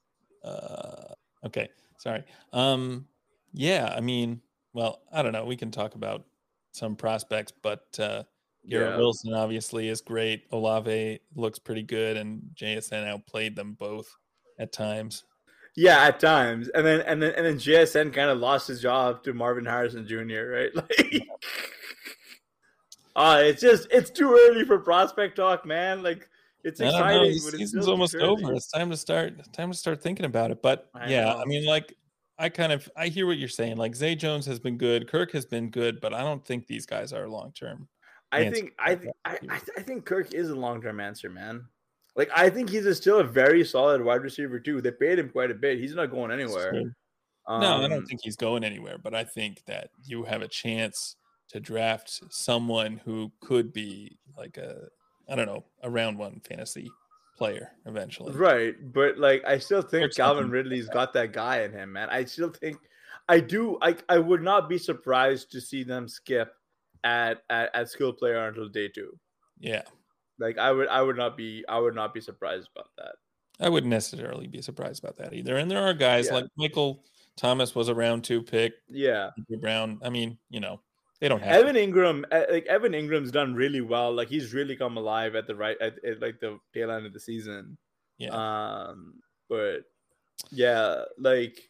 Uh, 0.43 1.13
okay, 1.45 1.69
sorry. 1.97 2.23
Um, 2.53 3.07
yeah, 3.53 3.93
I 3.95 3.99
mean, 3.99 4.41
well, 4.73 5.01
I 5.11 5.21
don't 5.21 5.33
know. 5.33 5.45
We 5.45 5.57
can 5.57 5.71
talk 5.71 5.95
about 5.95 6.25
some 6.71 6.95
prospects, 6.95 7.51
but 7.61 7.87
uh, 7.99 8.23
Garrett 8.67 8.91
Yeah. 8.91 8.97
Wilson 8.97 9.33
obviously 9.33 9.87
is 9.87 10.01
great. 10.01 10.43
Olave 10.51 11.19
looks 11.35 11.59
pretty 11.59 11.83
good, 11.83 12.17
and 12.17 12.41
JSN 12.55 13.07
outplayed 13.07 13.55
them 13.55 13.73
both 13.73 14.15
at 14.59 14.71
times. 14.71 15.23
Yeah, 15.75 16.03
at 16.03 16.19
times, 16.19 16.67
and 16.69 16.85
then 16.85 17.01
and 17.01 17.21
then 17.21 17.33
and 17.35 17.45
then 17.45 17.55
JSN 17.57 18.11
kind 18.13 18.29
of 18.29 18.39
lost 18.39 18.67
his 18.67 18.81
job 18.81 19.23
to 19.23 19.33
Marvin 19.33 19.65
Harrison 19.65 20.05
Jr. 20.07 20.49
Right? 20.51 20.71
Like, 20.75 21.27
uh 23.15 23.41
it's 23.43 23.61
just 23.61 23.87
it's 23.91 24.09
too 24.09 24.31
early 24.31 24.65
for 24.65 24.77
prospect 24.79 25.35
talk, 25.35 25.65
man. 25.65 26.03
Like, 26.03 26.29
it's 26.63 26.79
I 26.81 26.85
don't 26.85 26.93
know. 26.93 27.23
exciting. 27.23 27.51
The 27.51 27.57
season's 27.57 27.87
almost 27.87 28.15
early. 28.15 28.25
over. 28.25 28.53
It's 28.53 28.69
time 28.69 28.89
to 28.91 28.97
start. 28.97 29.33
Time 29.53 29.71
to 29.71 29.77
start 29.77 30.01
thinking 30.01 30.25
about 30.25 30.51
it. 30.51 30.61
But 30.61 30.89
I 30.93 31.09
yeah, 31.09 31.25
know. 31.25 31.39
I 31.41 31.45
mean, 31.45 31.65
like, 31.65 31.95
I 32.37 32.49
kind 32.49 32.71
of 32.71 32.89
I 32.95 33.07
hear 33.07 33.25
what 33.25 33.37
you're 33.37 33.49
saying. 33.49 33.77
Like 33.77 33.95
Zay 33.95 34.15
Jones 34.15 34.45
has 34.45 34.59
been 34.59 34.77
good, 34.77 35.07
Kirk 35.07 35.31
has 35.31 35.45
been 35.45 35.69
good, 35.69 35.99
but 36.01 36.13
I 36.13 36.21
don't 36.21 36.45
think 36.45 36.67
these 36.67 36.85
guys 36.85 37.11
are 37.13 37.27
long 37.27 37.51
term. 37.53 37.87
I 38.31 38.49
think 38.49 38.73
I, 38.79 38.95
th- 38.95 39.13
I. 39.25 39.39
I 39.49 39.59
I 39.77 39.81
think 39.81 40.05
Kirk 40.05 40.33
is 40.33 40.49
a 40.49 40.55
long 40.55 40.81
term 40.81 40.99
answer, 40.99 41.29
man. 41.29 41.65
Like 42.15 42.29
I 42.35 42.49
think 42.49 42.69
he's 42.69 42.85
a, 42.85 42.93
still 42.93 43.19
a 43.19 43.23
very 43.23 43.63
solid 43.65 44.03
wide 44.03 44.21
receiver 44.21 44.59
too. 44.59 44.81
They 44.81 44.91
paid 44.91 45.19
him 45.19 45.29
quite 45.29 45.51
a 45.51 45.55
bit. 45.55 45.79
He's 45.79 45.95
not 45.95 46.11
going 46.11 46.31
anywhere. 46.31 46.73
no, 46.73 46.91
I 47.47 47.83
Um, 47.83 47.89
don't 47.89 48.05
think 48.05 48.21
he's 48.23 48.35
going 48.35 48.63
anywhere. 48.63 48.97
But 48.97 49.15
I 49.15 49.23
think 49.23 49.63
that 49.65 49.89
you 50.03 50.23
have 50.23 50.41
a 50.41 50.47
chance 50.47 51.15
to 51.49 51.59
draft 51.59 52.21
someone 52.29 53.01
who 53.05 53.31
could 53.39 53.73
be 53.73 54.17
like 54.37 54.57
a 54.57 54.87
I 55.27 55.35
don't 55.35 55.45
know 55.47 55.65
a 55.81 55.89
round 55.89 56.17
one 56.17 56.41
fantasy 56.41 56.91
player 57.37 57.71
eventually. 57.85 58.33
Right, 58.33 58.75
but 58.93 59.17
like 59.17 59.43
I 59.45 59.57
still 59.59 59.81
think 59.81 60.13
Calvin. 60.15 60.49
Ridley's 60.49 60.89
got 60.89 61.13
that 61.13 61.31
guy 61.33 61.61
in 61.61 61.71
him, 61.71 61.93
man. 61.93 62.09
I 62.09 62.25
still 62.25 62.49
think 62.49 62.77
I 63.29 63.39
do. 63.39 63.77
I 63.81 63.95
I 64.09 64.17
would 64.19 64.43
not 64.43 64.67
be 64.67 64.77
surprised 64.77 65.51
to 65.53 65.61
see 65.61 65.83
them 65.83 66.07
skip 66.07 66.53
at 67.03 67.43
at, 67.49 67.73
at 67.75 67.89
skill 67.89 68.13
player 68.13 68.47
until 68.47 68.69
day 68.69 68.87
two. 68.87 69.17
Yeah, 69.59 69.83
Like 70.39 70.57
I 70.57 70.71
would 70.71 70.87
I 70.87 71.01
would 71.01 71.17
not 71.17 71.35
be 71.37 71.65
I 71.67 71.79
would 71.79 71.95
not 71.95 72.13
be 72.13 72.21
surprised 72.21 72.69
about 72.75 72.89
that. 72.97 73.15
I 73.59 73.67
wouldn't 73.67 73.89
necessarily 73.89 74.47
be 74.47 74.61
surprised 74.61 75.03
about 75.03 75.17
that 75.17 75.33
either. 75.33 75.57
And 75.57 75.69
there 75.69 75.83
are 75.83 75.93
guys 75.93 76.27
Yeah. 76.27 76.35
like 76.35 76.45
Michael 76.57 77.03
Thomas 77.35 77.75
was 77.75 77.89
a 77.89 77.95
round 77.95 78.23
two 78.23 78.41
pick. 78.41 78.73
Yeah, 78.87 79.31
Brown. 79.59 79.99
I 80.01 80.09
mean, 80.09 80.37
you 80.49 80.59
know, 80.61 80.79
they 81.19 81.27
don't 81.27 81.41
have 81.41 81.61
Evan 81.61 81.75
Engram, 81.75 82.23
uh, 82.31 82.45
like 82.49 82.65
Evan 82.67 82.93
Engram's 82.93 83.31
done 83.31 83.53
really 83.53 83.81
well. 83.81 84.13
Like 84.13 84.29
he's 84.29 84.53
really 84.53 84.75
come 84.77 84.95
alive 84.97 85.35
at 85.35 85.47
the 85.47 85.55
right 85.55 85.77
at, 85.81 86.03
at 86.05 86.21
like 86.21 86.39
the 86.39 86.57
tail 86.73 86.91
end 86.91 87.05
of 87.05 87.13
the 87.13 87.19
season. 87.19 87.77
Yeah. 88.17 88.29
Um, 88.29 89.15
but 89.49 89.79
yeah, 90.51 91.03
like 91.17 91.61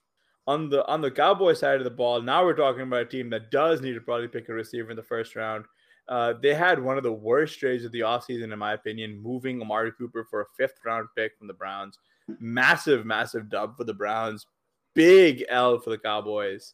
on 0.49 0.67
the 0.67 0.83
on 0.87 0.99
the 0.99 1.11
Cowboy 1.11 1.53
side 1.53 1.77
of 1.77 1.83
the 1.83 1.91
ball, 1.91 2.23
now 2.23 2.43
we're 2.43 2.55
talking 2.55 2.81
about 2.81 3.01
a 3.01 3.05
team 3.05 3.29
that 3.29 3.51
does 3.51 3.81
need 3.81 3.93
to 3.93 4.01
probably 4.01 4.27
pick 4.27 4.49
a 4.49 4.53
receiver 4.53 4.89
in 4.89 4.97
the 4.97 5.03
first 5.03 5.35
round. 5.35 5.65
Uh, 6.07 6.33
they 6.41 6.55
had 6.55 6.81
one 6.81 6.97
of 6.97 7.03
the 7.03 7.13
worst 7.13 7.59
trades 7.59 7.85
of 7.85 7.91
the 7.91 7.99
offseason, 7.99 8.51
in 8.51 8.57
my 8.57 8.73
opinion, 8.73 9.21
moving 9.21 9.61
Amari 9.61 9.91
Cooper 9.91 10.25
for 10.27 10.41
a 10.41 10.45
fifth 10.57 10.79
round 10.83 11.07
pick 11.15 11.37
from 11.37 11.45
the 11.45 11.53
Browns. 11.53 11.99
Massive, 12.39 13.05
massive 13.05 13.47
dub 13.47 13.77
for 13.77 13.83
the 13.83 13.93
Browns. 13.93 14.47
Big 14.95 15.45
L 15.49 15.77
for 15.77 15.91
the 15.91 15.99
Cowboys. 15.99 16.73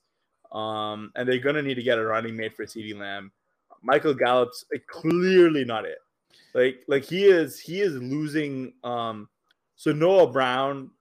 Um, 0.53 1.11
and 1.17 1.27
they're 1.27 1.39
gonna 1.39 1.61
need 1.61 1.75
to 1.75 1.83
get 1.83 1.97
a 1.97 2.05
running 2.05 2.37
mate 2.37 2.55
for 2.55 2.63
CeeDee 2.63 2.97
Lamb. 2.97 3.29
Michael 3.83 4.13
Gallup's 4.13 4.63
clearly 4.87 5.65
not 5.65 5.83
it. 5.83 5.97
Like, 6.53 6.79
like 6.87 7.03
he 7.03 7.25
is 7.25 7.59
he 7.59 7.81
is 7.81 7.95
losing 7.95 8.71
um 8.85 9.27
so 9.75 9.91
Noah 9.91 10.31
Brown 10.31 10.91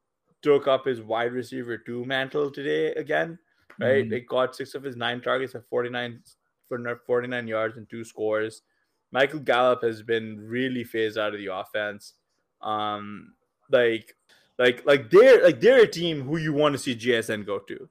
took 0.44 0.68
up 0.68 0.84
his 0.86 1.02
wide 1.02 1.32
receiver 1.32 1.76
two 1.78 2.04
mantle 2.04 2.50
today 2.50 2.92
again, 2.94 3.38
right? 3.80 4.04
Mhm. 4.04 4.10
They 4.10 4.20
caught 4.20 4.54
six 4.54 4.74
of 4.74 4.82
his 4.84 4.94
nine 4.96 5.20
targets 5.20 5.54
at 5.56 5.66
49 5.68 6.22
for 6.68 6.78
49 7.06 7.48
yards 7.48 7.76
and 7.76 7.88
two 7.90 8.04
scores. 8.04 8.62
Michael 9.10 9.40
Gallup 9.40 9.82
has 9.82 10.02
been 10.02 10.38
really 10.40 10.84
phased 10.84 11.18
out 11.18 11.34
of 11.34 11.40
the 11.40 11.46
offense. 11.52 12.14
Um, 12.60 13.34
like, 13.70 14.14
like, 14.58 14.84
like 14.86 15.10
they're 15.10 15.42
like 15.42 15.60
they're 15.60 15.82
a 15.82 15.88
team 15.88 16.22
who 16.22 16.36
you 16.36 16.52
want 16.52 16.72
to 16.74 16.78
see 16.78 16.94
JSN 16.94 17.44
go 17.44 17.58
to. 17.58 17.88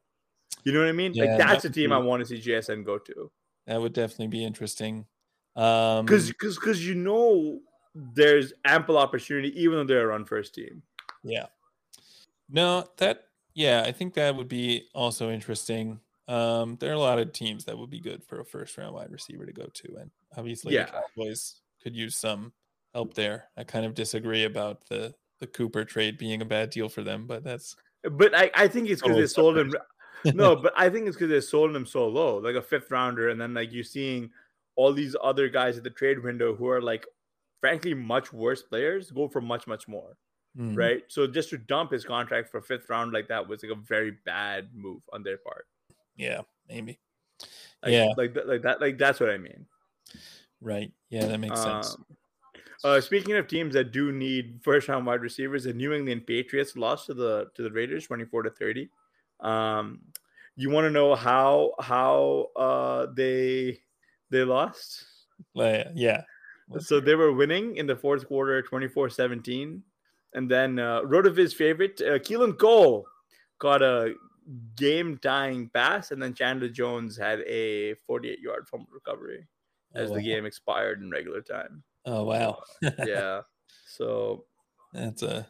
You 0.63 0.71
know 0.71 0.79
what 0.79 0.87
I 0.89 0.93
mean? 0.93 1.13
Yeah, 1.13 1.25
like 1.25 1.37
that 1.39 1.47
that's 1.49 1.65
a 1.65 1.69
team 1.69 1.89
be- 1.89 1.95
I 1.95 1.97
want 1.99 2.21
to 2.21 2.25
see 2.25 2.39
JSN 2.41 2.83
go 2.85 2.97
to 2.97 3.31
That 3.67 3.81
would 3.81 3.93
definitely 3.93 4.27
be 4.27 4.43
interesting. 4.45 5.05
Um, 5.55 6.05
because 6.05 6.29
because 6.29 6.55
because 6.55 6.85
you 6.87 6.95
know 6.95 7.59
there's 7.93 8.53
ample 8.65 8.97
opportunity 8.97 9.49
even 9.61 9.77
though 9.77 9.83
they're 9.83 10.05
a 10.05 10.07
run 10.07 10.25
first 10.25 10.55
team. 10.55 10.81
yeah, 11.23 11.45
no, 12.53 12.87
that 12.97 13.25
yeah, 13.53 13.83
I 13.85 13.91
think 13.91 14.13
that 14.13 14.35
would 14.35 14.47
be 14.47 14.87
also 14.95 15.29
interesting. 15.29 15.99
Um, 16.27 16.77
there 16.79 16.91
are 16.91 16.95
a 16.95 16.99
lot 16.99 17.19
of 17.19 17.33
teams 17.33 17.65
that 17.65 17.77
would 17.77 17.89
be 17.89 17.99
good 17.99 18.23
for 18.23 18.39
a 18.39 18.45
first 18.45 18.77
round 18.77 18.95
wide 18.95 19.11
receiver 19.11 19.45
to 19.45 19.51
go 19.51 19.65
to, 19.65 19.97
and 19.97 20.11
obviously 20.37 20.73
Yeah. 20.73 20.85
the 20.85 20.91
Cowboys 21.17 21.61
could 21.83 21.95
use 21.95 22.15
some 22.15 22.53
help 22.93 23.13
there. 23.13 23.49
I 23.57 23.65
kind 23.65 23.85
of 23.85 23.93
disagree 23.93 24.45
about 24.45 24.87
the 24.87 25.13
the 25.39 25.47
Cooper 25.47 25.83
trade 25.83 26.17
being 26.17 26.41
a 26.41 26.45
bad 26.45 26.69
deal 26.69 26.87
for 26.87 27.03
them, 27.03 27.27
but 27.27 27.43
that's 27.43 27.75
But 28.03 28.33
I, 28.35 28.49
I 28.55 28.67
think 28.69 28.89
it's 28.89 29.01
because 29.01 29.17
they 29.17 29.27
sold 29.27 29.57
him. 29.57 29.73
no, 30.33 30.55
but 30.63 30.73
I 30.77 30.89
think 30.89 31.07
it's 31.07 31.17
because 31.17 31.29
they 31.29 31.41
sold 31.41 31.75
him 31.75 31.85
so 31.85 32.07
low, 32.07 32.37
like 32.37 32.55
a 32.55 32.61
fifth 32.61 32.89
rounder, 32.91 33.29
and 33.29 33.39
then 33.41 33.53
like 33.53 33.73
you're 33.73 33.83
seeing 33.83 34.31
all 34.75 34.93
these 34.93 35.15
other 35.21 35.49
guys 35.49 35.77
at 35.77 35.83
the 35.83 35.89
trade 35.89 36.23
window 36.23 36.55
who 36.55 36.67
are 36.69 36.81
like, 36.81 37.05
frankly, 37.59 37.93
much 37.93 38.31
worse 38.33 38.63
players 38.63 39.11
go 39.11 39.27
for 39.27 39.41
much 39.41 39.67
much 39.67 39.87
more, 39.87 40.17
Mhm. 40.57 40.77
right? 40.77 41.03
So 41.07 41.25
just 41.27 41.49
to 41.49 41.57
dump 41.57 41.91
his 41.91 42.05
contract 42.05 42.49
for 42.49 42.61
fifth 42.61 42.89
round 42.89 43.11
like 43.11 43.27
that 43.27 43.47
was 43.47 43.63
like 43.63 43.71
a 43.71 43.81
very 43.81 44.11
bad 44.25 44.69
move 44.73 45.01
on 45.11 45.23
their 45.23 45.37
part. 45.37 45.67
Yeah, 46.15 46.41
maybe. 46.69 46.99
Like, 47.81 47.91
yeah, 47.91 48.13
like 48.17 48.37
like 48.45 48.61
that, 48.61 48.79
like 48.79 48.97
that's 48.97 49.19
what 49.19 49.29
I 49.29 49.37
mean. 49.37 49.65
right. 50.61 50.91
Yeah, 51.09 51.25
that 51.25 51.39
makes 51.39 51.61
sense. 51.61 51.95
Um, 51.95 52.05
uh, 52.83 53.01
speaking 53.01 53.35
of 53.35 53.47
teams 53.47 53.73
that 53.73 53.91
do 53.91 54.11
need 54.11 54.59
first 54.61 54.87
round 54.87 55.05
wide 55.05 55.21
receivers, 55.21 55.63
the 55.63 55.73
New 55.73 55.93
England 55.93 56.27
Patriots 56.27 56.75
lost 56.75 57.07
to 57.07 57.13
the 57.13 57.49
to 57.55 57.63
the 57.63 57.71
Raiders 57.71 58.05
twenty 58.07 58.25
four 58.25 58.43
to 58.43 58.49
thirty. 58.49 58.89
Um, 59.39 60.01
you 60.55 60.69
want 60.69 60.85
to 60.85 60.91
know 60.91 61.15
how 61.15 61.73
how 61.79 62.49
uh, 62.55 63.07
they 63.13 63.79
they 64.29 64.43
lost? 64.43 65.05
Like, 65.55 65.87
yeah. 65.93 66.23
So 66.79 66.99
they 66.99 67.15
were 67.15 67.33
winning 67.33 67.77
in 67.77 67.85
the 67.85 67.95
fourth 67.95 68.27
quarter 68.27 68.63
24-17. 68.63 69.81
And 70.33 70.49
then 70.49 70.79
uh, 70.79 71.01
Rotoviz 71.01 71.53
favorite 71.53 72.01
uh, 72.01 72.19
Keelan 72.19 72.57
Cole 72.57 73.05
got 73.59 73.81
a 73.81 74.13
game 74.75 75.17
tying 75.21 75.69
pass, 75.69 76.11
and 76.11 76.21
then 76.21 76.33
Chandler 76.33 76.69
Jones 76.69 77.17
had 77.17 77.41
a 77.41 77.93
forty 78.05 78.29
eight 78.29 78.39
yard 78.39 78.67
fumble 78.67 78.89
recovery 78.91 79.47
as 79.95 80.11
oh, 80.11 80.15
the 80.15 80.21
game 80.21 80.45
expired 80.45 81.01
in 81.01 81.09
regular 81.09 81.41
time. 81.41 81.83
Oh 82.05 82.23
wow. 82.23 82.61
yeah. 83.05 83.41
So 83.87 84.45
That's 84.93 85.23
a 85.23 85.47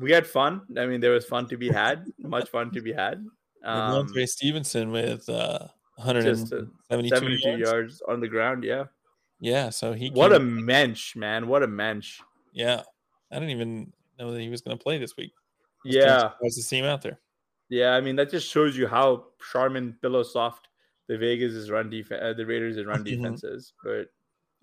we 0.00 0.12
had 0.12 0.26
fun. 0.26 0.62
I 0.78 0.86
mean, 0.86 1.00
there 1.00 1.10
was 1.10 1.26
fun 1.26 1.48
to 1.48 1.56
be 1.56 1.68
had, 1.68 2.06
much 2.18 2.48
fun 2.48 2.70
to 2.72 2.80
be 2.80 2.92
had. 2.92 3.24
Um, 3.64 4.06
Rhamondre 4.06 4.26
Stevenson 4.26 4.90
with 4.92 5.28
uh 5.28 5.68
uh, 6.00 6.04
172 6.04 6.70
72 6.90 7.48
yards. 7.48 7.60
yards. 7.60 8.02
on 8.08 8.20
the 8.20 8.28
ground. 8.28 8.64
Yeah. 8.64 8.84
Yeah, 9.42 9.70
so 9.70 9.92
he 9.94 10.10
What 10.10 10.32
a 10.32 10.38
mensch, 10.38 11.16
man. 11.16 11.48
What 11.48 11.62
a 11.62 11.66
mensch. 11.66 12.20
yeah. 12.52 12.82
I 13.32 13.36
didn't 13.36 13.50
even 13.50 13.92
know 14.20 14.32
that 14.32 14.40
he 14.40 14.48
was 14.48 14.60
going 14.60 14.76
to 14.76 14.82
play 14.82 14.98
this 14.98 15.16
week. 15.16 15.32
Was 15.84 15.94
Yeah. 15.94 16.18
surprised 16.30 16.70
the 16.70 16.76
him 16.76 16.84
out 16.84 17.02
there. 17.02 17.18
Yeah. 17.68 17.90
I 17.94 18.00
mean, 18.00 18.16
that 18.16 18.30
just 18.30 18.48
shows 18.48 18.76
you 18.76 18.86
how 18.86 19.26
Charmin 19.52 19.96
pillow 20.02 20.22
soft 20.22 20.68
the 21.08 21.18
Vegas 21.18 21.52
is 21.54 21.70
run 21.70 21.90
defense, 21.90 22.20
uh, 22.22 22.32
the 22.34 22.46
Raiders 22.46 22.76
is 22.76 22.86
run 22.86 23.00
Mhm. 23.04 23.04
defenses. 23.04 23.72
But 23.82 24.08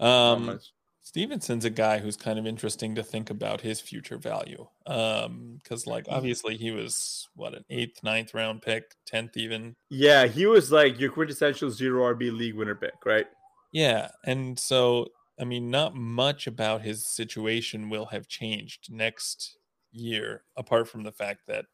Um. 0.05 0.59
Stevenson's 1.01 1.63
a 1.63 1.69
guy 1.69 1.99
who's 1.99 2.17
kind 2.17 2.37
of 2.37 2.45
interesting 2.45 2.93
to 2.95 3.01
think 3.01 3.29
about 3.29 3.61
his 3.61 3.79
future 3.79 4.17
value. 4.17 4.67
Um 4.85 5.59
Mm-hmm. 5.65 5.89
like 5.89 6.05
obviously 6.09 6.57
he 6.57 6.71
was 6.71 7.29
what 7.33 7.53
an 7.53 7.63
8th, 7.69 8.03
ninth 8.03 8.33
round 8.33 8.61
pick, 8.61 8.93
10th 9.09 9.37
even. 9.37 9.75
yeah, 9.89 10.27
he 10.27 10.45
was 10.45 10.69
like 10.71 10.99
your 10.99 11.09
quintessential 11.11 11.71
zero 11.71 12.13
RB 12.13 12.29
league 12.37 12.55
winner 12.55 12.75
pick, 12.75 13.05
right? 13.05 13.27
Yeah, 13.71 14.09
and 14.25 14.59
so 14.59 15.07
I 15.39 15.43
mean, 15.43 15.69
not 15.69 15.95
much 15.95 16.47
about 16.47 16.81
his 16.81 17.05
situation 17.05 17.89
will 17.89 18.07
have 18.07 18.27
changed 18.27 18.91
next 18.91 19.57
year, 19.91 20.43
apart 20.55 20.87
from 20.87 21.03
the 21.03 21.11
fact 21.11 21.41
that 21.47 21.65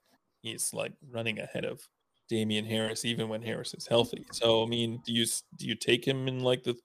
he's 0.41 0.73
like 0.73 0.93
running 1.09 1.39
ahead 1.39 1.65
of 1.65 1.87
Damien 2.29 2.65
Harris, 2.65 3.05
even 3.05 3.29
when 3.29 3.41
Harris 3.41 3.73
is 3.73 3.87
healthy. 3.87 4.25
So, 4.31 4.63
I 4.63 4.67
mean, 4.67 5.01
do 5.05 5.13
you 5.13 5.25
do 5.57 5.67
you 5.67 5.75
take 5.75 6.05
him 6.05 6.27
in 6.27 6.41
like 6.41 6.63
the 6.63 6.75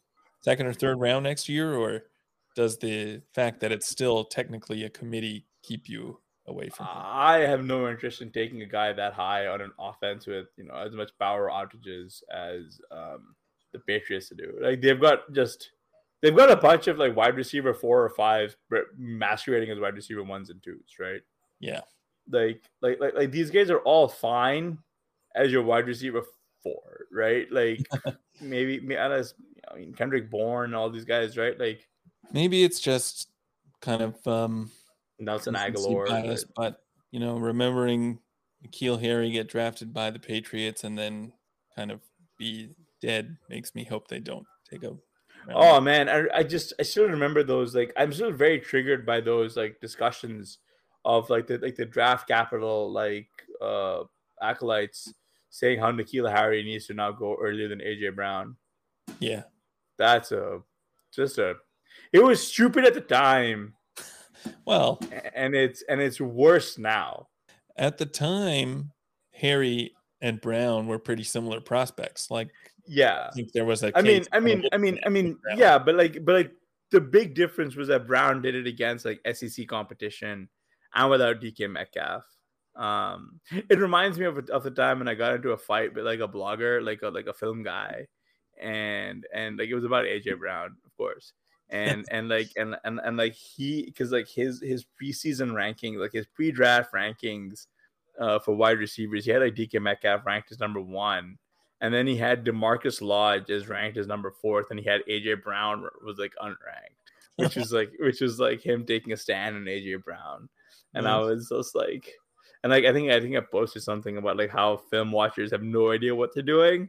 second 0.43 0.67
or 0.67 0.73
third 0.73 1.01
round 1.01 1.25
next 1.25 1.49
year, 1.49 1.75
or 1.75 2.05
does 2.55 2.79
the 2.79 3.23
fact 3.35 3.61
that 3.61 3.73
it's 3.73 3.89
still 3.89 4.25
technically 4.25 4.85
a 4.85 4.91
committee 4.91 5.47
keep 5.63 5.89
you 5.89 6.21
away 6.47 6.69
from 6.69 6.87
him? 6.87 6.93
I 6.97 7.39
have 7.39 7.65
no 7.65 7.89
interest 7.89 8.21
in 8.23 8.31
taking 8.31 8.63
a 8.63 8.67
guy 8.67 8.93
that 8.93 9.13
high 9.15 9.47
on 9.47 9.61
an 9.61 9.73
offense 9.79 10.27
with 10.27 10.47
you 10.57 10.65
know 10.65 10.75
as 10.75 10.93
much 10.93 11.11
power 11.19 11.49
outages 11.51 12.23
as 12.33 12.81
um, 12.91 13.35
the 13.73 13.79
Patriots 13.81 14.31
do. 14.37 14.59
Like 14.61 14.81
they've 14.81 15.01
got 15.01 15.33
just 15.33 15.71
they've 16.23 16.37
got 16.37 16.51
a 16.51 16.57
bunch 16.57 16.87
of 16.89 16.99
like 16.99 17.17
wide 17.17 17.37
receiver 17.37 17.75
four 17.75 18.03
or 18.03 18.11
five 18.11 18.57
but 18.71 18.85
masquerading 18.97 19.71
as 19.71 19.79
wide 19.79 19.95
receiver 19.95 20.23
ones 20.23 20.51
and 20.51 20.63
twos, 20.63 20.97
right? 20.99 21.21
Yeah, 21.61 21.81
like 22.31 22.63
like 22.83 23.01
like 23.01 23.15
like 23.15 23.31
these 23.31 23.51
guys 23.51 23.71
are 23.71 23.81
all 23.81 24.09
fine 24.09 24.79
as 25.35 25.53
your 25.53 25.63
wide 25.63 25.87
receiver 25.87 26.23
four, 26.63 27.07
right? 27.13 27.51
Like 27.51 27.87
maybe 28.41 28.79
unless 28.79 29.35
I 29.71 29.77
mean 29.77 29.93
Kendrick 29.93 30.31
Bourne, 30.31 30.75
all 30.75 30.91
these 30.91 31.05
guys, 31.05 31.37
right? 31.37 31.59
Like 31.59 31.87
maybe 32.33 32.65
it's 32.65 32.81
just 32.81 33.31
kind 33.81 34.03
of 34.03 34.27
um 34.27 34.71
Nelson 35.19 35.55
Agholor, 35.55 36.07
bias, 36.07 36.45
but 36.57 36.81
you 37.11 37.21
know, 37.21 37.39
remembering 37.39 38.19
N'Keal 38.67 39.01
Harry 39.01 39.31
get 39.31 39.49
drafted 39.49 39.93
by 39.93 40.11
the 40.11 40.19
Patriots 40.19 40.85
and 40.85 40.99
then 40.99 41.33
kind 41.75 41.91
of 41.91 42.01
be 42.39 42.71
dead 43.01 43.37
makes 43.49 43.75
me 43.75 43.85
hope 43.85 44.09
they 44.09 44.21
don't 44.21 44.47
take 44.69 44.83
a. 44.83 44.97
Oh 45.55 45.81
man, 45.81 46.09
I, 46.09 46.25
I 46.35 46.43
just 46.43 46.75
I 46.79 46.83
still 46.83 47.09
remember 47.09 47.43
those. 47.43 47.75
Like 47.75 47.93
I'm 47.97 48.13
still 48.13 48.33
very 48.33 48.61
triggered 48.61 49.07
by 49.07 49.21
those 49.21 49.57
like 49.57 49.81
discussions 49.81 50.59
of 51.05 51.31
like 51.31 51.47
the 51.47 51.59
like 51.59 51.77
the 51.77 51.87
draft 51.87 52.29
capital 52.29 52.93
like 52.93 53.29
uh 53.63 54.03
acolytes 54.43 55.15
saying 55.51 55.81
how 55.81 55.91
N'Keal 55.91 56.31
Harry 56.31 56.63
needs 56.63 56.87
to 56.87 56.95
now 56.95 57.13
go 57.13 57.37
earlier 57.41 57.69
than 57.69 57.81
AJ 57.81 58.15
Brown. 58.15 58.57
Yeah, 59.21 59.45
that's 59.97 60.33
a 60.33 60.61
just 61.13 61.39
a. 61.39 61.57
It 62.13 62.23
was 62.23 62.47
stupid 62.47 62.85
at 62.85 62.95
the 62.95 63.01
time. 63.01 63.75
Well, 64.65 65.01
and 65.35 65.55
it's 65.55 65.83
and 65.89 66.01
it's 66.01 66.21
worse 66.21 66.79
now. 66.79 67.29
At 67.77 67.99
the 67.99 68.07
time, 68.07 68.93
Harry 69.33 69.95
and 70.21 70.41
Brown 70.41 70.87
were 70.87 70.99
pretty 70.99 71.25
similar 71.25 71.61
prospects. 71.61 72.31
Like, 72.31 72.51
yeah, 72.89 73.29
I 73.31 73.35
think 73.35 73.53
there 73.53 73.65
was 73.65 73.83
a. 73.83 73.97
I 73.97 74.03
mean, 74.03 74.25
I 74.33 74.41
mean, 74.41 74.65
I 74.73 74.79
mean, 74.79 74.99
I 75.05 75.09
mean, 75.09 75.39
yeah, 75.57 75.79
but 75.79 75.95
like, 75.95 76.25
but 76.25 76.35
like, 76.35 76.53
the 76.91 77.01
big 77.01 77.35
difference 77.35 77.77
was 77.77 77.89
that 77.89 78.07
Brown 78.07 78.43
did 78.43 78.55
it 78.55 78.67
against 78.67 79.05
like 79.05 79.21
SEC 79.33 79.67
competition 79.69 80.49
and 80.95 81.11
without 81.11 81.41
DK 81.41 81.71
Metcalf. 81.71 82.25
Um, 82.77 83.41
it 83.69 83.79
reminds 83.79 84.19
me 84.19 84.27
of, 84.27 84.39
of 84.51 84.63
the 84.63 84.71
time 84.71 84.99
when 84.99 85.09
I 85.09 85.15
got 85.15 85.35
into 85.35 85.51
a 85.51 85.59
fight 85.59 85.95
with 85.95 86.07
like 86.07 86.21
a 86.21 86.29
blogger, 86.29 86.85
like 86.85 87.03
a 87.03 87.09
like 87.09 87.27
a 87.27 87.35
film 87.35 87.63
guy, 87.63 88.07
and 88.61 89.27
and 89.35 89.59
like 89.59 89.69
it 89.69 89.75
was 89.75 89.85
about 89.85 90.07
AJ 90.07 90.39
Brown, 90.39 90.77
of 90.85 90.97
course, 90.97 91.33
and 91.69 92.07
and 92.11 92.29
like 92.29 92.51
and 92.57 92.77
and 92.85 93.01
and 93.05 93.17
like 93.17 93.35
he 93.35 93.85
because 93.85 94.13
like 94.13 94.29
his 94.29 94.63
his 94.63 94.87
preseason 95.01 95.55
ranking, 95.55 95.99
like 95.99 96.13
his 96.13 96.27
pre-draft 96.27 96.93
rankings, 96.95 97.67
uh, 98.19 98.39
for 98.39 98.55
wide 98.55 98.79
receivers, 98.79 99.25
he 99.25 99.31
had 99.31 99.43
like 99.43 99.55
DK 99.55 99.81
Metcalf 99.81 100.25
ranked 100.25 100.53
as 100.53 100.61
number 100.61 100.81
one, 100.81 101.37
and 101.81 101.93
then 101.93 102.07
he 102.07 102.17
had 102.17 102.45
DaMarkus 102.45 103.01
Lodge 103.01 103.51
as 103.51 103.69
ranked 103.69 103.99
as 103.99 104.07
number 104.07 104.31
fourth, 104.31 104.71
and 104.71 104.79
he 104.79 104.87
had 104.87 105.03
AJ 105.09 105.43
Brown 105.43 105.85
was 106.05 106.19
like 106.19 106.33
unranked, 106.43 107.13
which 107.37 107.57
is 107.57 107.73
like 107.73 107.93
which 107.99 108.23
is 108.23 108.41
like 108.41 108.61
him 108.61 108.85
taking 108.85 109.13
a 109.13 109.17
stand 109.17 109.57
on 109.57 109.65
AJ 109.65 110.05
Brown, 110.05 110.49
and 110.95 111.07
I 111.07 111.19
was 111.19 111.49
just 111.49 111.75
like 111.75 112.13
and 112.63 112.73
like 112.73 112.85
I 112.85 112.93
think 112.93 113.11
I 113.11 113.21
think 113.21 113.37
I 113.37 113.41
posted 113.41 113.83
something 113.83 114.17
about 114.17 114.37
like 114.37 114.51
how 114.51 114.79
film 114.91 115.13
watchers 115.13 115.53
have 115.53 115.63
no 115.63 115.93
idea 115.93 116.15
what 116.15 116.35
they're 116.35 116.43
doing, 116.43 116.89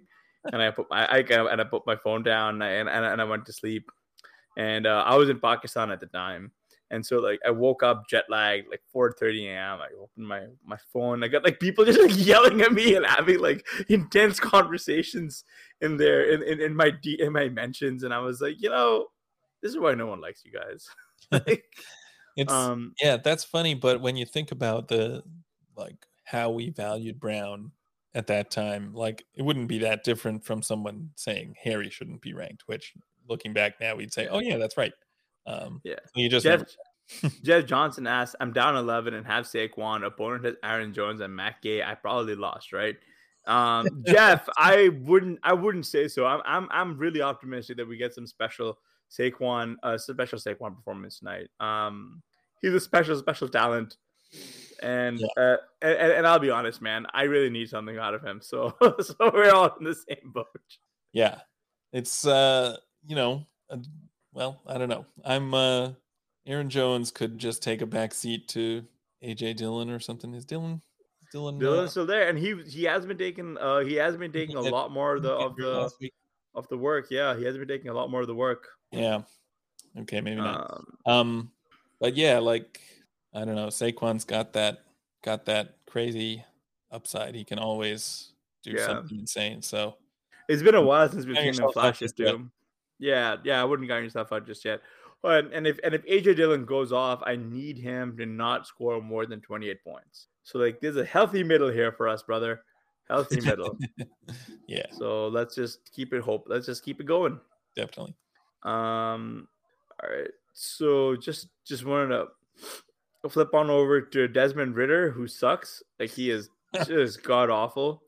and 0.51 0.61
I 0.61 0.71
put 0.71 0.89
my 0.89 1.05
I 1.05 1.19
and 1.19 1.61
I 1.61 1.63
put 1.63 1.85
my 1.85 1.95
phone 1.95 2.23
down 2.23 2.61
and 2.61 2.89
and, 2.89 3.05
and 3.05 3.21
I 3.21 3.23
went 3.23 3.45
to 3.45 3.53
sleep, 3.53 3.91
and 4.57 4.87
uh, 4.87 5.03
I 5.05 5.15
was 5.15 5.29
in 5.29 5.39
Pakistan 5.39 5.91
at 5.91 5.99
the 5.99 6.07
time, 6.07 6.51
and 6.91 7.05
so 7.05 7.19
like 7.19 7.39
I 7.45 7.51
woke 7.51 7.83
up 7.83 8.07
jet 8.09 8.25
lagged 8.29 8.69
like 8.69 8.81
4:30 8.95 9.47
a.m. 9.47 9.79
I 9.79 9.87
opened 9.99 10.27
my 10.27 10.45
my 10.65 10.77
phone. 10.91 11.23
I 11.23 11.27
got 11.27 11.43
like 11.43 11.59
people 11.59 11.85
just 11.85 12.01
like 12.01 12.25
yelling 12.25 12.61
at 12.61 12.73
me 12.73 12.95
and 12.95 13.05
having 13.05 13.39
like 13.39 13.65
intense 13.87 14.39
conversations 14.39 15.43
in 15.81 15.97
there 15.97 16.23
in, 16.23 16.43
in, 16.43 16.61
in 16.61 16.75
my 16.75 16.89
D 16.89 17.19
in 17.19 17.33
my 17.33 17.49
mentions, 17.49 18.03
and 18.03 18.13
I 18.13 18.19
was 18.19 18.41
like, 18.41 18.55
you 18.59 18.69
know, 18.69 19.07
this 19.61 19.71
is 19.71 19.79
why 19.79 19.93
no 19.93 20.07
one 20.07 20.21
likes 20.21 20.43
you 20.43 20.51
guys. 20.51 20.87
like, 21.31 21.65
it's 22.35 22.51
um, 22.51 22.93
yeah, 23.01 23.17
that's 23.17 23.43
funny. 23.43 23.75
But 23.75 24.01
when 24.01 24.15
you 24.15 24.25
think 24.25 24.51
about 24.51 24.87
the 24.87 25.23
like 25.75 26.07
how 26.23 26.49
we 26.51 26.69
valued 26.69 27.19
Brown 27.19 27.71
at 28.15 28.27
that 28.27 28.49
time, 28.49 28.93
like 28.93 29.23
it 29.35 29.43
wouldn't 29.43 29.67
be 29.67 29.79
that 29.79 30.03
different 30.03 30.43
from 30.43 30.63
someone 30.63 31.11
saying 31.15 31.55
Harry 31.63 31.89
shouldn't 31.89 32.21
be 32.21 32.33
ranked, 32.33 32.63
which 32.65 32.93
looking 33.27 33.53
back 33.53 33.79
now 33.79 33.95
we'd 33.95 34.13
say, 34.13 34.27
oh 34.27 34.39
yeah, 34.39 34.57
that's 34.57 34.77
right. 34.77 34.93
Um, 35.45 35.81
yeah, 35.83 35.95
you 36.15 36.29
just 36.29 36.43
Jeff, 36.43 36.63
Jeff 37.43 37.65
Johnson 37.65 38.07
asked, 38.07 38.35
"I'm 38.39 38.53
down 38.53 38.75
11 38.75 39.13
and 39.13 39.25
have 39.25 39.45
Saquon. 39.45 40.05
Opponent 40.05 40.45
has 40.45 40.55
Aaron 40.63 40.93
Jones 40.93 41.21
and 41.21 41.35
Matt 41.35 41.61
Gay. 41.61 41.83
I 41.83 41.95
probably 41.95 42.35
lost, 42.35 42.73
right?" 42.73 42.95
Um, 43.47 43.87
Jeff, 44.05 44.47
I 44.57 44.89
wouldn't, 45.01 45.39
I 45.43 45.53
wouldn't 45.53 45.85
say 45.85 46.07
so. 46.07 46.25
I'm, 46.25 46.41
I'm, 46.45 46.67
I'm 46.71 46.97
really 46.97 47.21
optimistic 47.21 47.77
that 47.77 47.87
we 47.87 47.97
get 47.97 48.13
some 48.13 48.27
special 48.27 48.77
Saquon, 49.09 49.75
uh, 49.83 49.97
special 49.97 50.37
Saquon 50.39 50.75
performance 50.75 51.19
tonight. 51.19 51.47
Um, 51.59 52.21
he's 52.61 52.73
a 52.73 52.79
special, 52.79 53.17
special 53.17 53.49
talent 53.49 53.97
and, 54.81 55.19
yeah. 55.19 55.27
uh, 55.37 55.57
and 55.81 56.11
and 56.11 56.27
I'll 56.27 56.39
be 56.39 56.49
honest, 56.49 56.81
man, 56.81 57.05
I 57.13 57.23
really 57.23 57.49
need 57.49 57.69
something 57.69 57.97
out 57.97 58.13
of 58.13 58.23
him. 58.23 58.39
So 58.41 58.75
so 59.01 59.15
we're 59.33 59.51
all 59.51 59.75
in 59.79 59.85
the 59.85 59.95
same 59.95 60.31
boat. 60.31 60.47
Yeah, 61.13 61.39
it's 61.91 62.25
uh 62.25 62.77
you 63.05 63.15
know, 63.15 63.45
well 64.33 64.61
I 64.67 64.77
don't 64.77 64.89
know. 64.89 65.05
I'm 65.23 65.53
uh 65.53 65.91
Aaron 66.45 66.69
Jones 66.69 67.11
could 67.11 67.37
just 67.37 67.61
take 67.61 67.81
a 67.81 67.85
back 67.85 68.13
seat 68.13 68.47
to 68.49 68.83
AJ 69.23 69.57
Dillon 69.57 69.89
or 69.89 69.99
something. 69.99 70.33
Is 70.33 70.45
Dillon? 70.45 70.81
Dillon 71.31 71.59
Dillon's 71.59 71.89
uh, 71.89 71.91
still 71.91 72.05
there, 72.05 72.27
and 72.27 72.39
he 72.39 72.55
he 72.67 72.83
has 72.83 73.05
been 73.05 73.17
taking 73.17 73.57
uh 73.57 73.79
he 73.79 73.95
has 73.95 74.17
been 74.17 74.31
taking 74.31 74.55
a 74.55 74.61
lot 74.61 74.91
more 74.91 75.15
of 75.15 75.23
the 75.23 75.31
of 75.31 75.55
the 75.55 75.91
of 76.55 76.67
the 76.69 76.77
work. 76.77 77.07
Yeah, 77.11 77.37
he 77.37 77.43
has 77.45 77.57
been 77.57 77.67
taking 77.67 77.89
a 77.89 77.93
lot 77.93 78.09
more 78.09 78.21
of 78.21 78.27
the 78.27 78.35
work. 78.35 78.67
Yeah. 78.91 79.21
Okay, 79.97 80.21
maybe 80.21 80.37
not. 80.37 80.83
Um, 81.05 81.13
um 81.13 81.51
but 81.99 82.15
yeah, 82.15 82.39
like 82.39 82.79
I 83.33 83.45
don't 83.45 83.55
know. 83.55 83.67
Saquon's 83.67 84.23
got 84.23 84.53
that 84.53 84.83
got 85.23 85.45
that 85.45 85.75
crazy 85.85 86.43
upside. 86.91 87.35
He 87.35 87.43
can 87.43 87.59
always 87.59 88.31
do 88.63 88.71
yeah. 88.71 88.87
something 88.87 89.19
insane. 89.19 89.61
So 89.61 89.95
it's 90.47 90.63
been 90.63 90.75
a 90.75 90.81
while 90.81 91.09
since 91.09 91.25
we've 91.25 91.37
seen 91.37 91.53
him 91.53 91.71
flashes 91.71 92.11
it 92.11 92.17
to 92.17 92.49
Yeah, 92.99 93.37
yeah, 93.43 93.61
I 93.61 93.65
wouldn't 93.65 93.89
count 93.89 94.03
yourself 94.03 94.31
out 94.31 94.45
just 94.45 94.65
yet. 94.65 94.81
But 95.21 95.51
and 95.53 95.67
if 95.67 95.79
and 95.83 95.93
if 95.93 96.05
AJ 96.05 96.37
Dillon 96.37 96.65
goes 96.65 96.91
off, 96.91 97.21
I 97.25 97.35
need 97.35 97.77
him 97.77 98.15
to 98.17 98.25
not 98.25 98.67
score 98.67 99.01
more 99.01 99.25
than 99.25 99.41
28 99.41 99.83
points. 99.83 100.27
So 100.43 100.59
like 100.59 100.79
there's 100.79 100.97
a 100.97 101.05
healthy 101.05 101.43
middle 101.43 101.69
here 101.69 101.91
for 101.91 102.07
us, 102.07 102.23
brother. 102.23 102.61
Healthy 103.07 103.41
middle. 103.41 103.77
yeah. 104.67 104.85
So 104.91 105.27
let's 105.27 105.55
just 105.55 105.91
keep 105.91 106.13
it 106.13 106.21
hope. 106.21 106.45
Let's 106.47 106.65
just 106.65 106.85
keep 106.85 107.01
it 107.01 107.05
going. 107.05 107.39
Definitely. 107.75 108.15
Um 108.63 109.47
all 110.01 110.09
right. 110.09 110.31
So 110.53 111.15
just 111.17 111.49
just 111.65 111.85
wanted 111.85 112.09
to 112.09 113.29
flip 113.29 113.53
on 113.53 113.69
over 113.69 114.01
to 114.01 114.27
Desmond 114.27 114.75
Ridder, 114.75 115.11
who 115.11 115.27
sucks. 115.27 115.83
Like 115.99 116.11
he 116.11 116.29
is 116.29 116.49
just 116.85 117.23
god 117.23 117.49
awful. 117.49 118.03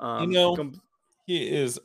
Um, 0.00 0.30
you 0.30 0.36
know, 0.36 0.56
com- 0.56 0.80
he 1.26 1.48
is 1.48 1.78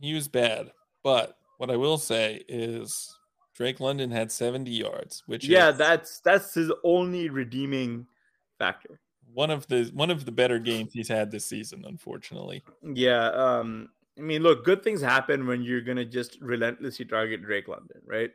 he 0.00 0.14
was 0.14 0.28
bad, 0.28 0.72
but 1.02 1.36
what 1.62 1.70
I 1.70 1.76
will 1.76 1.96
say 1.96 2.42
is 2.48 3.16
Drake 3.54 3.78
London 3.78 4.10
had 4.10 4.32
70 4.32 4.68
yards, 4.68 5.22
which 5.26 5.46
yeah, 5.46 5.70
that's 5.70 6.18
that's 6.18 6.54
his 6.54 6.72
only 6.82 7.28
redeeming 7.28 8.04
factor. 8.58 8.98
One 9.32 9.48
of 9.48 9.68
the 9.68 9.88
one 9.94 10.10
of 10.10 10.24
the 10.24 10.32
better 10.32 10.58
games 10.58 10.92
he's 10.92 11.06
had 11.06 11.30
this 11.30 11.46
season, 11.46 11.84
unfortunately. 11.86 12.64
Yeah, 12.82 13.28
um, 13.28 13.90
I 14.18 14.22
mean, 14.22 14.42
look, 14.42 14.64
good 14.64 14.82
things 14.82 15.00
happen 15.00 15.46
when 15.46 15.62
you're 15.62 15.82
gonna 15.82 16.04
just 16.04 16.36
relentlessly 16.40 17.04
target 17.04 17.44
Drake 17.44 17.68
London, 17.68 18.02
right? 18.04 18.32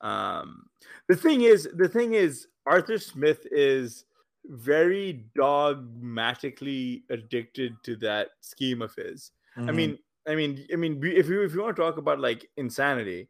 Um, 0.00 0.66
the 1.08 1.16
thing 1.16 1.42
is, 1.42 1.68
the 1.74 1.88
thing 1.88 2.14
is, 2.14 2.46
Arthur 2.64 2.98
Smith 2.98 3.44
is 3.50 4.04
very 4.44 5.24
dogmatically 5.34 7.02
addicted 7.10 7.74
to 7.82 7.96
that 7.96 8.28
scheme 8.40 8.82
of 8.82 8.94
his. 8.94 9.32
Mm-hmm. 9.56 9.68
I 9.68 9.72
mean, 9.72 9.98
I 10.28 10.34
mean, 10.34 10.66
I 10.72 10.76
mean, 10.76 11.00
if 11.02 11.28
you 11.28 11.42
if 11.42 11.54
you 11.54 11.62
want 11.62 11.74
to 11.76 11.82
talk 11.82 11.96
about 11.96 12.20
like 12.20 12.48
insanity, 12.56 13.28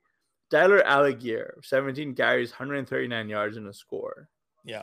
Tyler 0.51 0.83
Allgeier, 0.87 1.65
17 1.65 2.15
carries, 2.15 2.51
139 2.51 3.29
yards 3.29 3.57
and 3.57 3.69
a 3.69 3.73
score. 3.73 4.29
Yeah. 4.65 4.83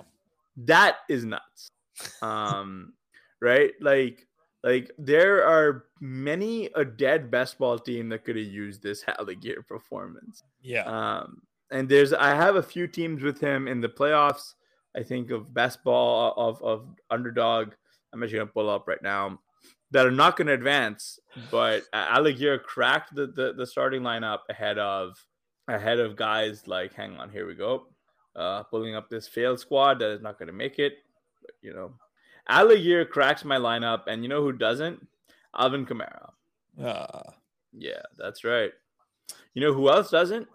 That 0.57 0.97
is 1.09 1.26
nuts. 1.26 1.68
Um, 2.22 2.93
right? 3.41 3.74
Like, 3.82 4.28
like 4.63 4.91
there 4.97 5.45
are 5.45 5.86
many 5.99 6.70
a 6.76 6.86
dead 6.86 7.30
best 7.30 7.57
ball 7.57 7.78
team 7.78 8.09
that 8.09 8.24
could 8.24 8.36
have 8.36 8.45
used 8.45 8.82
this 8.82 9.03
Allgeier 9.20 9.68
performance. 9.68 10.43
Yeah. 10.61 10.84
Um, 10.84 11.41
and 11.72 11.89
there's 11.89 12.13
I 12.13 12.36
have 12.36 12.55
a 12.55 12.63
few 12.63 12.88
teams 12.88 13.24
with 13.24 13.39
him 13.39 13.68
in 13.68 13.82
the 13.82 13.89
playoffs. 13.89 14.53
I 14.95 15.03
think 15.03 15.32
of 15.32 15.53
best 15.53 15.84
ball 15.84 16.34
of 16.38 16.61
of 16.61 16.88
underdog. 17.09 17.74
I'm 18.13 18.24
actually 18.24 18.39
gonna 18.39 18.51
pull 18.51 18.70
up 18.70 18.88
right 18.88 19.01
now 19.01 19.39
that 19.91 20.05
are 20.05 20.11
not 20.11 20.36
going 20.36 20.47
to 20.47 20.53
advance, 20.53 21.19
but 21.51 21.83
Allgeier 21.93 22.61
cracked 22.61 23.15
the, 23.15 23.27
the 23.27 23.53
the 23.55 23.67
starting 23.67 24.01
lineup 24.01 24.39
ahead 24.49 24.77
of 24.77 25.23
ahead 25.67 25.99
of 25.99 26.15
guys 26.15 26.67
like 26.67 26.93
hang 26.93 27.17
on 27.17 27.29
here 27.29 27.47
we 27.47 27.55
go, 27.55 27.88
uh, 28.36 28.63
pulling 28.63 28.95
up 28.95 29.09
this 29.09 29.27
failed 29.27 29.59
squad 29.59 29.99
that 29.99 30.11
is 30.11 30.21
not 30.21 30.38
going 30.38 30.47
to 30.47 30.53
make 30.53 30.79
it. 30.79 30.97
But, 31.41 31.51
you 31.61 31.73
know, 31.73 31.93
Allgeier 32.49 33.09
cracks 33.09 33.45
my 33.45 33.57
lineup, 33.57 34.03
and 34.07 34.23
you 34.23 34.29
know 34.29 34.41
who 34.41 34.51
doesn't? 34.51 35.07
Alvin 35.57 35.86
Kamara. 35.86 36.31
Ah, 36.83 37.33
yeah, 37.71 38.01
that's 38.17 38.43
right. 38.43 38.71
You 39.53 39.61
know 39.61 39.73
who 39.73 39.89
else 39.89 40.09
doesn't? 40.09 40.47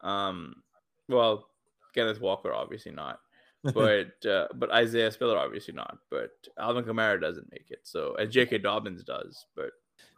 Um, 0.00 0.62
well, 1.08 1.48
Kenneth 1.94 2.20
Walker, 2.20 2.52
obviously 2.52 2.92
not. 2.92 3.20
but 3.74 4.24
uh, 4.28 4.46
but 4.54 4.70
Isaiah 4.70 5.10
Spiller 5.10 5.38
obviously 5.38 5.74
not. 5.74 5.98
But 6.10 6.30
Alvin 6.58 6.84
Kamara 6.84 7.20
doesn't 7.20 7.50
make 7.50 7.66
it. 7.70 7.80
So 7.82 8.14
and 8.16 8.30
J.K. 8.30 8.58
Dobbins 8.58 9.02
does. 9.02 9.46
But 9.56 9.70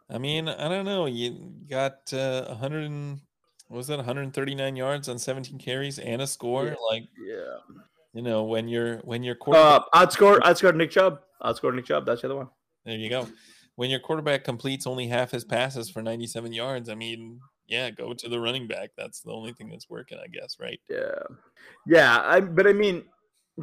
I 0.09 0.17
mean, 0.17 0.47
I 0.47 0.67
don't 0.67 0.85
know. 0.85 1.05
You 1.05 1.53
got 1.69 2.11
uh, 2.13 2.45
100 2.45 2.83
and 2.83 3.19
what 3.67 3.77
was 3.77 3.87
that 3.87 3.97
139 3.97 4.75
yards 4.75 5.07
on 5.07 5.19
17 5.19 5.59
carries 5.59 5.99
and 5.99 6.21
a 6.21 6.27
score. 6.27 6.65
Yeah. 6.65 6.73
Like 6.89 7.03
yeah, 7.23 7.75
you 8.13 8.21
know 8.21 8.43
when 8.43 8.67
you're 8.67 8.97
when 8.97 9.23
your 9.23 9.35
quarterback, 9.35 9.83
uh, 9.93 10.05
outscore 10.05 10.39
outscore 10.39 10.75
Nick 10.75 10.91
Chubb. 10.91 11.21
Outscore 11.43 11.73
Nick 11.73 11.85
Chubb. 11.85 12.05
That's 12.05 12.21
the 12.21 12.27
other 12.27 12.35
one. 12.35 12.49
there 12.85 12.97
you 12.97 13.09
go. 13.09 13.27
When 13.75 13.89
your 13.89 13.99
quarterback 13.99 14.43
completes 14.43 14.85
only 14.85 15.07
half 15.07 15.31
his 15.31 15.45
passes 15.45 15.89
for 15.89 16.01
97 16.01 16.51
yards, 16.51 16.89
I 16.89 16.95
mean, 16.95 17.39
yeah, 17.65 17.91
go 17.91 18.13
to 18.13 18.27
the 18.27 18.39
running 18.39 18.67
back. 18.67 18.89
That's 18.97 19.21
the 19.21 19.31
only 19.31 19.53
thing 19.53 19.69
that's 19.69 19.89
working, 19.89 20.17
I 20.21 20.27
guess, 20.27 20.57
right? 20.59 20.81
Yeah, 20.89 21.21
yeah. 21.87 22.19
I 22.25 22.41
but 22.41 22.67
I 22.67 22.73
mean, 22.73 23.03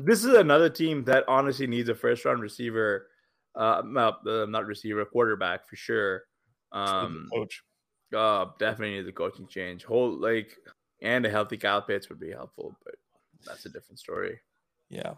this 0.05 0.24
is 0.24 0.34
another 0.34 0.68
team 0.68 1.05
that 1.05 1.24
honestly 1.28 1.66
needs 1.66 1.88
a 1.88 1.94
first 1.94 2.24
round 2.24 2.40
receiver. 2.42 3.07
Uh, 3.55 3.82
not, 3.86 4.26
uh, 4.26 4.44
not 4.47 4.66
receiver, 4.66 5.05
quarterback 5.05 5.66
for 5.66 5.76
sure. 5.76 6.22
Um, 6.72 7.26
coach. 7.32 7.62
uh, 8.14 8.47
definitely 8.59 8.97
needs 8.97 9.09
a 9.09 9.12
coaching 9.12 9.47
change. 9.47 9.84
Whole 9.84 10.11
like 10.20 10.51
and 11.03 11.24
a 11.24 11.30
healthy 11.30 11.57
Kyle 11.57 11.80
Pitts 11.82 12.09
would 12.09 12.20
be 12.20 12.30
helpful, 12.32 12.76
but 12.84 12.94
that's 13.47 13.64
a 13.64 13.70
different 13.70 13.99
story. 13.99 14.38
Yeah. 14.90 15.14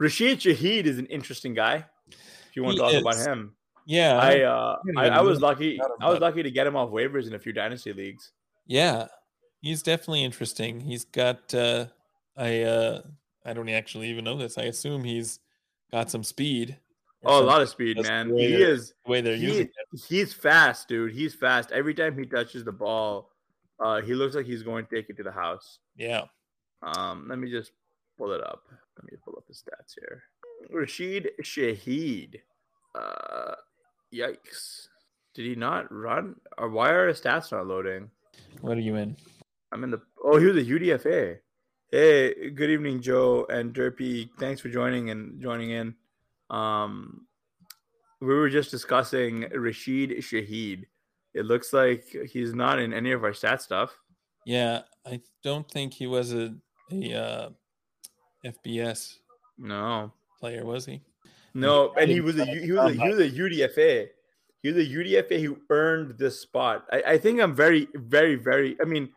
Rashid 0.00 0.40
Shaheed 0.40 0.84
is 0.86 0.98
an 0.98 1.06
interesting 1.06 1.54
guy. 1.54 1.84
If 2.08 2.54
you 2.56 2.62
want 2.64 2.74
He 2.74 2.78
to 2.78 2.84
talk 2.84 2.94
is. 2.94 3.00
about 3.02 3.16
him, 3.16 3.54
Yeah. 3.86 4.18
I 4.18 4.40
uh, 4.42 4.76
I, 4.96 5.08
I 5.08 5.20
was 5.20 5.40
lucky. 5.40 5.78
I 6.00 6.10
was 6.10 6.18
lucky 6.20 6.42
to 6.42 6.50
get 6.50 6.66
him 6.66 6.74
off 6.76 6.90
waivers 6.90 7.26
in 7.26 7.34
a 7.34 7.38
few 7.38 7.52
dynasty 7.52 7.92
leagues. 7.92 8.32
Yeah, 8.66 9.06
he's 9.60 9.82
definitely 9.82 10.24
interesting. 10.24 10.80
He's 10.80 11.04
got 11.04 11.54
uh 11.54 11.86
I 12.36 12.62
uh 12.62 13.02
I 13.46 13.52
don't 13.54 13.68
actually 13.68 14.08
even 14.10 14.24
know 14.24 14.36
this. 14.36 14.58
I 14.58 14.62
assume 14.64 15.04
he's 15.04 15.38
got 15.92 16.10
some 16.10 16.24
speed. 16.24 16.76
Oh, 17.24 17.42
a 17.42 17.44
lot 17.44 17.62
of 17.62 17.68
speed, 17.68 17.96
That's 17.96 18.08
man. 18.08 18.28
the 18.28 18.36
He 18.38 18.54
is. 18.54 18.92
the 19.04 19.10
way 19.10 19.20
they're 19.20 19.36
he- 19.36 19.46
using. 19.46 19.68
He's 20.08 20.32
fast, 20.32 20.88
dude. 20.88 21.12
He's 21.12 21.34
fast. 21.34 21.72
Every 21.72 21.94
time 21.94 22.18
he 22.18 22.26
touches 22.26 22.64
the 22.64 22.72
ball, 22.72 23.30
uh, 23.82 24.00
he 24.02 24.14
looks 24.14 24.34
like 24.34 24.46
he's 24.46 24.62
going 24.62 24.84
to 24.86 24.94
take 24.94 25.08
it 25.10 25.16
to 25.16 25.22
the 25.22 25.32
house. 25.32 25.78
Yeah. 25.96 26.24
Um, 26.82 27.26
let 27.28 27.38
me 27.38 27.50
just 27.50 27.72
pull 28.18 28.32
it 28.32 28.42
up. 28.42 28.64
Let 28.96 29.10
me 29.10 29.16
pull 29.24 29.34
up 29.36 29.44
his 29.48 29.62
stats 29.62 29.94
here. 29.98 30.22
Rashid 30.70 31.30
Shaheed. 31.42 32.40
Uh, 32.94 33.54
yikes. 34.12 34.88
Did 35.34 35.46
he 35.46 35.54
not 35.54 35.92
run? 35.92 36.36
Or 36.58 36.68
why 36.70 36.90
are 36.90 37.08
his 37.08 37.20
stats 37.20 37.52
not 37.52 37.66
loading? 37.66 38.10
What 38.60 38.76
are 38.76 38.80
you 38.80 38.96
in? 38.96 39.16
I'm 39.72 39.84
in 39.84 39.90
the. 39.90 40.00
Oh, 40.22 40.38
he 40.38 40.46
was 40.46 40.56
a 40.56 40.64
UDFA. 40.64 41.38
Hey, 41.96 42.50
good 42.50 42.68
evening, 42.68 43.00
Joe 43.00 43.46
and 43.48 43.72
Derpy. 43.72 44.28
Thanks 44.38 44.60
for 44.60 44.68
joining 44.68 45.08
and 45.08 45.40
joining 45.40 45.70
in. 45.70 45.94
Um, 46.50 47.26
we 48.20 48.34
were 48.34 48.50
just 48.50 48.70
discussing 48.70 49.46
Rashid 49.50 50.10
Shaheed. 50.18 50.84
It 51.32 51.46
looks 51.46 51.72
like 51.72 52.04
he's 52.30 52.52
not 52.52 52.78
in 52.80 52.92
any 52.92 53.12
of 53.12 53.24
our 53.24 53.32
stat 53.32 53.62
stuff. 53.62 53.98
Yeah, 54.44 54.82
I 55.06 55.22
don't 55.42 55.66
think 55.70 55.94
he 55.94 56.06
was 56.06 56.34
a 56.34 56.54
a 56.92 57.14
uh, 57.14 57.48
FBS 58.44 59.14
No, 59.56 60.12
player, 60.38 60.66
was 60.66 60.84
he? 60.84 61.00
no, 61.54 61.94
and 61.98 62.10
he 62.10 62.20
was 62.20 62.38
a 62.38 62.44
he 62.44 62.72
was 62.72 62.90
a, 62.90 62.92
he 62.92 63.08
was 63.08 63.20
a 63.20 63.30
UDFA. 63.30 64.08
He 64.62 64.70
was 64.70 64.86
a 64.86 64.86
UDFA 64.86 65.42
who 65.42 65.56
earned 65.70 66.18
this 66.18 66.38
spot. 66.42 66.84
I, 66.92 67.02
I 67.12 67.16
think 67.16 67.40
I'm 67.40 67.54
very, 67.54 67.88
very, 67.94 68.34
very. 68.34 68.76
I 68.82 68.84
mean, 68.84 69.08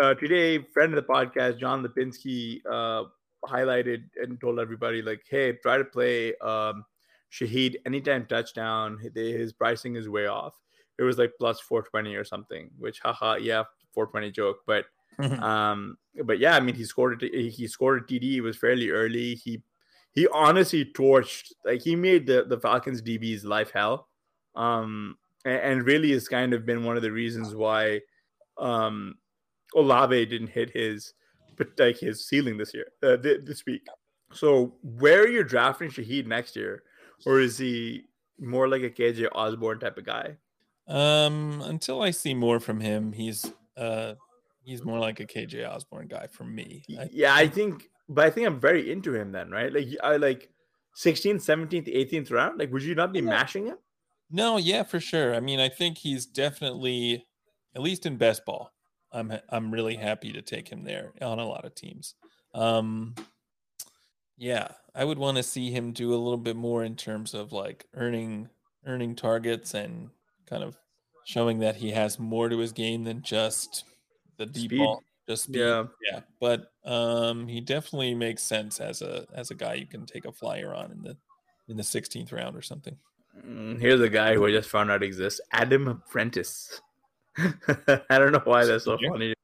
uh, 0.00 0.14
today, 0.14 0.58
friend 0.72 0.94
of 0.94 1.04
the 1.04 1.12
podcast, 1.12 1.58
John 1.58 1.84
Lipinski, 1.84 2.60
uh, 2.70 3.04
highlighted 3.46 4.04
and 4.16 4.40
told 4.40 4.58
everybody 4.58 5.02
like, 5.02 5.22
"Hey, 5.28 5.52
try 5.52 5.76
to 5.78 5.84
play 5.84 6.34
um, 6.36 6.84
Shaheed 7.30 7.76
anytime 7.86 8.26
touchdown. 8.26 8.98
His 9.14 9.52
pricing 9.52 9.96
is 9.96 10.08
way 10.08 10.26
off. 10.26 10.54
It 10.98 11.02
was 11.02 11.18
like 11.18 11.32
plus 11.38 11.60
420 11.60 12.14
or 12.14 12.24
something. 12.24 12.70
Which, 12.78 13.00
haha, 13.00 13.34
yeah, 13.34 13.64
420 13.92 14.30
joke. 14.30 14.58
But 14.66 14.86
um, 15.42 15.96
but 16.24 16.38
yeah, 16.38 16.56
I 16.56 16.60
mean, 16.60 16.74
he 16.74 16.84
scored 16.84 17.22
a, 17.22 17.48
he 17.50 17.66
scored 17.66 18.02
a 18.02 18.04
TD. 18.04 18.36
It 18.36 18.40
was 18.40 18.56
fairly 18.56 18.90
early. 18.90 19.34
He 19.34 19.62
he 20.12 20.28
honestly 20.28 20.84
torched 20.84 21.52
like 21.64 21.82
he 21.82 21.96
made 21.96 22.26
the 22.26 22.44
the 22.48 22.58
Falcons 22.58 23.02
DB's 23.02 23.44
life 23.44 23.70
hell. 23.72 24.08
Um, 24.54 25.18
and, 25.44 25.60
and 25.60 25.86
really 25.86 26.12
has 26.12 26.28
kind 26.28 26.54
of 26.54 26.64
been 26.64 26.84
one 26.84 26.96
of 26.96 27.02
the 27.02 27.12
reasons 27.12 27.54
why 27.54 28.00
um 28.56 29.16
Olave 29.74 30.26
didn't 30.26 30.48
hit 30.48 30.70
his 30.70 31.14
but 31.56 31.68
like 31.78 31.98
his 31.98 32.26
ceiling 32.26 32.56
this 32.56 32.74
year 32.74 32.86
uh, 33.02 33.16
th- 33.16 33.44
this 33.44 33.64
week. 33.66 33.86
So 34.32 34.74
where 34.82 35.22
are 35.22 35.28
you 35.28 35.44
drafting 35.44 35.88
Shaheed 35.90 36.26
next 36.26 36.56
year, 36.56 36.82
or 37.26 37.40
is 37.40 37.56
he 37.58 38.06
more 38.40 38.66
like 38.68 38.82
a 38.82 38.90
KJ 38.90 39.28
Osborn 39.32 39.78
type 39.78 39.96
of 39.98 40.04
guy? 40.04 40.36
Um, 40.88 41.62
until 41.62 42.02
I 42.02 42.10
see 42.10 42.34
more 42.34 42.58
from 42.60 42.80
him, 42.80 43.12
he's 43.12 43.50
uh 43.76 44.14
he's 44.62 44.84
more 44.84 44.98
like 44.98 45.20
a 45.20 45.26
KJ 45.26 45.68
Osborn 45.68 46.08
guy 46.08 46.26
for 46.26 46.44
me. 46.44 46.82
I, 46.98 47.08
yeah, 47.12 47.34
I 47.34 47.46
think, 47.46 47.88
but 48.08 48.26
I 48.26 48.30
think 48.30 48.46
I'm 48.46 48.58
very 48.60 48.90
into 48.90 49.14
him 49.14 49.30
then, 49.32 49.50
right? 49.50 49.72
Like 49.72 49.86
I 50.02 50.16
like 50.16 50.50
16th, 50.96 51.36
17th, 51.44 51.88
18th 51.94 52.30
round. 52.32 52.58
Like, 52.58 52.72
would 52.72 52.82
you 52.82 52.94
not 52.94 53.12
be 53.12 53.20
Yeah. 53.20 53.26
mashing 53.30 53.66
him? 53.66 53.76
no, 54.30 54.56
yeah, 54.56 54.82
for 54.82 54.98
sure. 55.00 55.34
I 55.34 55.40
mean, 55.40 55.60
I 55.60 55.68
think 55.68 55.98
he's 55.98 56.26
definitely 56.26 57.26
at 57.76 57.82
least 57.82 58.04
in 58.06 58.16
best 58.16 58.44
ball. 58.44 58.72
I'm 59.14 59.32
I'm 59.48 59.70
really 59.70 59.96
happy 59.96 60.32
to 60.32 60.42
take 60.42 60.68
him 60.68 60.84
there 60.84 61.12
on 61.22 61.38
a 61.38 61.46
lot 61.46 61.64
of 61.64 61.74
teams. 61.74 62.14
Um, 62.52 63.14
yeah, 64.36 64.68
I 64.94 65.04
would 65.04 65.18
want 65.18 65.36
to 65.36 65.42
see 65.42 65.70
him 65.70 65.92
do 65.92 66.12
a 66.12 66.16
little 66.16 66.38
bit 66.38 66.56
more 66.56 66.84
in 66.84 66.96
terms 66.96 67.34
of 67.34 67.52
like 67.52 67.86
earning 67.94 68.48
earning 68.84 69.14
targets 69.14 69.74
and 69.74 70.10
kind 70.46 70.62
of 70.62 70.76
showing 71.24 71.60
that 71.60 71.76
he 71.76 71.92
has 71.92 72.18
more 72.18 72.48
to 72.48 72.58
his 72.58 72.72
game 72.72 73.04
than 73.04 73.22
just 73.22 73.84
the 74.36 74.46
deep 74.46 74.70
Speed. 74.70 74.78
ball, 74.78 75.02
just 75.28 75.44
speed. 75.44 75.60
Yeah. 75.60 75.84
yeah. 76.10 76.20
But 76.40 76.72
um, 76.84 77.46
he 77.46 77.60
definitely 77.60 78.14
makes 78.14 78.42
sense 78.42 78.80
as 78.80 79.00
a 79.02 79.26
as 79.34 79.50
a 79.50 79.54
guy 79.54 79.74
you 79.74 79.86
can 79.86 80.06
take 80.06 80.24
a 80.24 80.32
flyer 80.32 80.74
on 80.74 80.90
in 80.90 81.02
the 81.02 81.16
in 81.68 81.76
the 81.76 81.82
16th 81.82 82.32
round 82.32 82.56
or 82.56 82.62
something. 82.62 82.96
Mm, 83.46 83.80
Here's 83.80 84.00
a 84.00 84.08
guy 84.08 84.34
who 84.34 84.46
I 84.46 84.50
just 84.50 84.68
found 84.68 84.90
out 84.90 85.02
exists 85.02 85.40
Adam 85.52 86.02
Prentice. 86.10 86.80
I 88.10 88.18
don't 88.18 88.32
know 88.32 88.42
why 88.44 88.64
that's 88.64 88.84
so 88.84 88.98
funny. 89.10 89.34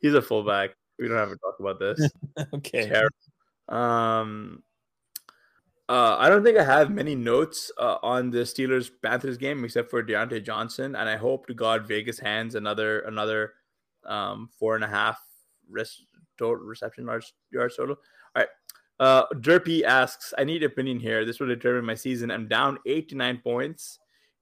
He's 0.00 0.14
a 0.14 0.22
fullback. 0.22 0.70
We 0.98 1.08
don't 1.08 1.18
have 1.18 1.30
to 1.30 1.36
talk 1.36 1.60
about 1.60 1.78
this. 1.78 2.10
okay. 2.54 2.88
Terrible. 2.88 3.16
Um, 3.68 4.62
uh, 5.88 6.16
I 6.18 6.28
don't 6.28 6.42
think 6.42 6.58
I 6.58 6.64
have 6.64 6.90
many 6.90 7.14
notes 7.14 7.70
uh, 7.78 7.98
on 8.02 8.30
the 8.30 8.38
Steelers 8.38 8.90
Panthers 9.02 9.36
game 9.36 9.64
except 9.64 9.90
for 9.90 10.02
Diontae 10.02 10.44
Johnson, 10.44 10.96
and 10.96 11.08
I 11.08 11.16
hope 11.16 11.46
to 11.46 11.54
God 11.54 11.86
Vegas 11.86 12.18
hands 12.18 12.54
another 12.54 13.00
another 13.00 13.54
um, 14.04 14.48
four 14.58 14.74
and 14.74 14.84
a 14.84 14.88
half 14.88 15.18
res- 15.68 16.02
total 16.38 16.64
reception 16.64 17.06
yards 17.06 17.32
yards 17.52 17.76
total. 17.76 17.96
All 18.34 18.42
right. 18.42 18.48
Uh, 18.98 19.26
Derpy 19.34 19.82
asks, 19.82 20.32
I 20.38 20.44
need 20.44 20.62
opinion 20.62 20.98
here. 20.98 21.24
This 21.24 21.38
will 21.38 21.48
determine 21.48 21.84
my 21.84 21.94
season. 21.94 22.30
I'm 22.30 22.48
down 22.48 22.78
eight 22.86 23.10
to 23.10 23.14
nine 23.14 23.38
points. 23.38 23.98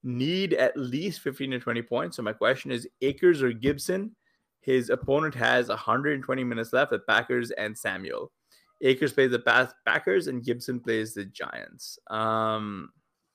Need 0.06 0.52
at 0.54 0.76
least 0.76 1.20
15 1.20 1.52
to 1.52 1.58
20 1.58 1.82
points. 1.82 2.16
So 2.16 2.22
my 2.22 2.32
question 2.34 2.70
is 2.70 2.86
Akers 3.00 3.42
or 3.42 3.52
Gibson? 3.52 4.14
His 4.60 4.90
opponent 4.90 5.34
has 5.34 5.68
120 5.68 6.44
minutes 6.44 6.72
left 6.72 6.92
at 6.92 7.06
Packers 7.06 7.50
and 7.52 7.76
Samuel. 7.76 8.30
Akers 8.82 9.12
plays 9.14 9.30
the 9.30 9.72
Packers 9.86 10.26
and 10.26 10.44
Gibson 10.44 10.78
plays 10.80 11.14
the 11.14 11.24
Giants. 11.24 11.98
Um, 12.10 12.90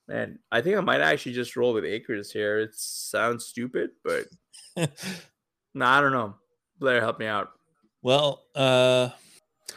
man, 0.08 0.38
I 0.52 0.62
think 0.62 0.78
I 0.78 0.82
might 0.82 1.02
actually 1.02 1.34
just 1.34 1.56
roll 1.56 1.74
with 1.74 1.86
Akers 1.86 2.32
here. 2.32 2.60
It 2.60 2.76
sounds 2.76 3.46
stupid, 3.46 3.92
but 4.04 4.26
no, 5.74 5.86
I 5.86 6.02
don't 6.02 6.12
know. 6.12 6.36
Blair, 6.80 7.00
help 7.02 7.20
me 7.20 7.26
out. 7.26 7.50
well, 8.04 8.44
uh, 8.56 9.10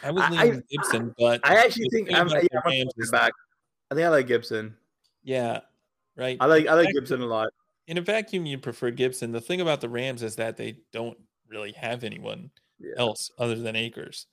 I 0.02 0.10
was 0.10 0.28
leaning 0.30 0.56
I- 0.58 0.62
Gibson, 0.70 1.14
but 1.18 1.40
I 1.44 1.56
actually 1.56 1.88
think 1.90 2.08
I'm, 2.12 2.14
yeah, 2.14 2.20
I'm 2.20 2.28
gonna 2.28 2.62
Rams 2.66 2.92
take 2.94 3.02
is- 3.04 3.08
it 3.08 3.12
back. 3.12 3.32
I 3.90 3.94
think 3.94 4.04
I 4.06 4.08
like 4.08 4.26
Gibson. 4.26 4.74
yeah, 5.22 5.60
right. 6.16 6.36
I 6.40 6.46
like 6.46 6.66
I 6.66 6.74
like 6.74 6.92
Gibson 6.94 7.20
a 7.22 7.26
lot. 7.26 7.50
in 7.86 7.98
a 7.98 8.00
vacuum, 8.02 8.46
you 8.46 8.58
prefer 8.58 8.90
Gibson. 8.90 9.32
The 9.32 9.40
thing 9.40 9.60
about 9.60 9.80
the 9.80 9.88
Rams 9.88 10.22
is 10.22 10.36
that 10.36 10.56
they 10.56 10.76
don't 10.92 11.18
really 11.48 11.72
have 11.72 12.04
anyone 12.04 12.50
Yeah. 12.78 12.94
else 12.98 13.30
other 13.38 13.54
than 13.56 13.76
Akers. 13.76 14.26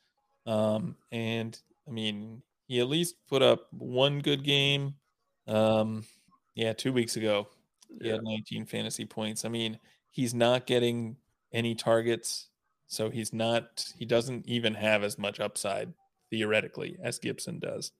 Um, 0.46 0.96
and 1.12 1.60
I 1.88 1.92
mean, 1.92 2.42
he 2.68 2.80
at 2.80 2.88
least 2.88 3.16
put 3.28 3.42
up 3.42 3.68
one 3.74 4.20
good 4.20 4.44
game. 4.44 4.96
Um, 5.48 6.06
yeah, 6.56 6.74
two 6.74 6.94
weeks 6.94 7.16
ago, 7.18 7.48
he 8.02 8.08
Yeah. 8.08 8.14
had 8.14 8.24
19 8.24 8.66
fantasy 8.66 9.06
points. 9.06 9.46
I 9.46 9.50
mean, 9.50 9.80
he's 10.12 10.34
not 10.34 10.66
getting 10.68 11.18
any 11.52 11.74
targets, 11.76 12.50
so 12.88 13.10
he's 13.10 13.34
not. 13.34 13.86
He 13.98 14.06
doesn't 14.06 14.48
even 14.48 14.74
have 14.76 15.04
as 15.04 15.18
much 15.18 15.40
upside 15.40 15.94
theoretically 16.30 16.98
as 17.02 17.18
Gibson 17.20 17.60
does. 17.60 17.92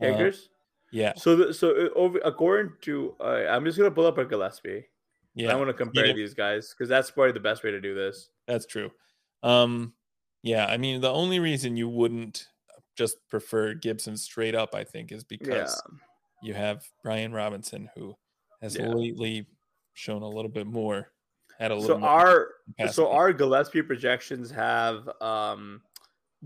Uh, 0.00 0.06
Akers. 0.06 0.48
Yeah, 0.94 1.12
so 1.16 1.36
the, 1.36 1.52
so 1.54 1.70
uh, 1.70 1.88
over 1.96 2.18
according 2.24 2.72
to 2.82 3.14
uh, 3.20 3.44
I'm 3.50 3.64
just 3.64 3.76
gonna 3.76 3.90
pull 3.90 4.06
up 4.06 4.16
a 4.18 4.24
Gillespie. 4.24 4.86
yeah. 5.34 5.52
I 5.52 5.56
want 5.56 5.68
to 5.68 5.74
compare 5.74 6.06
know- 6.06 6.14
these 6.14 6.32
guys 6.34 6.70
because 6.70 6.88
that's 6.88 7.10
probably 7.10 7.32
the 7.32 7.40
best 7.40 7.64
way 7.64 7.70
to 7.72 7.80
do 7.80 7.94
this. 7.94 8.30
That's 8.46 8.64
true. 8.66 8.90
Um, 9.42 9.92
yeah, 10.42 10.66
I 10.66 10.76
mean, 10.76 11.00
the 11.00 11.10
only 11.12 11.40
reason 11.40 11.76
you 11.76 11.88
wouldn't 11.88 12.46
just 12.96 13.16
prefer 13.28 13.74
Gibson 13.74 14.16
straight 14.16 14.54
up, 14.54 14.74
I 14.74 14.84
think, 14.84 15.10
is 15.10 15.24
because 15.24 15.82
Yeah. 15.90 15.96
you 16.42 16.54
have 16.54 16.86
Brian 17.02 17.32
Robinson 17.32 17.90
who 17.96 18.14
has 18.62 18.76
Yeah. 18.76 18.88
lately 18.88 19.46
shown 19.94 20.22
a 20.22 20.28
little 20.28 20.50
bit 20.50 20.66
more. 20.66 21.10
Had 21.58 21.70
a 21.70 21.74
little 21.76 21.98
So 21.98 22.04
our 22.04 22.50
capacity. 22.66 22.94
so 22.94 23.10
our 23.10 23.32
Gillespie 23.32 23.82
projections 23.82 24.50
have 24.50 25.08
um 25.20 25.82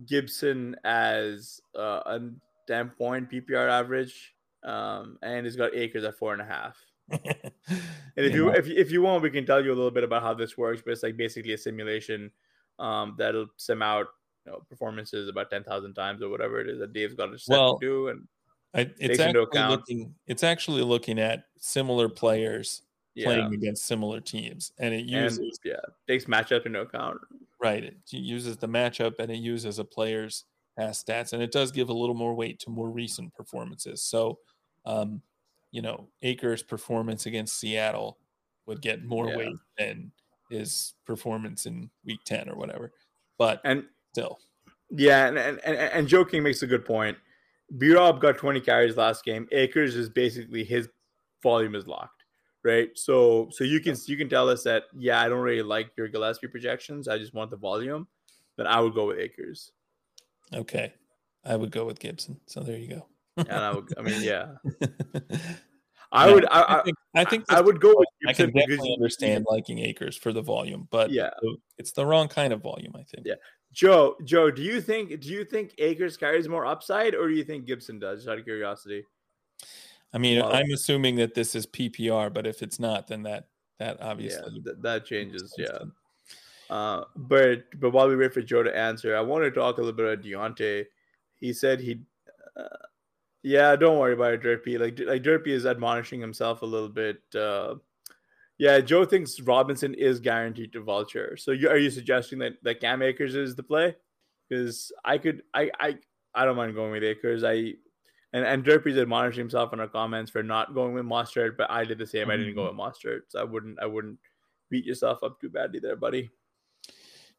Gibson 0.07 0.76
as 0.84 1.61
uh, 1.76 2.03
a 2.07 2.20
10 2.66 2.90
point 2.90 3.30
PPR 3.30 3.68
average. 3.68 4.34
Um, 4.65 5.19
and 5.23 5.47
he's 5.47 5.57
got 5.57 5.75
Akers 5.75 6.05
at 6.05 6.17
four 6.17 6.33
and 6.33 6.43
a 6.43 6.45
half. 6.45 6.77
And 8.17 8.27
if 8.27 8.35
you 8.35 8.49
Yeah. 8.51 8.59
if 8.59 8.67
you, 8.67 8.75
if 8.77 8.91
you 8.91 9.01
want, 9.03 9.23
we 9.23 9.31
can 9.31 9.47
tell 9.47 9.65
you 9.65 9.73
a 9.73 9.77
little 9.77 9.93
bit 9.93 10.03
about 10.03 10.23
how 10.23 10.35
this 10.35 10.59
works. 10.59 10.83
But 10.85 10.91
it's 10.93 11.03
like 11.05 11.17
basically 11.17 11.53
a 11.53 11.59
simulation 11.59 12.33
um, 12.81 13.15
that'll 13.17 13.47
sim 13.57 13.81
out 13.81 14.07
you 14.45 14.51
know, 14.53 14.59
performances 14.69 15.29
about 15.29 15.51
ten 15.51 15.63
thousand 15.63 15.95
times 15.95 16.21
or 16.23 16.29
whatever 16.29 16.61
it 16.61 16.69
is 16.69 16.81
that 16.81 16.93
Dave's 16.93 17.15
got 17.15 17.27
to 17.27 17.39
set 17.39 17.53
Well, 17.57 17.79
to 17.79 17.87
do. 17.87 18.09
And 18.09 18.27
I, 18.75 18.85
takes 18.85 18.97
it's 18.99 19.19
into 19.21 19.23
actually 19.25 19.43
account- 19.45 19.71
looking 19.71 20.15
it's 20.27 20.43
actually 20.43 20.83
looking 20.83 21.21
at 21.21 21.45
similar 21.59 22.09
players 22.09 22.83
yeah, 23.15 23.27
playing 23.27 23.55
against 23.55 23.87
similar 23.87 24.21
teams, 24.21 24.73
and 24.79 24.93
it 24.93 25.01
and 25.03 25.11
uses 25.11 25.61
yeah, 25.65 25.75
takes 26.09 26.25
matchup 26.25 26.67
into 26.67 26.81
account. 26.81 27.19
right. 27.61 27.85
It 27.85 27.97
uses 28.11 28.57
the 28.57 28.69
matchup 28.69 29.15
and 29.21 29.31
it 29.31 29.39
uses 29.39 29.79
a 29.79 29.85
player's 29.85 30.45
past 30.79 31.07
stats, 31.07 31.33
and 31.33 31.43
it 31.43 31.53
does 31.53 31.72
give 31.72 31.89
a 31.91 31.93
little 31.93 32.14
more 32.14 32.35
weight 32.35 32.61
to 32.61 32.70
more 32.70 32.91
recent 32.91 33.35
performances. 33.35 34.03
So, 34.03 34.39
um, 34.87 35.22
you 35.72 35.83
know, 35.83 36.09
Akers' 36.22 36.62
performance 36.62 37.26
against 37.26 37.59
Seattle 37.59 38.18
would 38.66 38.81
get 38.83 39.05
more 39.05 39.29
Yeah. 39.29 39.37
weight 39.37 39.57
than 39.79 40.12
his 40.51 40.95
performance 41.05 41.66
in 41.66 41.91
Week 42.05 42.20
Ten 42.24 42.49
or 42.49 42.57
whatever. 42.57 42.93
But 43.39 43.61
And 43.64 43.89
still, 44.12 44.39
Yeah, 44.91 45.26
and 45.29 45.39
and, 45.39 45.61
and, 45.64 45.76
and 45.76 46.09
Joe 46.09 46.24
King 46.24 46.43
makes 46.45 46.62
a 46.62 46.66
good 46.66 46.85
point. 46.85 47.18
B 47.76 47.93
Rob 47.93 48.20
got 48.20 48.39
20 48.39 48.61
carries 48.61 48.97
last 48.97 49.24
game. 49.24 49.47
Akers 49.53 49.95
is 49.97 50.09
basically 50.09 50.64
his 50.64 50.89
volume 51.43 51.74
is 51.74 51.87
locked, 51.87 52.24
right? 52.64 52.91
So 52.97 53.49
so 53.51 53.64
you 53.64 53.81
can 53.81 53.97
you 54.07 54.16
can 54.16 54.29
tell 54.31 54.49
us 54.49 54.62
that 54.64 54.85
yeah, 54.97 55.20
I 55.20 55.29
don't 55.29 55.43
really 55.43 55.62
like 55.62 55.91
your 55.99 56.09
Gillespie 56.09 56.49
projections. 56.49 57.09
I 57.09 57.18
just 57.18 57.35
want 57.35 57.51
the 57.51 57.57
volume. 57.59 58.09
Then 58.57 58.66
I 58.66 58.81
would 58.81 58.95
go 58.95 59.07
with 59.09 59.18
Akers. 59.18 59.72
Okay, 60.55 60.92
I 61.44 61.57
would 61.57 61.70
go 61.70 61.84
with 61.84 61.99
Gibson. 62.01 62.40
So 62.46 62.61
there 62.61 62.78
you 62.78 62.88
go. 62.88 63.07
And 63.36 63.53
I 63.53 63.72
would 63.72 63.92
I 63.99 64.03
mean 64.03 64.22
yeah. 64.22 64.55
I 66.11 66.28
Yeah, 66.28 66.34
would 66.34 66.46
I, 66.51 66.78
I, 66.78 66.82
think 66.82 66.96
I 67.14 67.24
think 67.24 67.44
I 67.51 67.61
would 67.61 67.80
go 67.80 67.94
with 67.96 68.09
I 68.26 68.32
can 68.32 68.46
Gibson 68.46 68.53
because 68.55 68.66
definitely 68.68 68.94
understand 68.94 69.46
liking 69.49 69.78
Akers 69.80 70.16
for 70.16 70.32
the 70.32 70.40
volume, 70.42 70.88
but 70.90 71.11
Yeah. 71.11 71.30
it's 71.76 71.92
the 71.92 72.07
wrong 72.07 72.28
kind 72.28 72.53
of 72.53 72.62
volume. 72.62 72.92
I 72.96 73.03
think. 73.05 73.26
Yeah. 73.26 73.34
Joe, 73.72 74.16
Joe, 74.24 74.51
do 74.51 74.62
you 74.62 74.80
think 74.80 75.20
do 75.20 75.28
you 75.28 75.44
think 75.44 75.74
Akers 75.78 76.16
carries 76.16 76.49
more 76.49 76.64
upside 76.66 77.14
or 77.14 77.28
do 77.28 77.34
you 77.34 77.44
think 77.44 77.66
Gibson 77.66 77.99
does? 77.99 78.20
Just 78.20 78.28
out 78.30 78.38
of 78.38 78.44
curiosity. 78.44 79.05
I 80.12 80.18
mean, 80.18 80.40
Well- 80.40 80.55
I'm 80.55 80.70
assuming 80.72 81.16
that 81.16 81.34
this 81.34 81.55
is 81.55 81.66
PPR, 81.66 82.32
but 82.32 82.46
if 82.46 82.62
it's 82.62 82.80
not, 82.80 83.07
then 83.09 83.22
that 83.24 83.49
that 83.78 84.01
obviously 84.01 84.40
yeah, 84.55 84.62
th- 84.64 84.76
that 84.82 85.05
changes. 85.05 85.55
Yeah. 85.59 85.78
Uh, 86.71 87.05
but 87.16 87.64
but 87.81 87.91
while 87.91 88.09
we 88.09 88.16
wait 88.16 88.35
for 88.35 88.43
Joe 88.43 88.62
to 88.62 88.77
answer, 88.77 89.16
I 89.16 89.21
want 89.21 89.45
to 89.45 89.51
talk 89.51 89.79
a 89.79 89.81
little 89.81 89.97
bit 89.97 90.07
about 90.07 90.25
Diontae. 90.25 90.85
He 91.37 91.53
said 91.53 91.81
he, 91.81 92.01
uh, 92.57 92.69
yeah, 93.43 93.75
don't 93.77 93.99
worry 93.99 94.12
about 94.12 94.35
it, 94.35 94.43
Derpy. 94.43 94.79
Like 94.79 95.01
like 95.07 95.23
Derpy 95.23 95.49
is 95.49 95.66
admonishing 95.66 96.21
himself 96.21 96.62
a 96.62 96.66
little 96.66 96.89
bit. 96.89 97.23
Uh, 97.35 97.77
yeah, 98.59 98.81
Joe 98.81 99.05
thinks 99.05 99.41
Robinson 99.41 99.95
is 99.95 100.21
guaranteed 100.21 100.73
to 100.73 100.83
vulture. 100.83 101.37
So 101.37 101.53
you, 101.53 101.69
are 101.69 101.79
you 101.79 101.91
suggesting 101.91 102.41
that 102.41 102.55
that 102.64 102.81
Cam 102.81 103.03
Akers 103.03 103.35
is 103.35 103.55
the 103.55 103.62
play? 103.62 103.95
Because 104.49 104.93
I 105.05 105.19
could 105.19 105.43
I 105.55 105.71
I 105.81 105.97
I 106.35 106.45
don't 106.45 106.57
mind 106.57 106.75
going 106.75 106.93
with 106.93 107.05
Akers. 107.05 107.45
I 107.45 107.75
and 108.33 108.45
and 108.45 108.64
Derpy's 108.64 108.99
admonishing 108.99 109.41
himself 109.41 109.73
in 109.73 109.81
our 109.81 109.89
comments 109.89 110.31
for 110.31 110.43
not 110.43 110.75
going 110.75 110.93
with 110.93 111.07
Mostert, 111.07 111.57
but 111.57 111.71
I 111.71 111.85
did 111.85 111.99
the 111.99 112.07
same. 112.07 112.31
I 112.31 112.37
didn't 112.37 112.57
go 112.57 112.64
with 112.64 112.77
Mostert, 112.77 113.21
so 113.29 113.41
I 113.41 113.45
wouldn't 113.45 113.79
I 113.81 113.87
wouldn't 113.87 114.19
beat 114.71 114.85
yourself 114.85 115.23
up 115.23 115.41
too 115.41 115.49
badly 115.49 115.81
there, 115.81 115.97
buddy. 115.97 116.31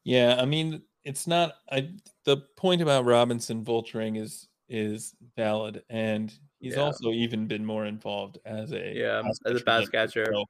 Yeah, 0.04 0.36
I 0.38 0.44
mean, 0.44 0.82
it's 1.04 1.26
not. 1.26 1.54
I 1.70 1.90
the 2.24 2.38
point 2.56 2.82
about 2.82 3.04
Robinson 3.04 3.64
vulturing 3.64 4.18
is 4.18 4.48
is 4.68 5.14
valid, 5.36 5.82
and 5.90 6.32
he's 6.60 6.74
Yeah. 6.76 6.82
also 6.82 7.10
even 7.10 7.46
been 7.46 7.64
more 7.64 7.86
involved 7.86 8.38
as 8.44 8.72
a 8.72 8.92
Yeah, 8.94 9.22
as 9.46 9.60
a 9.60 9.64
pass 9.64 9.88
catcher. 9.88 10.26
so, 10.32 10.44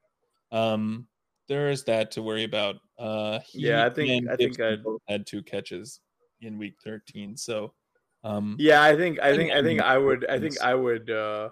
um, 0.57 1.09
there 1.49 1.71
is 1.71 1.85
that 1.85 2.11
to 2.13 2.23
worry 2.23 2.45
about. 2.45 2.77
Uh, 2.99 3.41
he 3.41 3.61
Yeah, 3.67 3.85
I 3.87 3.91
think- 3.91 4.29
I 4.29 4.37
think 4.37 4.61
I'd- 4.61 4.83
had 5.09 5.27
two 5.27 5.43
catches 5.43 6.01
in 6.43 6.59
week 6.59 6.75
thirteen, 6.85 7.37
so 7.37 7.75
um, 8.23 8.57
Yeah, 8.59 8.83
I 8.83 8.95
think 8.97 9.19
I 9.21 9.31
I 9.31 9.37
think 9.37 9.51
I 9.53 9.63
think 9.63 9.81
I'm 9.83 10.05
would 10.05 10.27
I 10.29 10.39
think 10.39 10.61
I 10.61 10.75
would 10.75 11.11
uh 11.11 11.51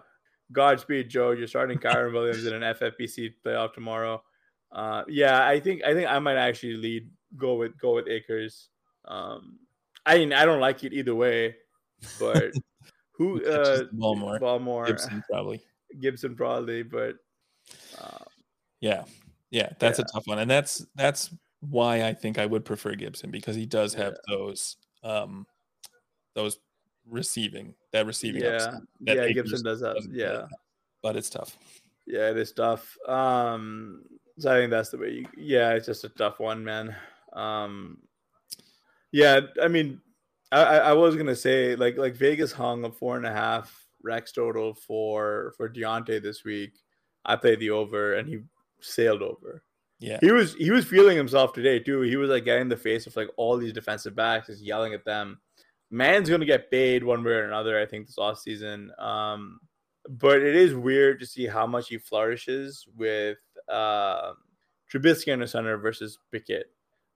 Godspeed 0.53 1.09
Joe, 1.11 1.31
you're 1.33 1.47
starting 1.49 1.79
Kyren 1.79 2.13
Williams 2.13 2.45
in 2.47 2.55
an 2.55 2.63
FFPC 2.75 3.35
playoff 3.45 3.73
tomorrow. 3.73 4.23
Uh 4.71 5.05
yeah, 5.09 5.47
I 5.47 5.59
think 5.61 5.83
I 5.85 5.95
think 5.95 6.09
I 6.09 6.19
might 6.19 6.37
actually 6.37 6.75
lead 6.77 7.11
go 7.37 7.57
with 7.57 7.79
go 7.79 7.95
with 7.95 8.09
Akers. 8.09 8.69
Um 9.05 9.59
I 10.07 10.19
mean 10.19 10.33
I 10.33 10.45
don't 10.45 10.61
like 10.61 10.85
it 10.85 10.93
either 10.93 11.15
way, 11.15 11.57
but 12.19 12.53
who 13.13 13.45
uh 13.45 13.79
the 13.79 13.89
ball 13.93 14.17
more? 14.17 14.39
ball 14.39 14.59
more 14.59 14.87
Gibson 14.87 15.23
probably. 15.29 15.63
Gibson 16.01 16.37
probably, 16.37 16.83
but 16.83 17.17
uh, 17.99 18.25
Yeah, 18.81 19.05
yeah, 19.51 19.73
that's 19.79 19.99
Yeah. 19.99 20.05
a 20.05 20.13
tough 20.13 20.27
one, 20.27 20.39
and 20.39 20.51
that's 20.51 20.85
that's 20.95 21.31
why 21.61 22.05
I 22.05 22.15
think 22.15 22.39
I 22.39 22.47
would 22.47 22.65
prefer 22.65 22.95
Gibson 22.95 23.31
because 23.31 23.57
he 23.57 23.67
does 23.67 23.95
have 23.95 24.13
Yeah. 24.15 24.37
those 24.37 24.77
um 25.03 25.47
those 26.35 26.59
receiving 27.07 27.75
that 27.93 28.07
receiving 28.07 28.43
yeah, 28.43 28.49
upside 28.55 28.81
that 29.01 29.17
yeah, 29.17 29.29
Gibson 29.33 29.63
does 29.63 29.81
that. 29.81 29.97
Yeah. 30.11 30.47
but 31.03 31.17
it's 31.17 31.31
tough. 31.31 31.57
Yeah, 32.07 32.31
it 32.31 32.37
is 32.37 32.53
tough. 32.53 32.97
Um, 33.07 34.05
so 34.39 34.53
I 34.53 34.59
think 34.59 34.71
that's 34.71 34.91
the 34.91 34.99
way. 34.99 35.11
You, 35.11 35.27
yeah, 35.37 35.73
it's 35.73 35.87
just 35.87 36.05
a 36.05 36.09
tough 36.11 36.39
one, 36.39 36.63
man. 36.65 36.95
Um, 37.39 37.99
yeah, 39.13 39.41
I 39.63 39.69
mean, 39.69 40.01
I, 40.51 40.63
I 40.63 40.93
was 40.93 41.17
gonna 41.17 41.37
say 41.37 41.77
like 41.77 41.97
like 41.97 42.17
Vegas 42.17 42.53
hung 42.53 42.85
a 42.85 42.91
four 42.91 43.17
and 43.17 43.27
a 43.27 43.33
half 43.33 43.87
Rex 44.03 44.33
total 44.33 44.75
for 44.75 45.55
for 45.57 45.69
Diontae 45.69 46.23
this 46.23 46.45
week. 46.45 46.73
I 47.25 47.37
played 47.37 47.61
the 47.61 47.71
over, 47.71 48.15
and 48.15 48.29
he 48.29 48.41
sailed 48.81 49.23
over. 49.23 49.63
Yeah, 50.01 50.19
He 50.21 50.31
was 50.31 50.55
he 50.55 50.71
was 50.71 50.85
feeling 50.85 51.17
himself 51.17 51.53
today 51.53 51.81
too. 51.81 52.03
He 52.03 52.17
was 52.17 52.31
like 52.31 52.45
getting 52.45 52.63
in 52.63 52.69
the 52.69 52.77
face 52.77 53.07
of 53.07 53.17
like 53.17 53.29
all 53.37 53.57
these 53.57 53.73
defensive 53.73 54.15
backs, 54.15 54.47
just 54.47 54.63
yelling 54.63 54.95
at 54.95 55.05
them. 55.05 55.41
Man's 55.91 56.31
gonna 56.31 56.45
get 56.45 56.71
paid 56.71 57.03
one 57.03 57.25
way 57.25 57.33
or 57.33 57.45
another. 57.45 57.81
I 57.81 57.87
think 57.87 58.07
this 58.07 58.19
off 58.19 58.39
season. 58.39 58.93
Um, 58.99 59.61
but 60.09 60.41
it 60.41 60.55
is 60.55 60.75
weird 60.75 61.21
to 61.21 61.27
see 61.27 61.47
how 61.47 61.67
much 61.67 61.89
he 61.89 61.99
flourishes 61.99 62.87
with 62.97 63.39
uh, 63.69 64.33
Trubisky 64.91 65.33
under 65.33 65.47
center 65.47 65.77
versus 65.77 66.19
Pickett. 66.33 66.71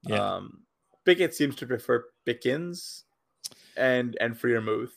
Yeah, 0.05 0.35
Um, 0.35 0.63
Pickett 1.05 1.35
seems 1.35 1.57
to 1.57 1.67
prefer 1.67 2.05
Pickens 2.27 3.05
and 3.77 4.17
and 4.21 4.35
Freiermuth 4.39 4.93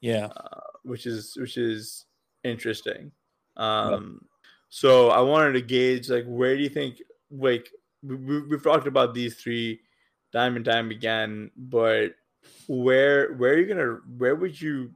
yeah. 0.00 0.26
uh, 0.26 0.60
which 0.84 1.06
is 1.06 1.36
which 1.36 1.56
is 1.58 2.06
interesting. 2.44 3.12
Um, 3.56 4.24
so 4.68 5.10
I 5.10 5.20
wanted 5.20 5.52
to 5.52 5.60
gauge 5.62 6.08
like 6.08 6.24
where 6.26 6.56
do 6.56 6.62
you 6.62 6.68
think 6.70 7.02
like 7.30 7.70
we, 8.02 8.16
we- 8.16 8.42
we've 8.48 8.62
talked 8.62 8.86
about 8.86 9.12
these 9.14 9.34
three 9.36 9.80
time 10.32 10.56
and 10.56 10.64
time 10.64 10.90
again, 10.90 11.50
but 11.56 12.14
where 12.68 13.34
where 13.34 13.52
are 13.52 13.58
you 13.58 13.66
gonna 13.66 13.98
where 14.16 14.36
would 14.36 14.58
you 14.58 14.94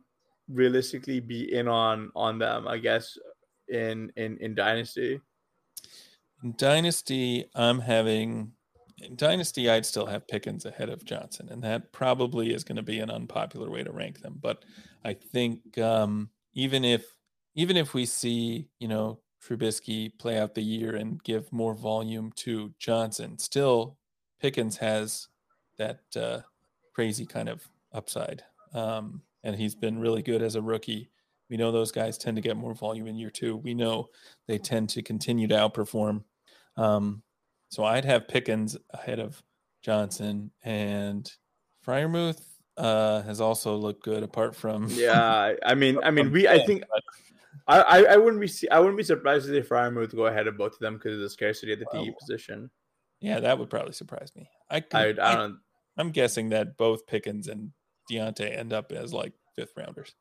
realistically 0.48 1.20
be 1.20 1.52
in 1.52 1.68
on 1.68 2.10
on 2.16 2.38
them? 2.38 2.66
I 2.66 2.78
guess 2.78 3.18
in 3.68 4.10
in 4.16 4.38
in 4.38 4.54
dynasty. 4.54 5.20
In 6.42 6.54
Dynasty, 6.56 7.44
I'm 7.54 7.80
having 7.80 8.53
in 9.04 9.16
Dynasty, 9.16 9.70
I'd 9.70 9.86
still 9.86 10.06
have 10.06 10.26
Pickens 10.28 10.64
ahead 10.64 10.88
of 10.88 11.04
Johnson, 11.04 11.48
and 11.50 11.62
that 11.62 11.92
probably 11.92 12.52
is 12.52 12.64
going 12.64 12.76
to 12.76 12.82
be 12.82 13.00
an 13.00 13.10
unpopular 13.10 13.70
way 13.70 13.82
to 13.82 13.92
rank 13.92 14.20
them. 14.20 14.38
But 14.40 14.64
I 15.04 15.14
think 15.14 15.78
um, 15.78 16.30
even 16.54 16.84
if 16.84 17.06
even 17.54 17.76
if 17.76 17.94
we 17.94 18.06
see 18.06 18.68
you 18.78 18.88
know 18.88 19.20
Trubisky 19.42 20.16
play 20.18 20.38
out 20.38 20.54
the 20.54 20.62
year 20.62 20.96
and 20.96 21.22
give 21.22 21.52
more 21.52 21.74
volume 21.74 22.32
to 22.36 22.72
Johnson, 22.78 23.38
still 23.38 23.98
Pickens 24.40 24.76
has 24.78 25.28
that 25.78 26.00
uh, 26.16 26.40
crazy 26.94 27.26
kind 27.26 27.48
of 27.48 27.66
upside, 27.92 28.42
um, 28.72 29.22
and 29.42 29.56
he's 29.56 29.74
been 29.74 29.98
really 29.98 30.22
good 30.22 30.42
as 30.42 30.54
a 30.54 30.62
rookie. 30.62 31.10
We 31.50 31.56
know 31.58 31.70
those 31.70 31.92
guys 31.92 32.16
tend 32.16 32.36
to 32.36 32.42
get 32.42 32.56
more 32.56 32.74
volume 32.74 33.06
in 33.06 33.16
year 33.16 33.30
two. 33.30 33.56
We 33.56 33.74
know 33.74 34.08
they 34.48 34.58
tend 34.58 34.88
to 34.90 35.02
continue 35.02 35.46
to 35.48 35.54
outperform. 35.54 36.24
Um, 36.76 37.22
so 37.74 37.84
I'd 37.84 38.04
have 38.04 38.28
Pickens 38.28 38.76
ahead 38.90 39.18
of 39.18 39.42
Johnson 39.82 40.50
and 40.62 41.30
Freiermuth 41.86 42.40
uh, 42.76 43.22
has 43.22 43.40
also 43.40 43.76
looked 43.76 44.02
good 44.04 44.22
apart 44.22 44.54
from 44.56 44.86
Yeah, 44.90 45.20
I- 45.22 45.56
I 45.64 45.74
mean, 45.74 45.98
I 46.02 46.10
mean, 46.10 46.30
we 46.32 46.48
I 46.48 46.64
think 46.64 46.84
I 47.68 47.80
I, 47.80 48.04
I 48.04 48.16
wouldn't 48.16 48.40
be 48.40 48.70
I 48.70 48.78
wouldn't 48.78 48.96
be 48.96 49.04
surprised 49.04 49.48
if 49.50 49.68
Freiermuth 49.68 50.14
go 50.14 50.26
ahead 50.26 50.46
of 50.46 50.56
both 50.56 50.74
of 50.74 50.78
them 50.80 50.94
because 50.94 51.14
of 51.14 51.20
the 51.20 51.30
scarcity 51.30 51.72
at 51.72 51.78
the 51.78 51.86
DE 51.92 52.12
position. 52.18 52.70
yeah, 53.20 53.40
that 53.40 53.58
would 53.58 53.70
probably 53.70 53.92
surprise 53.92 54.30
me. 54.36 54.48
I, 54.70 54.76
I 54.76 54.80
could, 54.80 55.18
I 55.18 55.32
I 55.32 55.34
don't. 55.36 55.58
I'm 55.96 56.10
guessing 56.10 56.48
that 56.50 56.76
both 56.76 57.06
Pickens 57.06 57.46
and 57.48 57.70
Diontae 58.10 58.56
end 58.58 58.72
up 58.72 58.90
as 58.92 59.12
like 59.12 59.32
fifth 59.54 59.72
rounders. 59.76 60.14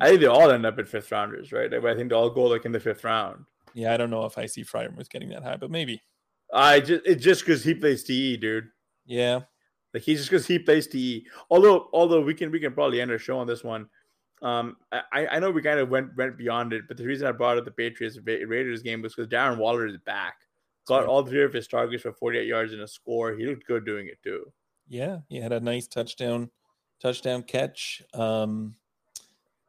I 0.00 0.08
think 0.08 0.20
they 0.20 0.26
all 0.26 0.50
end 0.50 0.66
up 0.66 0.78
at 0.78 0.88
fifth 0.88 1.10
rounders, 1.12 1.50
right? 1.52 1.72
I 1.72 1.94
think 1.94 2.08
they 2.10 2.14
all 2.14 2.30
go 2.30 2.44
like 2.44 2.64
in 2.66 2.72
the 2.72 2.80
fifth 2.80 3.04
round. 3.04 3.44
yeah, 3.74 3.92
I 3.92 3.96
don't 3.96 4.10
know 4.10 4.24
if 4.26 4.36
I 4.38 4.46
see 4.46 4.64
Fryermuth 4.64 5.08
getting 5.10 5.28
that 5.30 5.42
high, 5.42 5.56
but 5.56 5.70
maybe. 5.70 6.00
I 6.52 6.80
just 6.80 7.02
it's 7.06 7.24
just 7.24 7.40
because 7.42 7.64
he 7.64 7.74
plays 7.74 8.04
TE, 8.04 8.36
dude. 8.36 8.68
Yeah, 9.06 9.40
Like 9.94 10.02
he's 10.02 10.18
just 10.18 10.30
because 10.30 10.46
he 10.46 10.58
plays 10.58 10.86
TE. 10.86 11.26
Although 11.50 11.88
although 11.92 12.20
we 12.20 12.34
can 12.34 12.50
we 12.50 12.60
can 12.60 12.72
probably 12.72 13.00
end 13.00 13.10
our 13.10 13.18
show 13.18 13.38
on 13.38 13.46
this 13.46 13.64
one. 13.64 13.88
Um, 14.42 14.76
I 14.90 15.26
I 15.26 15.38
know 15.38 15.50
we 15.50 15.62
kind 15.62 15.78
of 15.78 15.88
went 15.88 16.16
went 16.16 16.36
beyond 16.36 16.72
it, 16.72 16.82
but 16.88 16.96
the 16.96 17.06
reason 17.06 17.26
I 17.28 17.32
brought 17.32 17.58
up 17.58 17.64
the 17.64 17.70
Patriots 17.70 18.18
Raiders 18.24 18.82
game 18.82 19.00
was 19.00 19.14
because 19.14 19.28
Darren 19.30 19.56
Waller 19.58 19.86
is 19.86 19.96
back. 19.98 20.34
Got 20.86 21.06
all 21.06 21.24
three 21.24 21.44
of 21.44 21.52
his 21.52 21.68
targets 21.68 22.02
for 22.02 22.12
48 22.12 22.46
yards 22.46 22.72
and 22.72 22.82
a 22.82 22.88
score. 22.88 23.34
He 23.34 23.46
looked 23.46 23.66
good 23.68 23.86
doing 23.86 24.08
it 24.08 24.20
too. 24.22 24.52
yeah, 24.88 25.18
he 25.28 25.40
had 25.40 25.52
a 25.52 25.60
nice 25.60 25.86
touchdown 25.86 26.50
touchdown 27.00 27.44
catch. 27.44 28.02
Um, 28.14 28.74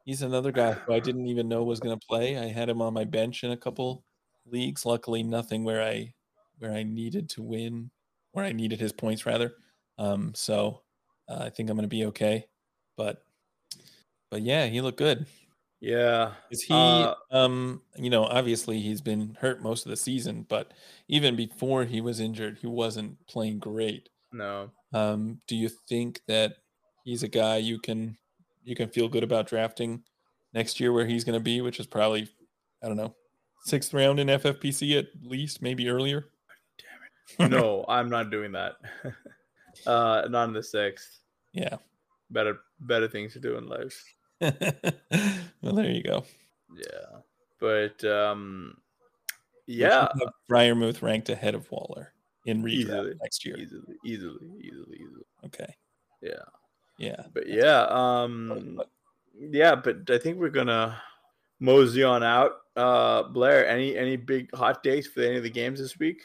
he's 0.05 0.23
another 0.23 0.51
guy 0.51 0.73
who 0.73 0.93
I 0.93 0.99
didn't 0.99 1.27
even 1.27 1.47
know 1.47 1.63
was 1.63 1.79
going 1.79 1.97
to 1.97 2.05
play. 2.07 2.38
I 2.38 2.47
had 2.47 2.67
him 2.67 2.81
on 2.81 2.93
my 2.93 3.05
bench 3.05 3.43
in 3.43 3.51
a 3.51 3.57
couple 3.57 4.03
leagues. 4.45 4.86
Luckily, 4.88 5.21
nothing 5.21 5.63
where 5.63 5.84
I 5.84 6.13
where 6.64 6.74
I 6.74 6.84
needed 6.84 7.30
to 7.32 7.43
win, 7.43 7.91
where 8.34 8.45
I 8.45 8.53
needed 8.53 8.80
his 8.82 8.93
points 8.93 9.28
rather. 9.28 9.57
Um, 9.99 10.34
so 10.36 10.84
uh, 11.30 11.43
I 11.43 11.51
think 11.51 11.70
I'm 11.70 11.78
going 11.78 11.84
to 11.84 11.89
be 11.89 12.05
okay. 12.07 12.47
But 12.97 13.26
but 14.32 14.41
yeah, 14.41 14.66
he 14.68 14.82
looked 14.82 14.97
good. 14.97 15.28
Yeah. 15.80 16.36
Is 16.49 16.64
he 16.64 17.07
Uh, 17.07 17.16
um 17.32 17.84
you 17.97 18.09
know, 18.09 18.24
obviously 18.26 18.80
he's 18.82 19.01
been 19.01 19.36
hurt 19.36 19.61
most 19.61 19.86
of 19.86 19.89
the 19.89 19.97
season, 19.97 20.43
but 20.43 20.74
even 21.07 21.36
before 21.36 21.86
he 21.86 22.01
was 22.01 22.20
injured, 22.20 22.59
he 22.59 22.68
wasn't 22.68 23.26
playing 23.28 23.59
great. 23.59 24.09
No. 24.32 24.74
Um 24.93 25.41
do 25.47 25.55
you 25.57 25.70
think 25.70 26.22
that 26.28 26.57
he's 27.05 27.24
a 27.24 27.30
guy 27.30 27.57
you 27.57 27.80
can 27.80 28.18
you 28.64 28.76
can 28.76 28.89
feel 28.89 29.09
good 29.09 29.24
about 29.26 29.47
drafting 29.47 30.05
next 30.53 30.80
year 30.82 30.93
where 30.93 31.07
he's 31.07 31.26
going 31.26 31.39
to 31.39 31.43
be, 31.43 31.61
which 31.61 31.80
is 31.80 31.88
probably 31.88 32.30
I 32.84 32.88
don't 32.89 32.97
know, 32.97 33.16
6th 33.66 33.93
round 33.93 34.20
in 34.20 34.30
FFPC 34.30 34.97
at 34.97 35.07
least, 35.24 35.61
maybe 35.61 35.89
earlier? 35.89 36.32
No, 37.39 37.86
I'm 37.88 38.09
not 38.09 38.30
doing 38.30 38.51
that. 38.51 38.74
uh, 39.88 40.28
not 40.30 40.47
in 40.49 40.53
the 40.53 40.63
sixth. 40.63 41.19
Yeah. 41.53 41.78
Better 42.30 42.59
better 42.82 43.07
things 43.07 43.34
to 43.34 43.39
do 43.39 43.57
in 43.57 43.67
life. 43.67 44.03
well, 44.41 45.74
there 45.74 45.89
you 45.89 46.03
go. 46.03 46.26
Yeah. 46.76 47.19
But 47.59 48.03
um, 48.03 48.78
yeah, 49.67 50.09
Freiermuth 50.49 51.01
ranked 51.01 51.30
ahead 51.30 51.55
of 51.55 51.69
Waller 51.71 52.13
in 52.45 52.61
redraft 52.61 52.74
Easily. 52.74 53.13
next 53.21 53.45
year. 53.45 53.57
easily, 53.57 53.95
easily, 54.03 54.47
easily, 54.59 54.97
easily. 54.97 55.26
Okay. 55.45 55.76
Yeah. 56.21 56.43
Yeah. 56.97 57.24
But 57.34 57.47
yeah, 57.47 57.86
um, 57.89 58.82
yeah, 59.39 59.76
but 59.76 60.09
I 60.09 60.17
think 60.17 60.39
we're 60.39 60.49
gonna 60.49 61.01
mosey 61.59 62.03
on 62.03 62.24
out. 62.24 62.51
Uh, 62.76 63.24
Blair, 63.24 63.67
any 63.67 63.97
any 63.97 64.15
big 64.15 64.53
hot 64.55 64.84
takes 64.84 65.07
for 65.07 65.21
any 65.21 65.38
of 65.38 65.43
the 65.43 65.49
games 65.49 65.80
this 65.80 65.97
week? 65.97 66.21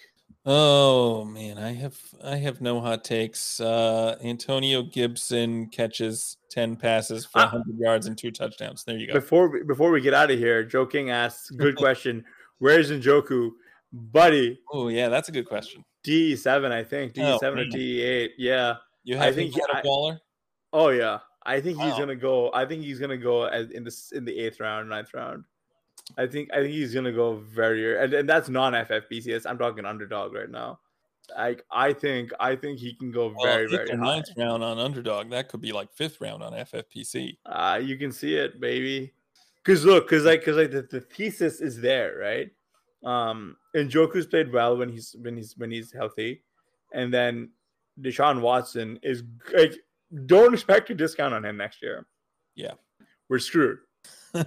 Oh 0.50 1.26
man, 1.26 1.58
I 1.58 1.72
have 1.74 1.98
I 2.24 2.36
have 2.36 2.62
no 2.62 2.80
hot 2.80 3.04
takes. 3.04 3.60
Uh 3.60 4.16
Antonio 4.24 4.82
Gibson 4.82 5.66
catches 5.68 6.38
10 6.50 6.76
passes 6.76 7.26
for 7.26 7.40
Ah. 7.40 7.50
100 7.52 7.78
yards 7.78 8.06
and 8.06 8.16
two 8.16 8.30
touchdowns. 8.30 8.82
There 8.84 8.96
you 8.96 9.08
go. 9.08 9.12
Before 9.12 9.48
we- 9.50 9.62
before 9.62 9.90
we 9.90 10.00
get 10.00 10.14
out 10.14 10.30
of 10.30 10.38
here, 10.38 10.64
Joe 10.64 10.86
King 10.86 11.10
asks, 11.10 11.50
good 11.50 11.76
question. 11.84 12.24
Where's 12.60 12.90
Njoku, 12.90 13.50
buddy? 13.92 14.58
Oh 14.72 14.88
yeah, 14.88 15.10
that's 15.10 15.28
a 15.28 15.32
good 15.32 15.44
question. 15.46 15.84
D 16.02 16.34
seven, 16.34 16.72
I 16.72 16.82
think. 16.82 17.12
D 17.12 17.20
Oh, 17.22 17.36
seven 17.38 17.58
or. 17.58 17.64
D 17.66 18.00
eight. 18.00 18.32
Yeah. 18.38 18.76
You 19.04 19.18
I 19.18 19.26
have 19.26 19.34
think 19.34 19.52
think 19.54 19.68
a 19.70 19.76
I- 19.76 19.82
baller? 19.82 20.18
Oh 20.72 20.88
yeah. 20.88 21.18
I 21.44 21.60
think 21.60 21.78
he's 21.80 21.92
gonna 21.94 22.16
go. 22.16 22.50
I 22.54 22.64
think 22.64 22.82
he's 22.84 22.98
gonna 22.98 23.18
go 23.18 23.46
in 23.48 23.84
the 23.84 23.94
in 24.12 24.24
the 24.24 24.38
eighth 24.38 24.60
round, 24.60 24.88
ninth 24.88 25.12
round. 25.12 25.44
I 26.16 26.26
think 26.26 26.50
I 26.52 26.62
think 26.62 26.70
he's 26.70 26.94
gonna 26.94 27.12
go 27.12 27.34
very 27.36 28.02
and, 28.02 28.12
and 28.14 28.28
that's 28.28 28.48
non 28.48 28.72
FFPCS. 28.72 29.46
I'm 29.46 29.58
talking 29.58 29.84
underdog 29.84 30.34
right 30.34 30.50
now. 30.50 30.80
I 31.36 31.56
I 31.70 31.92
think 31.92 32.32
I 32.40 32.56
think 32.56 32.78
he 32.78 32.94
can 32.94 33.10
go 33.10 33.34
very 33.42 33.64
eighth 33.64 33.70
very 33.70 33.90
high. 33.90 33.96
ninth 33.96 34.28
round 34.36 34.64
on 34.64 34.78
underdog. 34.78 35.30
That 35.30 35.48
could 35.48 35.60
be 35.60 35.72
like 35.72 35.92
fifth 35.92 36.20
round 36.20 36.42
on 36.42 36.52
FFPC. 36.52 37.36
Uh, 37.44 37.80
you 37.82 37.96
can 37.96 38.12
see 38.12 38.34
it, 38.34 38.60
baby. 38.60 39.12
Cause 39.64 39.84
look, 39.84 40.08
cause 40.08 40.24
like, 40.24 40.42
cause 40.42 40.56
like 40.56 40.70
the, 40.70 40.82
the 40.82 41.00
thesis 41.02 41.60
is 41.60 41.78
there, 41.78 42.16
right? 42.18 42.50
Um, 43.04 43.56
and 43.74 43.90
Joku's 43.90 44.26
played 44.26 44.50
well 44.50 44.76
when 44.78 44.88
he's 44.88 45.14
when 45.20 45.36
he's 45.36 45.56
when 45.58 45.70
he's 45.70 45.92
healthy, 45.92 46.42
and 46.94 47.12
then 47.12 47.50
Deshaun 48.00 48.40
Watson 48.40 48.98
is 49.02 49.22
like, 49.52 49.74
don't 50.26 50.54
expect 50.54 50.90
a 50.90 50.94
discount 50.94 51.34
on 51.34 51.44
him 51.44 51.56
next 51.56 51.82
year. 51.82 52.06
Yeah. 52.54 52.72
we're 53.28 53.38
screwed. 53.38 53.78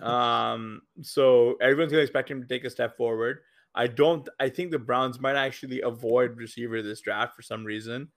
Um, 0.01 0.82
so 1.01 1.55
everyone's 1.61 1.91
gonna 1.91 2.03
expect 2.03 2.29
him 2.29 2.41
to 2.41 2.47
take 2.47 2.63
a 2.65 2.69
step 2.69 2.95
forward. 2.97 3.39
I 3.73 3.88
don't. 3.88 4.27
I 4.39 4.49
think 4.49 4.71
the 4.71 4.79
Browns 4.79 5.19
might 5.19 5.36
actually 5.36 5.82
avoid 5.82 6.38
receiver 6.38 6.82
this 6.82 7.01
draft 7.01 7.36
for 7.36 7.41
some 7.41 7.63
reason. 7.63 8.09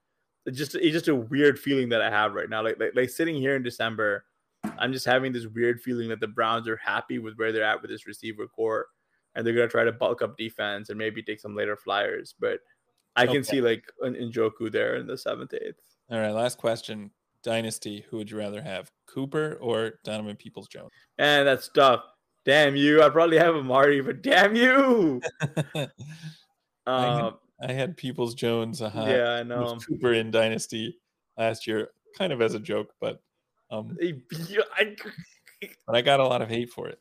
It's 0.46 0.58
just 0.58 0.74
it's 0.74 0.92
just 0.92 1.08
a 1.08 1.14
weird 1.14 1.58
feeling 1.58 1.88
that 1.90 2.02
I 2.02 2.10
have 2.10 2.34
right 2.34 2.50
now. 2.50 2.62
Like 2.62 2.78
like, 2.78 2.92
like 2.94 3.10
sitting 3.10 3.36
here 3.36 3.56
in 3.56 3.62
December, 3.62 4.24
I'm 4.78 4.92
just 4.92 5.06
having 5.06 5.32
this 5.32 5.46
weird 5.46 5.80
feeling 5.80 6.08
that 6.08 6.20
the 6.20 6.28
Browns 6.28 6.68
are 6.68 6.76
happy 6.76 7.18
with 7.18 7.36
where 7.36 7.52
they're 7.52 7.64
at 7.64 7.80
with 7.80 7.90
this 7.90 8.06
receiver 8.06 8.46
core, 8.46 8.86
and 9.34 9.46
they're 9.46 9.54
gonna 9.54 9.68
try 9.68 9.84
to 9.84 9.92
bulk 9.92 10.22
up 10.22 10.36
defense 10.36 10.88
and 10.88 10.98
maybe 10.98 11.22
take 11.22 11.40
some 11.40 11.54
later 11.54 11.76
flyers. 11.76 12.34
But 12.38 12.60
I 13.16 13.26
can 13.26 13.36
Okay. 13.36 13.42
see 13.44 13.60
like 13.60 13.84
an 14.02 14.14
Njoku 14.14 14.70
there 14.72 14.96
in 14.96 15.06
the 15.06 15.16
seventh, 15.16 15.54
eighth. 15.54 15.80
All 16.10 16.18
right, 16.18 16.32
last 16.32 16.58
question. 16.58 17.10
Dynasty, 17.45 18.05
who 18.11 18.16
would 18.16 18.30
you 18.30 18.38
rather 18.38 18.61
have? 18.62 18.90
Cooper 19.07 19.59
or 19.61 19.92
Donovan 20.03 20.34
Peoples 20.36 20.66
Jones? 20.66 20.90
And 21.18 21.47
that's 21.47 21.68
tough. 21.68 22.03
Damn 22.45 22.74
you! 22.76 23.03
I'd 23.03 23.12
probably 23.12 23.38
have 23.38 23.55
Amari, 23.55 24.01
but 24.03 24.20
damn 24.22 24.55
you! 24.57 25.20
I 25.76 25.88
Um, 26.86 27.38
I 27.62 27.72
had 27.72 27.97
Peoples 27.97 28.34
Jones 28.34 28.80
high. 28.80 29.14
yeah, 29.16 29.30
I 29.30 29.42
know. 29.42 29.78
Cooper 29.88 30.12
in 30.12 30.30
Dynasty 30.30 30.99
last 31.38 31.66
year, 31.66 31.88
kind 32.18 32.32
of 32.32 32.42
as 32.42 32.55
a 32.55 32.59
joke, 32.59 32.92
but 33.01 33.22
um, 33.70 33.97
I- 34.03 34.97
but 35.86 35.97
I 35.97 36.03
got 36.03 36.20
a 36.20 36.24
lot 36.26 36.42
of 36.42 36.49
hate 36.49 36.70
for 36.70 36.88
it. 36.88 36.99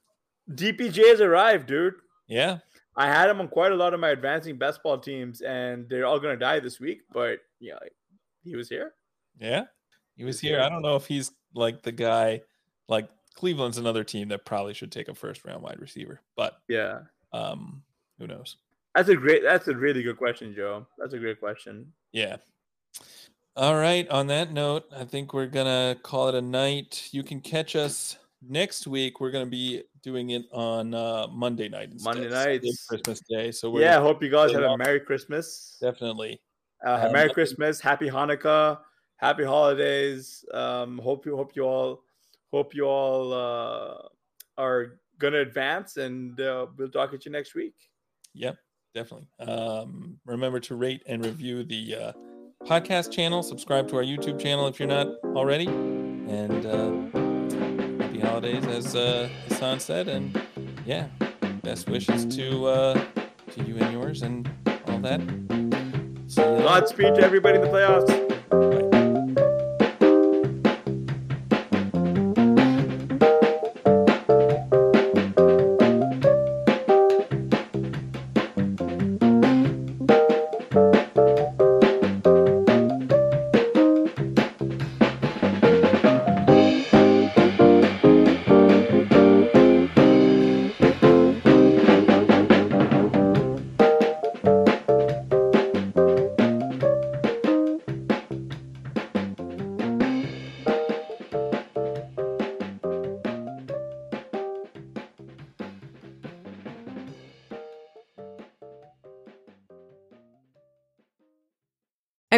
DPJ 0.51 0.97
has 1.09 1.21
arrived, 1.21 1.67
dude. 1.67 1.95
Yeah, 2.27 2.59
I 2.95 3.07
had 3.07 3.29
him 3.29 3.41
on 3.41 3.47
quite 3.49 3.71
a 3.73 3.75
lot 3.75 3.93
of 3.93 3.99
my 3.99 4.09
advancing 4.11 4.57
best 4.57 4.81
ball 4.83 4.97
teams, 4.97 5.41
and 5.41 5.89
they're 5.89 6.05
all 6.05 6.19
gonna 6.19 6.37
die 6.37 6.59
this 6.61 6.79
week. 6.79 7.01
But 7.11 7.39
yeah, 7.59 7.79
he 8.43 8.55
was 8.55 8.69
here. 8.69 8.93
yeah, 9.39 9.65
he 10.15 10.23
was 10.23 10.39
here. 10.39 10.61
I 10.61 10.69
don't 10.69 10.81
know 10.81 10.95
if 10.95 11.05
he's 11.05 11.31
like 11.53 11.81
the 11.83 11.91
guy. 11.91 12.41
Like 12.87 13.09
Cleveland's 13.35 13.77
another 13.77 14.03
team 14.03 14.27
that 14.29 14.45
probably 14.45 14.73
should 14.73 14.91
take 14.91 15.07
a 15.07 15.13
first 15.15 15.45
round 15.45 15.63
wide 15.63 15.79
receiver, 15.79 16.21
but 16.35 16.57
Yeah, 16.67 16.99
um, 17.31 17.81
who 18.19 18.27
knows? 18.27 18.57
that's 18.93 19.09
a 19.09 19.15
great. 19.15 19.41
That's 19.43 19.67
a 19.67 19.75
really 19.75 20.03
good 20.03 20.17
question, 20.17 20.53
Joe. 20.55 20.85
That's 20.97 21.13
a 21.13 21.17
great 21.19 21.39
question. 21.39 21.91
Yeah. 22.11 22.37
All 23.55 23.75
right. 23.75 24.07
On 24.09 24.27
that 24.27 24.51
note, 24.51 24.85
I 24.95 25.03
think 25.03 25.33
we're 25.33 25.47
gonna 25.47 25.95
call 26.03 26.29
it 26.29 26.35
a 26.35 26.41
night. 26.41 27.09
You 27.11 27.23
can 27.23 27.39
catch 27.39 27.75
us 27.75 28.17
next 28.47 28.87
week. 28.87 29.19
We're 29.19 29.31
gonna 29.31 29.45
be 29.45 29.83
doing 30.01 30.31
it 30.31 30.43
on 30.51 30.93
uh, 30.93 31.27
Monday 31.27 31.69
night. 31.69 31.89
Instead, 31.91 32.15
Monday 32.15 32.29
night. 32.29 32.61
Christmas 32.89 33.21
Day. 33.29 33.51
So 33.51 33.69
we're 33.71 33.81
Yeah, 33.81 33.99
hope 33.99 34.21
you 34.23 34.29
guys 34.29 34.51
have 34.51 34.63
a. 34.63 34.77
Merry 34.77 34.99
Christmas. 34.99 35.77
definitely. 35.81 36.41
Uh, 36.85 37.09
Merry 37.13 37.29
Christmas, 37.29 37.79
Happy 37.79 38.09
Hanukkah, 38.09 38.79
Happy 39.23 39.45
Holidays. 39.45 40.43
Um, 40.53 40.97
hope 40.97 41.25
you 41.25 41.37
hope 41.37 41.55
you 41.55 41.63
all 41.63 42.03
hope 42.51 42.75
you 42.75 42.83
all 42.83 43.31
uh, 43.31 44.09
are 44.57 44.99
gonna 45.17 45.39
advance, 45.39 45.95
and 45.95 46.41
uh, 46.41 46.65
we'll 46.77 46.89
talk 46.89 47.13
at 47.13 47.23
you 47.23 47.31
next 47.31 47.55
week. 47.55 47.73
Yep, 48.33 48.57
definitely. 48.93 49.29
Um, 49.39 50.19
remember 50.25 50.59
to 50.59 50.75
rate 50.75 51.03
and 51.07 51.23
review 51.23 51.63
the 51.63 51.95
uh, 51.95 52.11
podcast 52.65 53.13
channel. 53.13 53.43
Subscribe 53.43 53.87
to 53.91 53.95
our 53.95 54.03
YouTube 54.03 54.41
channel 54.41 54.67
if 54.67 54.77
you're 54.77 54.89
not 54.89 55.07
already. 55.23 55.67
And 55.67 56.65
uh, 56.65 58.03
happy 58.03 58.19
holidays, 58.19 58.65
as 58.65 58.93
uh, 58.93 59.29
Hasan 59.47 59.79
said. 59.79 60.09
And 60.09 60.37
yeah, 60.85 61.07
best 61.61 61.87
wishes 61.87 62.25
to 62.35 62.65
uh, 62.65 63.05
to 63.51 63.63
you 63.63 63.77
and 63.77 63.93
yours, 63.93 64.21
and 64.21 64.49
all 64.89 64.99
that. 64.99 65.21
Later. 65.21 66.57
Godspeed 66.57 67.15
to 67.15 67.21
everybody 67.21 67.55
in 67.55 67.61
the 67.61 67.69
playoffs. 67.69 68.92